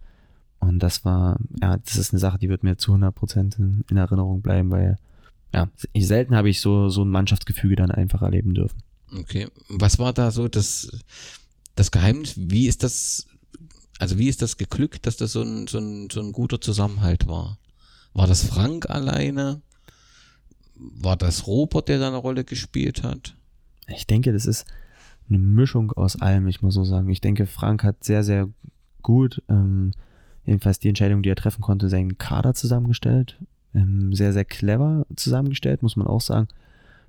Und 0.61 0.79
das 0.79 1.05
war, 1.05 1.39
ja, 1.61 1.77
das 1.77 1.97
ist 1.97 2.13
eine 2.13 2.21
Sache, 2.21 2.39
die 2.39 2.49
wird 2.49 2.63
mir 2.63 2.77
zu 2.77 2.93
100 2.93 3.15
Prozent 3.15 3.59
in, 3.59 3.85
in, 3.91 3.97
Erinnerung 3.97 4.41
bleiben, 4.41 4.71
weil, 4.71 4.99
ja, 5.53 5.69
selten 5.97 6.35
habe 6.35 6.49
ich 6.49 6.61
so, 6.61 6.89
so 6.89 7.03
ein 7.03 7.11
Mannschaftsgefüge 7.11 7.77
dann 7.77 7.91
einfach 7.91 8.23
erleben 8.23 8.55
dürfen. 8.55 8.83
Okay. 9.15 9.49
Was 9.69 9.99
war 9.99 10.13
da 10.13 10.31
so 10.31 10.49
das, 10.49 10.91
das 11.75 11.91
Geheimnis? 11.91 12.35
Wie 12.37 12.67
ist 12.67 12.83
das, 12.83 13.27
also 13.99 14.19
wie 14.19 14.29
ist 14.29 14.43
das 14.43 14.57
geglückt, 14.57 15.07
dass 15.07 15.17
das 15.17 15.33
so 15.33 15.43
ein, 15.43 15.67
so 15.67 15.79
ein, 15.79 16.09
so 16.11 16.21
ein 16.21 16.33
guter 16.33 16.61
Zusammenhalt 16.61 17.27
war? 17.27 17.59
War 18.15 18.27
das 18.27 18.45
Frank 18.45 18.89
alleine? 18.89 19.61
War 20.77 21.17
das 21.17 21.47
Robert, 21.47 21.89
der 21.89 21.99
da 21.99 22.09
eine 22.09 22.17
Rolle 22.17 22.45
gespielt 22.45 23.03
hat? 23.03 23.37
Ich 23.87 24.07
denke, 24.07 24.33
das 24.33 24.47
ist, 24.47 24.65
eine 25.29 25.39
Mischung 25.39 25.93
aus 25.93 26.21
allem, 26.21 26.47
ich 26.47 26.63
muss 26.63 26.75
so 26.75 26.85
sagen. 26.85 27.09
Ich 27.09 27.21
denke, 27.21 27.47
Frank 27.47 27.83
hat 27.85 28.05
sehr, 28.05 28.23
sehr 28.23 28.49
gut, 29.03 29.43
ähm, 29.49 29.93
jedenfalls 30.45 30.79
die 30.79 30.89
Entscheidung, 30.89 31.23
die 31.23 31.31
er 31.31 31.37
treffen 31.37 31.63
konnte, 31.63 31.89
seinen 31.89 32.19
Kader 32.19 32.55
zusammengestellt. 32.55 33.39
Ähm, 33.75 34.13
sehr, 34.13 34.33
sehr 34.33 34.45
clever 34.45 35.07
zusammengestellt, 35.17 35.83
muss 35.83 35.97
man 35.97 36.07
auch 36.07 36.21
sagen. 36.21 36.49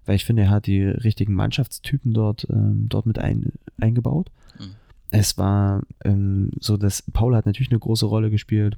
Weil 0.06 0.16
ich 0.16 0.26
finde, 0.26 0.44
er 0.44 0.50
hat 0.50 0.68
die 0.68 0.84
richtigen 0.84 1.34
Mannschaftstypen 1.34 2.14
dort, 2.14 2.48
ähm, 2.50 2.88
dort 2.90 3.06
mit 3.06 3.20
ein, 3.20 3.54
eingebaut. 3.80 4.32
Mhm. 4.60 4.76
Es 5.12 5.38
war 5.38 5.82
ähm, 6.04 6.52
so, 6.60 6.78
dass 6.78 7.02
Paul 7.02 7.36
hat 7.36 7.46
natürlich 7.46 7.72
eine 7.72 7.80
große 7.80 8.06
Rolle 8.06 8.30
gespielt. 8.30 8.78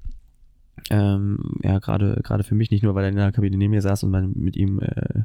Ähm, 0.89 1.39
ja, 1.63 1.79
gerade 1.79 2.21
gerade 2.23 2.43
für 2.43 2.55
mich, 2.55 2.71
nicht 2.71 2.83
nur, 2.83 2.95
weil 2.95 3.05
er 3.05 3.09
in 3.09 3.15
der 3.15 3.31
Kabine 3.31 3.57
neben 3.57 3.71
mir 3.71 3.81
saß 3.81 4.03
und 4.03 4.11
man 4.11 4.33
mit 4.35 4.55
ihm 4.55 4.79
äh, 4.79 5.23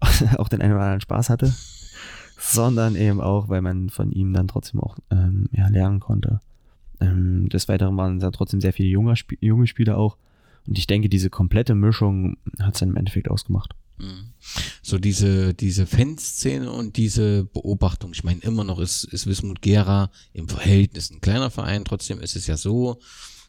auch 0.38 0.48
den 0.48 0.62
einen 0.62 0.72
oder 0.72 0.82
anderen 0.82 1.00
Spaß 1.00 1.30
hatte, 1.30 1.52
sondern 2.42 2.96
eben 2.96 3.20
auch, 3.20 3.48
weil 3.48 3.62
man 3.62 3.88
von 3.88 4.10
ihm 4.10 4.32
dann 4.32 4.48
trotzdem 4.48 4.80
auch 4.80 4.98
ähm, 5.10 5.48
ja, 5.52 5.68
lernen 5.68 6.00
konnte. 6.00 6.40
Ähm, 7.00 7.48
des 7.48 7.68
Weiteren 7.68 7.96
waren 7.96 8.18
da 8.18 8.30
trotzdem 8.30 8.60
sehr 8.60 8.72
viele 8.72 8.88
junge, 8.88 9.12
Sp 9.14 9.38
junge 9.40 9.66
Spieler 9.66 9.96
auch. 9.96 10.16
Und 10.66 10.76
ich 10.76 10.86
denke, 10.86 11.08
diese 11.08 11.30
komplette 11.30 11.74
Mischung 11.74 12.36
hat 12.58 12.74
es 12.74 12.80
dann 12.80 12.90
im 12.90 12.96
Endeffekt 12.96 13.30
ausgemacht. 13.30 13.74
Mhm. 13.98 14.32
So 14.82 14.98
diese, 14.98 15.54
diese 15.54 15.86
Fanszene 15.86 16.70
und 16.70 16.96
diese 16.96 17.44
Beobachtung. 17.44 18.12
Ich 18.12 18.24
meine, 18.24 18.40
immer 18.40 18.64
noch 18.64 18.80
ist, 18.80 19.04
ist 19.04 19.26
Wismut 19.26 19.62
Gera 19.62 20.10
im 20.32 20.48
Verhältnis 20.48 21.10
ein 21.10 21.20
kleiner 21.20 21.50
Verein. 21.50 21.84
Trotzdem 21.84 22.20
ist 22.20 22.36
es 22.36 22.46
ja 22.48 22.56
so, 22.56 22.98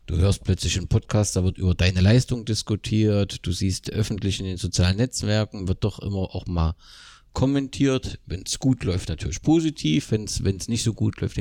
du 0.05 0.17
hörst 0.17 0.43
plötzlich 0.43 0.77
einen 0.77 0.87
Podcast, 0.87 1.35
da 1.35 1.43
wird 1.43 1.57
über 1.57 1.73
deine 1.73 2.01
Leistung 2.01 2.45
diskutiert. 2.45 3.45
Du 3.45 3.51
siehst 3.51 3.91
öffentlich 3.91 4.39
in 4.39 4.45
den 4.45 4.57
sozialen 4.57 4.97
Netzwerken, 4.97 5.67
wird 5.67 5.83
doch 5.83 5.99
immer 5.99 6.35
auch 6.35 6.45
mal 6.45 6.75
kommentiert. 7.33 8.19
Wenn 8.25 8.43
es 8.45 8.59
gut 8.59 8.83
läuft, 8.83 9.09
natürlich 9.09 9.41
positiv. 9.41 10.11
Wenn 10.11 10.25
es 10.25 10.67
nicht 10.67 10.83
so 10.83 10.93
gut 10.93 11.19
läuft, 11.21 11.37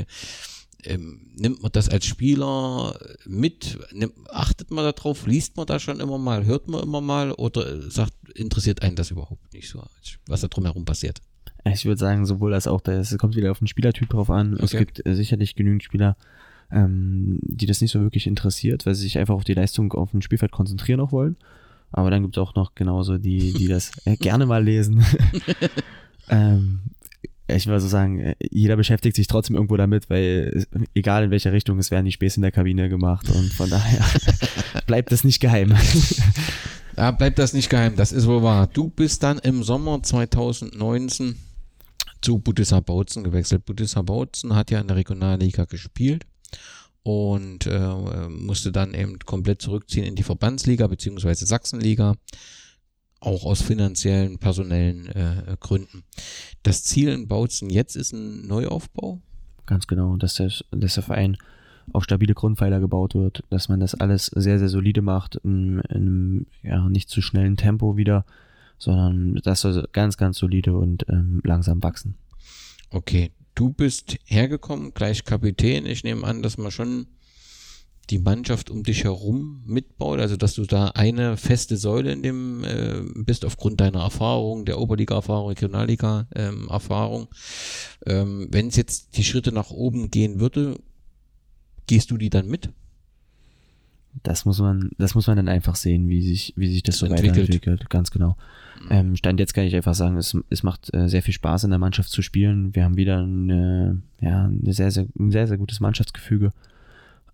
ähm, 0.84 1.30
nimmt 1.36 1.62
man 1.62 1.72
das 1.72 1.88
als 1.88 2.06
Spieler 2.06 2.98
mit? 3.24 3.78
Nimmt, 3.92 4.14
achtet 4.30 4.70
man 4.70 4.84
darauf? 4.84 5.26
Liest 5.26 5.56
man 5.56 5.66
da 5.66 5.78
schon 5.78 6.00
immer 6.00 6.18
mal? 6.18 6.44
Hört 6.44 6.68
man 6.68 6.82
immer 6.82 7.00
mal? 7.00 7.32
Oder 7.32 7.90
sagt, 7.90 8.14
interessiert 8.34 8.82
einen 8.82 8.96
das 8.96 9.10
überhaupt 9.10 9.52
nicht 9.52 9.68
so, 9.68 9.82
was 10.26 10.40
da 10.40 10.48
drumherum 10.48 10.84
passiert? 10.84 11.20
Ich 11.64 11.84
würde 11.84 11.98
sagen, 11.98 12.26
sowohl 12.26 12.54
als 12.54 12.66
auch, 12.66 12.84
es 12.86 13.16
kommt 13.18 13.36
wieder 13.36 13.52
auf 13.52 13.60
den 13.60 13.68
Spielertyp 13.68 14.08
drauf 14.08 14.30
an. 14.30 14.54
Okay. 14.54 14.64
Es 14.64 14.70
gibt 14.72 15.06
äh, 15.06 15.14
sicherlich 15.14 15.54
genügend 15.54 15.84
Spieler, 15.84 16.16
ähm, 16.72 17.38
die 17.42 17.66
das 17.66 17.80
nicht 17.80 17.92
so 17.92 18.00
wirklich 18.00 18.26
interessiert, 18.26 18.84
weil 18.84 18.96
sie 18.96 19.02
sich 19.02 19.18
einfach 19.18 19.34
auf 19.34 19.44
die 19.44 19.54
Leistung 19.54 19.92
auf 19.92 20.10
dem 20.10 20.22
Spielfeld 20.22 20.50
konzentrieren 20.50 21.00
auch 21.00 21.12
wollen. 21.12 21.36
Aber 21.92 22.10
dann 22.10 22.22
gibt 22.22 22.36
es 22.36 22.42
auch 22.42 22.54
noch 22.54 22.74
genauso 22.74 23.18
die, 23.18 23.52
die 23.52 23.68
das 23.68 23.92
äh, 24.04 24.16
gerne 24.16 24.46
mal 24.46 24.64
lesen. 24.64 25.04
ähm, 26.28 26.80
ich 27.48 27.66
würde 27.66 27.80
so 27.80 27.88
sagen, 27.88 28.20
äh, 28.20 28.34
jeder 28.50 28.76
beschäftigt 28.76 29.16
sich 29.16 29.26
trotzdem 29.26 29.56
irgendwo 29.56 29.76
damit, 29.76 30.08
weil 30.10 30.66
egal 30.94 31.24
in 31.24 31.30
welcher 31.30 31.52
Richtung, 31.52 31.78
es 31.78 31.90
werden 31.90 32.06
die 32.06 32.12
Späße 32.12 32.36
in 32.36 32.42
der 32.42 32.52
Kabine 32.52 32.88
gemacht 32.88 33.28
und 33.28 33.52
von 33.52 33.68
daher 33.68 34.04
bleibt 34.86 35.12
das 35.12 35.24
nicht 35.24 35.40
geheim. 35.40 35.74
ja, 36.96 37.10
bleibt 37.10 37.38
das 37.38 37.52
nicht 37.52 37.68
geheim, 37.68 37.96
das 37.96 38.12
ist 38.12 38.26
wohl 38.26 38.42
wahr. 38.42 38.66
Du 38.66 38.88
bist 38.88 39.22
dann 39.22 39.38
im 39.38 39.62
Sommer 39.62 40.02
2019 40.02 41.36
zu 42.20 42.38
Budissa 42.38 42.80
Bautzen 42.80 43.24
gewechselt. 43.24 43.64
Budissa 43.66 44.02
Bautzen 44.02 44.54
hat 44.54 44.70
ja 44.70 44.80
in 44.80 44.88
der 44.88 44.96
Regionalliga 44.96 45.64
gespielt 45.64 46.24
und 47.02 47.66
äh, 47.66 48.28
musste 48.28 48.72
dann 48.72 48.94
eben 48.94 49.18
komplett 49.20 49.62
zurückziehen 49.62 50.04
in 50.04 50.14
die 50.14 50.22
Verbandsliga 50.22 50.86
beziehungsweise 50.86 51.46
Sachsenliga, 51.46 52.14
auch 53.20 53.44
aus 53.44 53.62
finanziellen, 53.62 54.38
personellen 54.38 55.06
äh, 55.08 55.56
Gründen. 55.60 56.04
Das 56.62 56.84
Ziel 56.84 57.08
in 57.08 57.28
Bautzen 57.28 57.70
jetzt 57.70 57.96
ist 57.96 58.12
ein 58.12 58.46
Neuaufbau? 58.46 59.20
Ganz 59.66 59.86
genau, 59.86 60.16
dass 60.16 60.34
der, 60.34 60.52
dass 60.70 60.94
der 60.94 61.02
Verein 61.02 61.36
auf 61.92 62.04
stabile 62.04 62.34
Grundpfeiler 62.34 62.80
gebaut 62.80 63.14
wird, 63.14 63.42
dass 63.50 63.68
man 63.68 63.80
das 63.80 63.94
alles 63.94 64.26
sehr, 64.26 64.58
sehr 64.58 64.68
solide 64.68 65.02
macht, 65.02 65.36
in, 65.36 65.80
in 65.88 66.46
ja, 66.62 66.88
nicht 66.88 67.08
zu 67.08 67.22
schnellen 67.22 67.56
Tempo 67.56 67.96
wieder, 67.96 68.24
sondern 68.78 69.40
das 69.42 69.60
soll 69.60 69.88
ganz, 69.92 70.16
ganz 70.16 70.38
solide 70.38 70.76
und 70.76 71.06
ähm, 71.08 71.40
langsam 71.44 71.82
wachsen. 71.82 72.16
Okay, 72.90 73.30
du 73.54 73.70
bist 73.70 74.16
hergekommen, 74.24 74.94
gleich 74.94 75.24
Kapitän. 75.24 75.86
Ich 75.86 76.04
nehme 76.04 76.26
an, 76.26 76.42
dass 76.42 76.58
man 76.58 76.70
schon 76.70 77.06
die 78.10 78.18
Mannschaft 78.18 78.68
um 78.68 78.82
dich 78.82 79.04
herum 79.04 79.62
mitbaut, 79.64 80.20
also 80.20 80.36
dass 80.36 80.54
du 80.54 80.64
da 80.64 80.88
eine 80.88 81.36
feste 81.36 81.76
Säule 81.76 82.12
in 82.12 82.22
dem 82.22 82.64
äh, 82.64 83.00
bist 83.14 83.44
aufgrund 83.44 83.80
deiner 83.80 84.00
Erfahrung, 84.00 84.64
der 84.64 84.80
Oberliga-Erfahrung, 84.80 85.48
Regionalliga-Erfahrung. 85.48 87.28
Ähm, 88.06 88.48
Wenn 88.50 88.68
es 88.68 88.76
jetzt 88.76 89.16
die 89.16 89.24
Schritte 89.24 89.52
nach 89.52 89.70
oben 89.70 90.10
gehen 90.10 90.40
würde, 90.40 90.78
gehst 91.86 92.10
du 92.10 92.16
die 92.16 92.30
dann 92.30 92.48
mit? 92.48 92.70
Das 94.22 94.44
muss 94.44 94.60
man, 94.60 94.90
das 94.98 95.14
muss 95.14 95.26
man 95.26 95.36
dann 95.36 95.48
einfach 95.48 95.74
sehen, 95.74 96.08
wie 96.08 96.22
sich, 96.22 96.52
wie 96.56 96.68
sich 96.68 96.82
das 96.82 96.98
so 96.98 97.06
entwickelt. 97.06 97.30
weiterentwickelt. 97.32 97.90
Ganz 97.90 98.10
genau. 98.10 98.36
Mhm. 98.84 98.88
Ähm, 98.90 99.16
Stand 99.16 99.40
jetzt 99.40 99.54
kann 99.54 99.64
ich 99.64 99.74
einfach 99.74 99.94
sagen, 99.94 100.16
es, 100.16 100.36
es 100.50 100.62
macht 100.62 100.92
äh, 100.94 101.08
sehr 101.08 101.22
viel 101.22 101.34
Spaß 101.34 101.64
in 101.64 101.70
der 101.70 101.78
Mannschaft 101.78 102.10
zu 102.10 102.22
spielen. 102.22 102.74
Wir 102.74 102.84
haben 102.84 102.96
wieder 102.96 103.18
eine, 103.18 104.02
ja, 104.20 104.44
eine 104.44 104.72
sehr, 104.72 104.90
sehr, 104.90 105.06
ein 105.18 105.30
sehr, 105.30 105.46
sehr 105.46 105.58
gutes 105.58 105.80
Mannschaftsgefüge. 105.80 106.50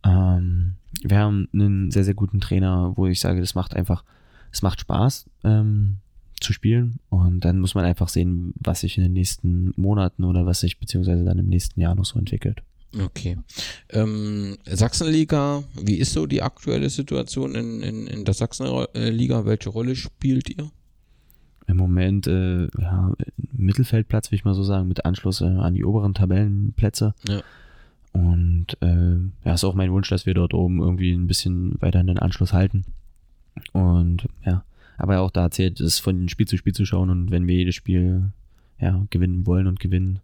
Ähm, 0.04 0.74
wir 1.02 1.18
haben 1.18 1.48
einen 1.52 1.90
sehr, 1.90 2.04
sehr 2.04 2.14
guten 2.14 2.40
Trainer, 2.40 2.92
wo 2.96 3.06
ich 3.06 3.20
sage, 3.20 3.40
das 3.40 3.54
macht 3.54 3.74
einfach, 3.74 4.04
es 4.52 4.62
macht 4.62 4.80
Spaß 4.80 5.26
ähm, 5.44 5.98
zu 6.40 6.52
spielen. 6.52 7.00
Und 7.10 7.44
dann 7.44 7.58
muss 7.58 7.74
man 7.74 7.84
einfach 7.84 8.08
sehen, 8.08 8.54
was 8.56 8.80
sich 8.80 8.96
in 8.96 9.04
den 9.04 9.12
nächsten 9.12 9.72
Monaten 9.76 10.24
oder 10.24 10.46
was 10.46 10.60
sich 10.60 10.78
beziehungsweise 10.78 11.24
dann 11.24 11.38
im 11.38 11.48
nächsten 11.48 11.80
Jahr 11.80 11.94
noch 11.94 12.04
so 12.04 12.18
entwickelt. 12.18 12.62
Okay. 12.96 13.36
Ähm, 13.90 14.56
Sachsenliga, 14.64 15.62
wie 15.80 15.96
ist 15.96 16.12
so 16.12 16.26
die 16.26 16.42
aktuelle 16.42 16.88
Situation 16.88 17.54
in, 17.54 17.82
in, 17.82 18.06
in 18.06 18.24
der 18.24 18.34
Sachsenliga? 18.34 19.44
Welche 19.44 19.68
Rolle 19.68 19.94
spielt 19.94 20.48
ihr? 20.48 20.70
Im 21.66 21.76
Moment, 21.76 22.26
äh, 22.26 22.66
ja, 22.80 23.12
Mittelfeldplatz, 23.52 24.30
will 24.30 24.38
ich 24.38 24.44
mal 24.44 24.54
so 24.54 24.62
sagen, 24.62 24.88
mit 24.88 25.04
Anschluss 25.04 25.42
äh, 25.42 25.44
an 25.44 25.74
die 25.74 25.84
oberen 25.84 26.14
Tabellenplätze. 26.14 27.14
Ja. 27.28 27.42
Und 28.12 28.78
äh, 28.80 29.18
ja, 29.44 29.52
ist 29.52 29.64
auch 29.64 29.74
mein 29.74 29.92
Wunsch, 29.92 30.08
dass 30.08 30.24
wir 30.24 30.32
dort 30.32 30.54
oben 30.54 30.80
irgendwie 30.80 31.12
ein 31.12 31.26
bisschen 31.26 31.80
weiter 31.82 32.02
den 32.02 32.18
Anschluss 32.18 32.54
halten. 32.54 32.86
Und 33.72 34.28
ja, 34.46 34.64
aber 34.96 35.20
auch 35.20 35.30
da 35.30 35.50
zählt 35.50 35.78
es 35.80 35.98
von 35.98 36.28
Spiel 36.30 36.46
zu 36.46 36.56
Spiel 36.56 36.72
zu 36.72 36.86
schauen 36.86 37.10
und 37.10 37.30
wenn 37.30 37.46
wir 37.46 37.54
jedes 37.54 37.74
Spiel 37.74 38.32
ja, 38.80 39.06
gewinnen 39.10 39.46
wollen 39.46 39.66
und 39.66 39.78
gewinnen, 39.78 40.20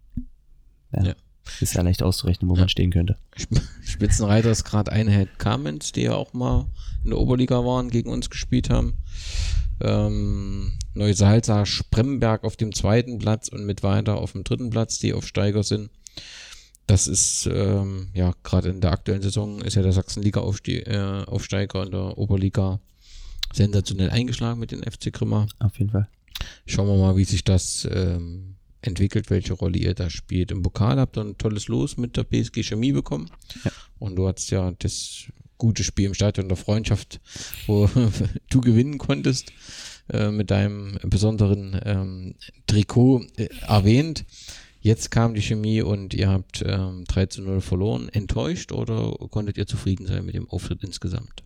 ja, 0.91 1.03
Ja. 1.03 1.13
Ist 1.61 1.73
ja 1.75 1.81
leicht 1.81 2.03
auszurechnen, 2.03 2.49
wo 2.49 2.55
Ja. 2.55 2.61
man 2.61 2.69
stehen 2.69 2.91
könnte. 2.91 3.17
Sp- 3.37 3.61
Spitzenreiter 3.83 4.51
ist 4.51 4.63
gerade 4.63 4.91
Einheit 4.91 5.37
Kamenz, 5.39 5.91
die 5.91 6.01
ja 6.03 6.13
auch 6.15 6.33
mal 6.33 6.67
in 7.03 7.11
der 7.11 7.19
Oberliga 7.19 7.63
waren, 7.65 7.89
gegen 7.89 8.09
uns 8.09 8.29
gespielt 8.29 8.69
haben. 8.69 8.93
Ähm, 9.81 10.73
Neusalza 10.93 11.65
Spremberg 11.65 12.43
auf 12.43 12.55
dem 12.55 12.73
zweiten 12.73 13.19
Platz 13.19 13.49
und 13.49 13.65
mit 13.65 13.83
weiter 13.83 14.15
auf 14.17 14.31
dem 14.31 14.43
dritten 14.43 14.69
Platz, 14.69 14.99
die 14.99 15.13
Aufsteiger 15.13 15.63
sind. 15.63 15.89
Das 16.87 17.07
ist, 17.07 17.47
ähm, 17.51 18.07
ja, 18.13 18.33
gerade 18.43 18.69
in 18.69 18.79
der 18.79 18.91
aktuellen 18.91 19.21
Saison 19.21 19.59
ist 19.61 19.75
ja 19.75 19.81
der 19.81 19.91
Sachsenliga-Aufsteiger 19.91 21.23
äh, 21.23 21.25
Aufsteiger 21.25 21.83
in 21.83 21.91
der 21.91 22.17
Oberliga 22.17 22.79
sensationell 23.53 24.09
eingeschlagen 24.11 24.59
mit 24.59 24.71
den 24.71 24.83
FC 24.83 25.11
Grimma. 25.11 25.47
Auf 25.59 25.77
jeden 25.79 25.91
Fall. 25.91 26.07
Schauen 26.67 26.87
wir 26.87 26.95
mal, 26.97 27.17
wie 27.17 27.23
sich 27.23 27.43
das 27.43 27.87
ähm, 27.91 28.54
entwickelt, 28.85 29.29
welche 29.29 29.53
Rolle 29.53 29.77
ihr 29.77 29.93
da 29.93 30.09
spielt. 30.09 30.51
Im 30.51 30.61
Pokal 30.61 30.99
habt 30.99 31.17
ihr 31.17 31.21
ein 31.21 31.37
tolles 31.37 31.67
Los 31.67 31.97
mit 31.97 32.17
der 32.17 32.23
PSG 32.23 32.63
Chemie 32.63 32.91
bekommen. 32.91 33.29
Ja. 33.63 33.71
Und 33.99 34.15
du 34.15 34.27
hattest 34.27 34.51
ja 34.51 34.71
das 34.79 35.25
gute 35.57 35.83
Spiel 35.83 36.07
im 36.07 36.13
Stadion 36.13 36.47
der 36.47 36.57
Freundschaft, 36.57 37.19
wo 37.67 37.89
du 38.49 38.61
gewinnen 38.61 38.97
konntest, 38.97 39.53
äh, 40.11 40.29
mit 40.29 40.51
deinem 40.51 40.97
besonderen 41.03 41.79
ähm, 41.83 42.35
Trikot 42.67 43.25
äh, 43.37 43.49
erwähnt. 43.67 44.25
Jetzt 44.81 45.09
kam 45.09 45.33
die 45.33 45.41
Chemie 45.41 45.81
und 45.81 46.13
ihr 46.13 46.29
habt 46.29 46.63
ähm, 46.63 47.05
3 47.07 47.25
zu 47.25 47.41
0 47.41 47.61
verloren. 47.61 48.09
Enttäuscht 48.09 48.71
oder 48.71 49.13
konntet 49.31 49.57
ihr 49.57 49.65
zufrieden 49.65 50.05
sein 50.05 50.25
mit 50.25 50.35
dem 50.35 50.47
Auftritt 50.47 50.83
insgesamt? 50.83 51.43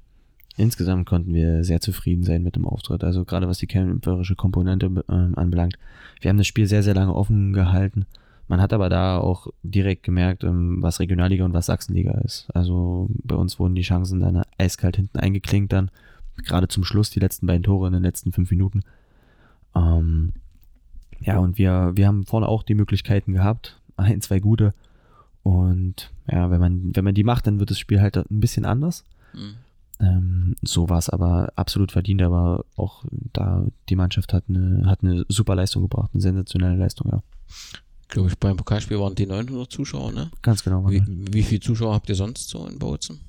Insgesamt 0.59 1.05
konnten 1.05 1.33
wir 1.33 1.63
sehr 1.63 1.79
zufrieden 1.79 2.23
sein 2.23 2.43
mit 2.43 2.57
dem 2.57 2.67
Auftritt. 2.67 3.05
Also 3.05 3.23
gerade 3.23 3.47
was 3.47 3.59
die 3.59 3.67
kämpferische 3.67 4.35
Komponente 4.35 4.87
ähm, 5.07 5.33
anbelangt. 5.37 5.79
Wir 6.19 6.27
haben 6.27 6.37
das 6.37 6.47
Spiel 6.47 6.67
sehr, 6.67 6.83
sehr 6.83 6.93
lange 6.93 7.15
offen 7.15 7.53
gehalten. 7.53 8.05
Man 8.49 8.59
hat 8.59 8.73
aber 8.73 8.89
da 8.89 9.19
auch 9.19 9.47
direkt 9.63 10.03
gemerkt, 10.03 10.43
ähm, 10.43 10.81
was 10.81 10.99
Regionalliga 10.99 11.45
und 11.45 11.53
was 11.53 11.67
Sachsenliga 11.67 12.11
ist. 12.25 12.49
Also 12.53 13.09
bei 13.23 13.35
uns 13.35 13.57
wurden 13.57 13.73
die 13.73 13.83
Chancen 13.83 14.19
dann 14.19 14.43
eiskalt 14.57 14.97
hinten 14.97 15.17
eingeklinkt 15.17 15.71
dann. 15.71 15.91
Gerade 16.43 16.67
zum 16.67 16.83
Schluss, 16.83 17.09
die 17.09 17.21
letzten 17.21 17.47
beiden 17.47 17.63
Tore 17.63 17.87
in 17.87 17.93
den 17.93 18.03
letzten 18.03 18.33
fünf 18.33 18.51
Minuten. 18.51 18.81
Ähm, 19.73 20.33
ja, 21.21 21.37
und 21.37 21.57
wir, 21.57 21.91
wir 21.95 22.05
haben 22.05 22.25
vorne 22.25 22.49
auch 22.49 22.63
die 22.63 22.75
Möglichkeiten 22.75 23.31
gehabt. 23.31 23.79
Ein, 23.95 24.19
zwei 24.19 24.39
gute. 24.41 24.73
Und 25.41 26.11
ja, 26.29 26.51
wenn 26.51 26.59
man, 26.59 26.91
wenn 26.93 27.05
man 27.05 27.15
die 27.15 27.23
macht, 27.23 27.47
dann 27.47 27.61
wird 27.61 27.69
das 27.69 27.79
Spiel 27.79 28.01
halt 28.01 28.17
ein 28.17 28.41
bisschen 28.41 28.65
anders. 28.65 29.05
Hm. 29.31 29.55
Ähm, 29.99 30.55
so 30.61 30.87
war 30.87 30.97
es 30.97 31.09
aber 31.09 31.51
absolut 31.55 31.91
verdient, 31.91 32.21
aber 32.21 32.65
auch 32.77 33.03
da 33.33 33.65
die 33.89 33.95
Mannschaft 33.95 34.33
hat 34.33 34.45
eine, 34.47 34.83
hat 34.85 35.03
eine 35.03 35.25
super 35.27 35.55
Leistung 35.55 35.81
gebracht, 35.83 36.11
eine 36.13 36.21
sensationelle 36.21 36.77
Leistung, 36.77 37.11
ja. 37.11 37.21
Glaube 38.07 38.29
ich, 38.29 38.37
beim 38.37 38.57
Pokalspiel 38.57 38.99
waren 38.99 39.13
die 39.13 39.27
900 39.27 39.71
Zuschauer, 39.71 40.11
ne? 40.11 40.31
Ganz 40.41 40.63
genau. 40.63 40.89
Wie, 40.89 41.03
Wie, 41.05 41.33
wie 41.33 41.43
viele 41.43 41.59
Zuschauer 41.59 41.93
habt 41.93 42.09
ihr 42.09 42.15
sonst 42.15 42.49
so 42.49 42.65
in 42.65 42.79
Bautzen? 42.79 43.19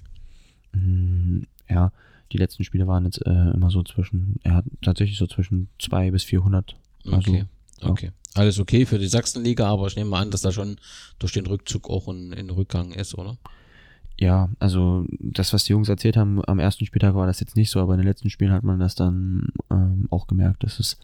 Mm, 0.73 1.41
ja, 1.69 1.93
die 2.33 2.39
letzten 2.39 2.65
Spiele 2.65 2.87
waren 2.87 3.05
jetzt 3.05 3.21
äh, 3.27 3.51
immer 3.51 3.71
so 3.71 3.83
zwischen, 3.83 4.37
er 4.43 4.55
hat 4.55 4.65
tatsächlich 4.81 5.19
so 5.19 5.27
zwischen 5.27 5.69
200 5.81 6.13
bis 6.13 6.25
400. 6.25 6.77
Also, 7.07 7.17
Okay, 7.19 7.45
ja. 7.83 7.89
okay. 7.89 8.13
Alles 8.35 8.61
okay 8.61 8.87
für 8.87 8.99
die 8.99 9.09
Sachsenliga, 9.09 9.67
aber 9.67 9.89
ich 9.89 9.97
nehme 9.97 10.11
mal 10.11 10.23
an, 10.23 10.31
dass 10.31 10.43
da 10.43 10.53
schon 10.53 10.77
durch 11.19 11.33
den 11.33 11.47
Rückzug 11.47 11.91
auch 11.91 12.07
ein, 12.07 12.33
ein 12.33 12.49
Rückgang 12.49 12.93
ist, 12.93 13.17
oder? 13.19 13.37
Ja, 14.21 14.51
also 14.59 15.07
das, 15.19 15.55
was 15.55 15.65
die 15.65 15.73
Jungs 15.73 15.89
erzählt 15.89 16.19
haben, 16.19 16.45
am 16.47 16.59
ersten 16.59 16.85
Spieltag 16.85 17.15
war 17.15 17.27
das 17.27 17.41
jetzt 17.41 17.57
nicht 17.57 17.71
so, 17.71 17.81
aber 17.81 17.95
in 17.95 18.01
den 18.01 18.07
letzten 18.07 18.29
Spielen 18.29 18.53
hat 18.53 18.63
man 18.63 18.79
das 18.79 18.95
dann 18.95 19.49
ähm, 19.71 20.09
auch 20.11 20.27
gemerkt, 20.27 20.63
dass 20.63 20.79
es, 20.79 20.99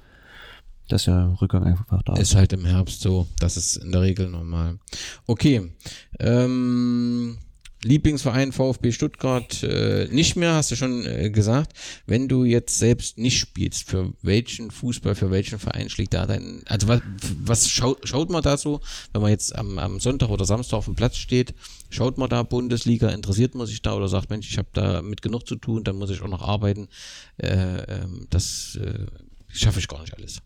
dass 0.88 1.04
der 1.04 1.34
Rückgang 1.40 1.64
einfach 1.64 2.02
da 2.02 2.12
ist. 2.12 2.20
Ist 2.20 2.34
halt 2.34 2.52
im 2.52 2.66
Herbst 2.66 3.00
so, 3.00 3.26
das 3.40 3.56
ist 3.56 3.78
in 3.78 3.90
der 3.90 4.02
Regel 4.02 4.28
normal. 4.28 4.78
Okay, 5.26 5.72
ähm, 6.20 7.38
Lieblingsverein 7.82 8.52
VfB 8.52 8.90
Stuttgart 8.92 9.62
äh, 9.62 10.08
nicht 10.10 10.36
mehr, 10.36 10.54
hast 10.54 10.70
du 10.70 10.76
schon 10.76 11.04
äh, 11.06 11.30
gesagt. 11.30 11.72
Wenn 12.06 12.28
du 12.28 12.44
jetzt 12.44 12.78
selbst 12.78 13.18
nicht 13.18 13.38
spielst, 13.38 13.88
für 13.88 14.12
welchen 14.22 14.70
Fußball, 14.70 15.14
für 15.14 15.30
welchen 15.30 15.58
Verein 15.58 15.88
schlägt 15.88 16.14
da 16.14 16.26
dein, 16.26 16.62
also 16.66 16.88
was, 16.88 17.02
was 17.44 17.68
schaut, 17.68 18.06
schaut 18.08 18.30
man 18.30 18.42
da 18.42 18.56
so, 18.56 18.80
wenn 19.12 19.22
man 19.22 19.30
jetzt 19.30 19.54
am, 19.54 19.78
am 19.78 20.00
Sonntag 20.00 20.30
oder 20.30 20.44
Samstag 20.44 20.78
auf 20.78 20.86
dem 20.86 20.94
Platz 20.94 21.16
steht, 21.16 21.54
schaut 21.90 22.18
man 22.18 22.28
da 22.28 22.42
Bundesliga, 22.42 23.10
interessiert 23.10 23.54
man 23.54 23.66
sich 23.66 23.82
da 23.82 23.94
oder 23.94 24.08
sagt, 24.08 24.30
Mensch, 24.30 24.50
ich 24.50 24.58
habe 24.58 24.68
da 24.72 25.02
mit 25.02 25.22
genug 25.22 25.46
zu 25.46 25.56
tun, 25.56 25.84
dann 25.84 25.96
muss 25.96 26.10
ich 26.10 26.22
auch 26.22 26.28
noch 26.28 26.42
arbeiten, 26.42 26.88
äh, 27.36 27.48
ähm, 27.48 28.26
das 28.30 28.78
äh, 28.82 29.06
schaffe 29.48 29.78
ich 29.78 29.88
gar 29.88 30.00
nicht 30.00 30.14
alles. 30.14 30.40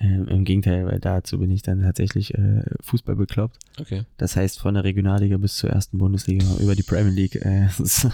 Ähm, 0.00 0.28
Im 0.28 0.44
Gegenteil, 0.44 0.86
weil 0.86 1.00
dazu 1.00 1.40
bin 1.40 1.50
ich 1.50 1.62
dann 1.62 1.82
tatsächlich 1.82 2.32
äh, 2.34 2.62
Fußball 2.82 3.16
bekloppt. 3.16 3.58
Okay. 3.80 4.04
Das 4.16 4.36
heißt, 4.36 4.60
von 4.60 4.74
der 4.74 4.84
Regionalliga 4.84 5.38
bis 5.38 5.56
zur 5.56 5.70
ersten 5.70 5.98
Bundesliga 5.98 6.46
über 6.60 6.76
die 6.76 6.84
Premier 6.84 7.12
League 7.12 7.34
äh, 7.34 7.66
es 7.78 8.06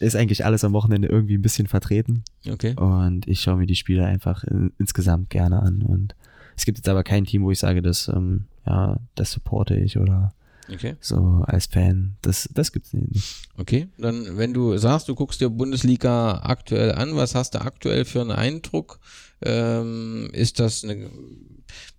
ist 0.00 0.16
eigentlich 0.16 0.44
alles 0.44 0.64
am 0.64 0.72
Wochenende 0.72 1.06
irgendwie 1.06 1.38
ein 1.38 1.42
bisschen 1.42 1.68
vertreten. 1.68 2.24
Okay. 2.48 2.74
Und 2.74 3.28
ich 3.28 3.40
schaue 3.40 3.56
mir 3.56 3.66
die 3.66 3.76
Spiele 3.76 4.04
einfach 4.04 4.42
in, 4.42 4.72
insgesamt 4.78 5.30
gerne 5.30 5.62
an. 5.62 5.82
Und 5.82 6.16
es 6.56 6.64
gibt 6.64 6.78
jetzt 6.78 6.88
aber 6.88 7.04
kein 7.04 7.24
Team, 7.24 7.44
wo 7.44 7.52
ich 7.52 7.60
sage, 7.60 7.82
das, 7.82 8.08
ähm, 8.08 8.46
ja, 8.66 8.98
das 9.14 9.30
supporte 9.30 9.76
ich 9.76 9.98
oder 9.98 10.32
Okay. 10.72 10.96
so 11.00 11.44
als 11.46 11.66
Fan. 11.66 12.16
Das, 12.22 12.48
das 12.52 12.72
gibt's 12.72 12.92
nicht. 12.92 13.48
Okay, 13.56 13.88
dann 13.98 14.36
wenn 14.36 14.52
du 14.52 14.76
sagst, 14.76 15.08
du 15.08 15.14
guckst 15.14 15.40
dir 15.40 15.50
Bundesliga 15.50 16.40
aktuell 16.42 16.92
an, 16.92 17.16
was 17.16 17.34
hast 17.34 17.54
du 17.54 17.60
aktuell 17.60 18.04
für 18.04 18.20
einen 18.20 18.32
Eindruck? 18.32 18.98
Ähm, 19.42 20.30
ist 20.32 20.60
das 20.60 20.84
eine, 20.84 21.10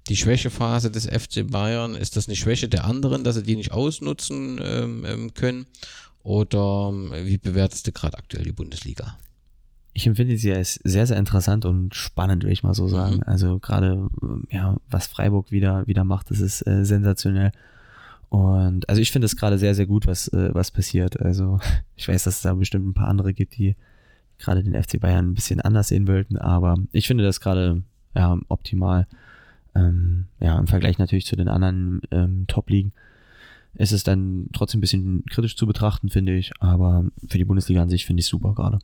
die 0.07 0.15
Schwächephase 0.15 0.91
des 0.91 1.05
FC 1.05 1.49
Bayern? 1.49 1.95
Ist 1.95 2.15
das 2.17 2.27
eine 2.27 2.35
Schwäche 2.35 2.67
der 2.67 2.85
anderen, 2.85 3.23
dass 3.23 3.35
sie 3.35 3.43
die 3.43 3.55
nicht 3.55 3.71
ausnutzen 3.71 4.59
ähm, 4.61 5.05
ähm, 5.05 5.33
können? 5.33 5.65
Oder 6.23 6.89
ähm, 6.91 7.11
wie 7.23 7.37
bewertest 7.37 7.87
du 7.87 7.91
gerade 7.91 8.17
aktuell 8.17 8.43
die 8.43 8.51
Bundesliga? 8.51 9.17
Ich 9.93 10.05
empfinde 10.05 10.37
sie 10.37 10.53
als 10.53 10.79
sehr, 10.83 11.07
sehr 11.07 11.17
interessant 11.17 11.65
und 11.65 11.95
spannend, 11.95 12.43
will 12.43 12.51
ich 12.51 12.61
mal 12.61 12.75
so 12.75 12.87
sagen. 12.87 13.15
Mhm. 13.15 13.23
Also 13.25 13.59
gerade, 13.59 14.09
ja, 14.51 14.77
was 14.89 15.07
Freiburg 15.07 15.51
wieder, 15.51 15.87
wieder 15.87 16.03
macht, 16.03 16.29
das 16.29 16.39
ist 16.39 16.67
äh, 16.67 16.85
sensationell. 16.85 17.51
Und 18.29 18.87
also 18.89 19.01
ich 19.01 19.11
finde 19.11 19.25
es 19.25 19.37
gerade 19.37 19.57
sehr, 19.57 19.75
sehr 19.75 19.85
gut, 19.85 20.05
was, 20.05 20.27
äh, 20.29 20.53
was 20.53 20.71
passiert. 20.71 21.19
Also 21.19 21.59
ich 21.95 22.07
weiß, 22.07 22.23
dass 22.23 22.37
es 22.37 22.41
da 22.41 22.53
bestimmt 22.53 22.87
ein 22.87 22.93
paar 22.93 23.07
andere 23.07 23.33
gibt, 23.33 23.57
die 23.57 23.75
gerade 24.39 24.63
den 24.63 24.81
FC 24.81 24.99
Bayern 24.99 25.29
ein 25.29 25.33
bisschen 25.33 25.61
anders 25.61 25.87
sehen 25.87 26.07
wollten, 26.07 26.37
aber 26.37 26.77
ich 26.91 27.07
finde 27.07 27.23
das 27.23 27.39
gerade 27.39 27.81
ja, 28.15 28.37
optimal. 28.49 29.07
Ähm, 29.73 30.27
ja, 30.39 30.59
im 30.59 30.67
Vergleich 30.67 30.99
natürlich 30.99 31.25
zu 31.25 31.35
den 31.35 31.47
anderen 31.47 32.01
ähm, 32.11 32.45
Top-Ligen 32.47 32.91
ist 33.73 33.91
es 33.91 34.03
dann 34.03 34.49
trotzdem 34.53 34.79
ein 34.79 34.81
bisschen 34.81 35.23
kritisch 35.25 35.55
zu 35.55 35.67
betrachten, 35.67 36.09
finde 36.09 36.35
ich, 36.35 36.51
aber 36.59 37.05
für 37.27 37.37
die 37.37 37.45
Bundesliga 37.45 37.81
an 37.81 37.89
sich 37.89 38.05
finde 38.05 38.21
ich 38.21 38.27
super 38.27 38.53
gerade. 38.53 38.79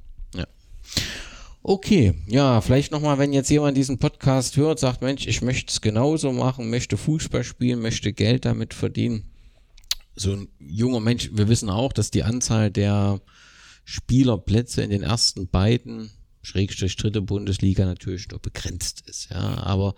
Okay, 1.65 2.13
ja, 2.27 2.59
vielleicht 2.59 2.91
nochmal, 2.91 3.17
wenn 3.19 3.31
jetzt 3.31 3.49
jemand 3.49 3.77
diesen 3.77 3.97
Podcast 3.97 4.57
hört, 4.57 4.79
sagt, 4.79 5.01
Mensch, 5.01 5.25
ich 5.27 5.41
möchte 5.41 5.71
es 5.71 5.79
genauso 5.79 6.33
machen, 6.33 6.69
möchte 6.69 6.97
Fußball 6.97 7.45
spielen, 7.45 7.81
möchte 7.81 8.11
Geld 8.11 8.43
damit 8.43 8.73
verdienen. 8.73 9.23
So 10.15 10.33
ein 10.33 10.47
junger 10.59 10.99
Mensch, 10.99 11.29
wir 11.33 11.47
wissen 11.47 11.69
auch, 11.69 11.93
dass 11.93 12.11
die 12.11 12.23
Anzahl 12.23 12.71
der 12.71 13.21
Spielerplätze 13.85 14.81
in 14.81 14.89
den 14.89 15.03
ersten 15.03 15.47
beiden 15.47 16.11
Schrägstrich 16.43 16.97
dritte 16.97 17.21
Bundesliga 17.21 17.85
natürlich 17.85 18.29
nur 18.29 18.39
begrenzt 18.39 19.03
ist, 19.07 19.29
ja. 19.31 19.57
Aber 19.63 19.95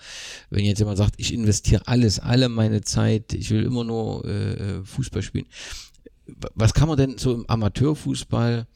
wenn 0.50 0.64
jetzt 0.64 0.80
jemand 0.80 0.98
sagt, 0.98 1.16
ich 1.18 1.34
investiere 1.34 1.88
alles, 1.88 2.20
alle 2.20 2.50
meine 2.50 2.82
Zeit, 2.82 3.34
ich 3.34 3.50
will 3.50 3.64
immer 3.64 3.84
nur 3.84 4.24
äh, 4.26 4.84
Fußball 4.84 5.24
spielen, 5.24 5.48
was 6.54 6.74
kann 6.74 6.88
man 6.88 6.98
denn 6.98 7.18
so 7.18 7.34
im 7.34 7.50
Amateurfußball 7.50 8.68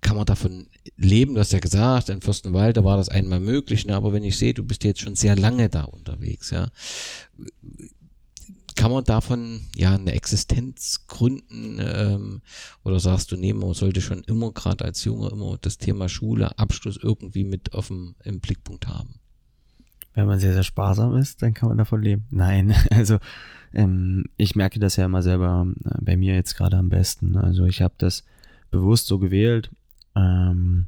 kann 0.00 0.16
man 0.16 0.26
davon 0.26 0.68
leben? 0.96 1.34
Du 1.34 1.40
hast 1.40 1.52
ja 1.52 1.58
gesagt, 1.58 2.10
in 2.10 2.20
Fürstenwalde 2.20 2.84
war 2.84 2.96
das 2.96 3.08
einmal 3.08 3.40
möglich, 3.40 3.86
ne? 3.86 3.96
aber 3.96 4.12
wenn 4.12 4.24
ich 4.24 4.36
sehe, 4.36 4.54
du 4.54 4.62
bist 4.62 4.84
jetzt 4.84 5.00
schon 5.00 5.16
sehr 5.16 5.36
lange 5.36 5.68
da 5.68 5.82
unterwegs, 5.82 6.50
ja. 6.50 6.68
Kann 8.76 8.90
man 8.90 9.04
davon 9.04 9.62
ja 9.74 9.94
eine 9.94 10.12
Existenz 10.12 11.06
gründen 11.06 11.78
ähm, 11.80 12.42
oder 12.84 13.00
sagst 13.00 13.32
du, 13.32 13.36
nee, 13.36 13.52
man 13.52 13.72
sollte 13.74 14.00
schon 14.00 14.22
immer, 14.24 14.52
gerade 14.52 14.84
als 14.84 15.02
Junge, 15.04 15.30
immer 15.30 15.56
das 15.60 15.78
Thema 15.78 16.08
Schule, 16.08 16.58
Abschluss 16.58 16.98
irgendwie 17.02 17.44
mit 17.44 17.72
auf 17.72 17.88
dem, 17.88 18.14
im 18.22 18.40
Blickpunkt 18.40 18.86
haben? 18.86 19.14
Wenn 20.12 20.26
man 20.26 20.38
sehr, 20.38 20.52
sehr 20.52 20.62
sparsam 20.62 21.16
ist, 21.16 21.42
dann 21.42 21.54
kann 21.54 21.68
man 21.68 21.78
davon 21.78 22.02
leben. 22.02 22.26
Nein, 22.30 22.74
also 22.90 23.18
ähm, 23.72 24.24
ich 24.36 24.56
merke 24.56 24.78
das 24.78 24.96
ja 24.96 25.06
immer 25.06 25.22
selber 25.22 25.66
äh, 25.84 25.98
bei 26.00 26.16
mir 26.16 26.34
jetzt 26.34 26.54
gerade 26.54 26.76
am 26.76 26.88
besten. 26.88 27.36
Also 27.36 27.64
ich 27.64 27.82
habe 27.82 27.94
das 27.98 28.24
bewusst 28.70 29.06
so 29.06 29.18
gewählt, 29.18 29.70
ähm, 30.14 30.86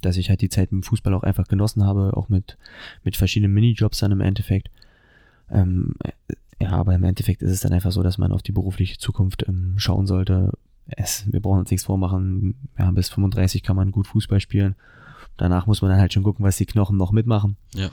dass 0.00 0.16
ich 0.16 0.28
halt 0.28 0.40
die 0.40 0.48
Zeit 0.48 0.72
im 0.72 0.82
Fußball 0.82 1.14
auch 1.14 1.22
einfach 1.22 1.48
genossen 1.48 1.84
habe, 1.84 2.16
auch 2.16 2.28
mit, 2.28 2.58
mit 3.02 3.16
verschiedenen 3.16 3.54
Minijobs 3.54 3.98
dann 3.98 4.12
im 4.12 4.20
Endeffekt. 4.20 4.70
Ähm, 5.50 5.94
ja, 6.64 6.72
aber 6.72 6.94
im 6.94 7.04
Endeffekt 7.04 7.42
ist 7.42 7.50
es 7.50 7.60
dann 7.60 7.72
einfach 7.72 7.92
so, 7.92 8.02
dass 8.02 8.18
man 8.18 8.32
auf 8.32 8.42
die 8.42 8.52
berufliche 8.52 8.98
Zukunft 8.98 9.44
ähm, 9.48 9.74
schauen 9.76 10.06
sollte. 10.06 10.52
Es, 10.86 11.24
wir 11.30 11.40
brauchen 11.40 11.60
uns 11.60 11.70
nichts 11.70 11.86
vormachen. 11.86 12.54
Ja, 12.78 12.90
bis 12.90 13.08
35 13.10 13.62
kann 13.62 13.76
man 13.76 13.92
gut 13.92 14.06
Fußball 14.06 14.40
spielen. 14.40 14.74
Danach 15.36 15.66
muss 15.66 15.82
man 15.82 15.90
dann 15.90 16.00
halt 16.00 16.12
schon 16.12 16.22
gucken, 16.22 16.44
was 16.44 16.56
die 16.56 16.66
Knochen 16.66 16.96
noch 16.96 17.12
mitmachen. 17.12 17.56
Ja. 17.74 17.90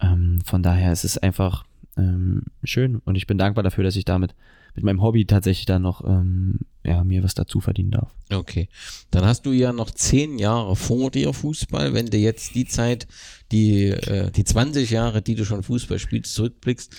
Ähm, 0.00 0.40
von 0.44 0.62
daher 0.62 0.92
ist 0.92 1.04
es 1.04 1.18
einfach 1.18 1.64
ähm, 1.96 2.42
schön 2.64 2.96
und 3.04 3.16
ich 3.16 3.26
bin 3.26 3.38
dankbar 3.38 3.64
dafür, 3.64 3.84
dass 3.84 3.96
ich 3.96 4.04
damit 4.04 4.34
mit 4.74 4.84
meinem 4.84 5.02
Hobby 5.02 5.24
tatsächlich 5.24 5.66
dann 5.66 5.82
noch 5.82 6.04
ähm, 6.04 6.60
ja, 6.84 7.02
mir 7.02 7.22
was 7.22 7.34
dazu 7.34 7.60
verdienen 7.60 7.90
darf. 7.90 8.14
Okay. 8.30 8.68
Dann 9.10 9.24
hast 9.24 9.44
du 9.44 9.52
ja 9.52 9.72
noch 9.72 9.90
zehn 9.90 10.38
Jahre 10.38 10.76
vor 10.76 11.10
dir 11.10 11.32
Fußball. 11.32 11.94
Wenn 11.94 12.06
du 12.06 12.16
jetzt 12.16 12.54
die 12.54 12.66
Zeit, 12.66 13.08
die, 13.50 13.88
äh, 13.88 14.30
die 14.30 14.44
20 14.44 14.90
Jahre, 14.90 15.20
die 15.20 15.34
du 15.34 15.44
schon 15.44 15.62
Fußball 15.62 15.98
spielst, 15.98 16.34
zurückblickst, 16.34 16.94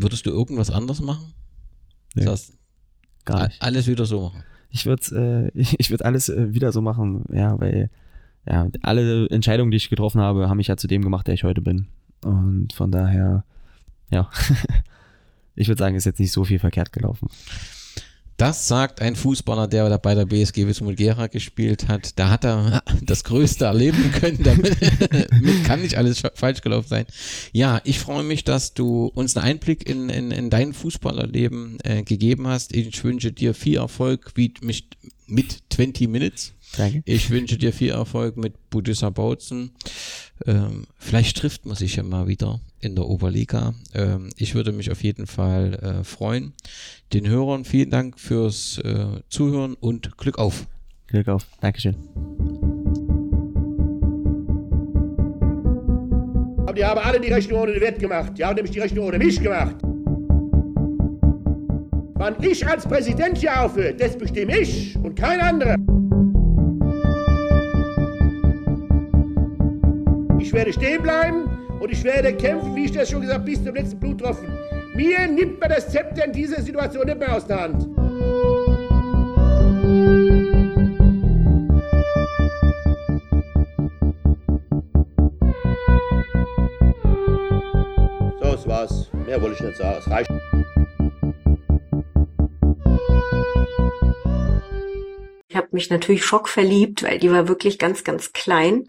würdest 0.00 0.26
du 0.26 0.30
irgendwas 0.30 0.70
anders 0.70 1.00
machen? 1.00 1.34
Nee, 2.14 2.24
Das 2.24 2.32
heißt, 2.32 2.52
Gar 3.24 3.48
nicht. 3.48 3.62
alles 3.62 3.86
wieder 3.86 4.06
so 4.06 4.20
machen. 4.22 4.42
Ich 4.70 4.86
würde 4.86 5.50
äh, 5.54 5.58
ich, 5.78 5.90
würd 5.90 6.04
alles 6.04 6.28
äh, 6.28 6.54
wieder 6.54 6.72
so 6.72 6.80
machen, 6.80 7.24
ja, 7.32 7.58
weil 7.60 7.90
ja, 8.46 8.68
alle 8.82 9.28
Entscheidungen, 9.28 9.70
die 9.70 9.76
ich 9.76 9.90
getroffen 9.90 10.20
habe, 10.20 10.48
haben 10.48 10.56
mich 10.56 10.68
ja 10.68 10.76
zu 10.76 10.86
dem 10.86 11.02
gemacht, 11.02 11.26
der 11.26 11.34
ich 11.34 11.44
heute 11.44 11.60
bin. 11.60 11.88
Und 12.24 12.72
von 12.72 12.90
daher, 12.90 13.44
ja, 14.10 14.30
ich 15.54 15.68
würde 15.68 15.78
sagen, 15.78 15.96
ist 15.96 16.06
jetzt 16.06 16.20
nicht 16.20 16.32
so 16.32 16.44
viel 16.44 16.58
verkehrt 16.58 16.92
gelaufen. 16.92 17.28
Das 18.38 18.68
sagt 18.68 19.02
ein 19.02 19.16
Fußballer, 19.16 19.66
der 19.66 19.98
bei 19.98 20.14
der 20.14 20.24
BSG 20.24 20.68
Wismut 20.68 20.96
Gera 20.96 21.26
gespielt 21.26 21.88
hat. 21.88 22.16
Da 22.20 22.30
hat 22.30 22.44
er 22.44 22.84
das 23.02 23.24
Größte 23.24 23.64
erleben 23.64 24.12
können. 24.12 24.42
Damit 24.44 24.76
mit 25.42 25.64
kann 25.66 25.82
nicht 25.82 25.96
alles 25.98 26.20
fa- 26.20 26.30
falsch 26.34 26.60
gelaufen 26.60 26.86
sein. 26.88 27.06
Ja, 27.52 27.80
ich 27.82 27.98
freue 27.98 28.22
mich, 28.22 28.44
dass 28.44 28.74
du 28.74 29.06
uns 29.06 29.36
einen 29.36 29.44
Einblick 29.46 29.88
in, 29.90 30.08
in, 30.08 30.30
in 30.30 30.50
dein 30.50 30.72
Fußballerleben 30.72 31.78
äh, 31.82 32.04
gegeben 32.04 32.46
hast. 32.46 32.74
Ich 32.76 33.02
wünsche 33.02 33.32
dir 33.32 33.54
viel 33.54 33.78
Erfolg 33.78 34.30
wie 34.36 34.54
mit, 34.62 34.84
mit 35.26 35.58
20 35.70 36.08
Minutes. 36.08 36.52
Danke. 36.76 37.02
Ich 37.04 37.30
wünsche 37.30 37.56
dir 37.56 37.72
viel 37.72 37.90
Erfolg 37.90 38.36
mit 38.36 38.54
Budissa 38.70 39.10
Bautzen. 39.10 39.70
Ähm, 40.46 40.86
vielleicht 40.98 41.38
trifft 41.38 41.66
man 41.66 41.76
sich 41.76 41.96
ja 41.96 42.02
mal 42.02 42.28
wieder 42.28 42.60
in 42.80 42.94
der 42.94 43.06
Oberliga. 43.06 43.74
Ähm, 43.94 44.30
ich 44.36 44.54
würde 44.54 44.72
mich 44.72 44.90
auf 44.90 45.02
jeden 45.02 45.26
Fall 45.26 45.74
äh, 45.74 46.04
freuen. 46.04 46.52
Den 47.12 47.28
Hörern 47.28 47.64
vielen 47.64 47.90
Dank 47.90 48.18
fürs 48.20 48.78
äh, 48.78 49.06
Zuhören 49.28 49.74
und 49.74 50.16
Glück 50.18 50.38
auf. 50.38 50.66
Glück 51.08 51.28
auf. 51.28 51.46
Dankeschön. 51.60 51.96
Aber 56.60 56.74
die 56.74 56.84
haben 56.84 57.00
alle 57.00 57.20
die 57.20 57.32
Rechnung 57.32 57.62
ohne 57.62 57.72
den 57.72 57.80
Wert 57.80 57.98
gemacht. 57.98 58.32
Die 58.36 58.44
haben 58.44 58.56
nämlich 58.56 58.72
die 58.72 58.80
Rechnung 58.80 59.06
ohne 59.06 59.18
mich 59.18 59.40
gemacht. 59.40 59.76
Wann 62.14 62.36
ich 62.42 62.66
als 62.66 62.84
Präsident 62.86 63.38
hier 63.38 63.62
aufhöre, 63.62 63.94
das 63.94 64.18
bestimme 64.18 64.58
ich 64.58 64.96
und 64.96 65.14
kein 65.14 65.40
anderer. 65.40 65.76
Ich 70.48 70.54
werde 70.54 70.72
stehen 70.72 71.02
bleiben 71.02 71.44
und 71.78 71.92
ich 71.92 72.02
werde 72.02 72.32
kämpfen, 72.32 72.74
wie 72.74 72.86
ich 72.86 72.92
das 72.92 73.10
schon 73.10 73.20
gesagt 73.20 73.40
habe, 73.40 73.50
bis 73.50 73.62
zum 73.62 73.74
letzten 73.74 74.00
Bluttropfen. 74.00 74.48
Mir 74.94 75.28
nimmt 75.28 75.60
man 75.60 75.68
das 75.68 75.90
Zepter 75.90 76.24
in 76.24 76.32
dieser 76.32 76.62
Situation 76.62 77.04
nicht 77.04 77.18
mehr 77.18 77.36
aus 77.36 77.46
der 77.46 77.60
Hand. 77.60 77.82
So, 88.40 88.50
das 88.50 88.66
war's. 88.66 89.10
Mehr 89.26 89.42
wollte 89.42 89.56
ich 89.56 89.60
nicht 89.60 89.76
sagen. 89.76 89.98
Es 89.98 90.10
reicht. 90.10 90.30
Ich 95.48 95.56
habe 95.56 95.68
mich 95.72 95.90
natürlich 95.90 96.24
schockverliebt, 96.24 97.02
weil 97.02 97.18
die 97.18 97.30
war 97.30 97.48
wirklich 97.48 97.78
ganz, 97.78 98.02
ganz 98.02 98.32
klein. 98.32 98.88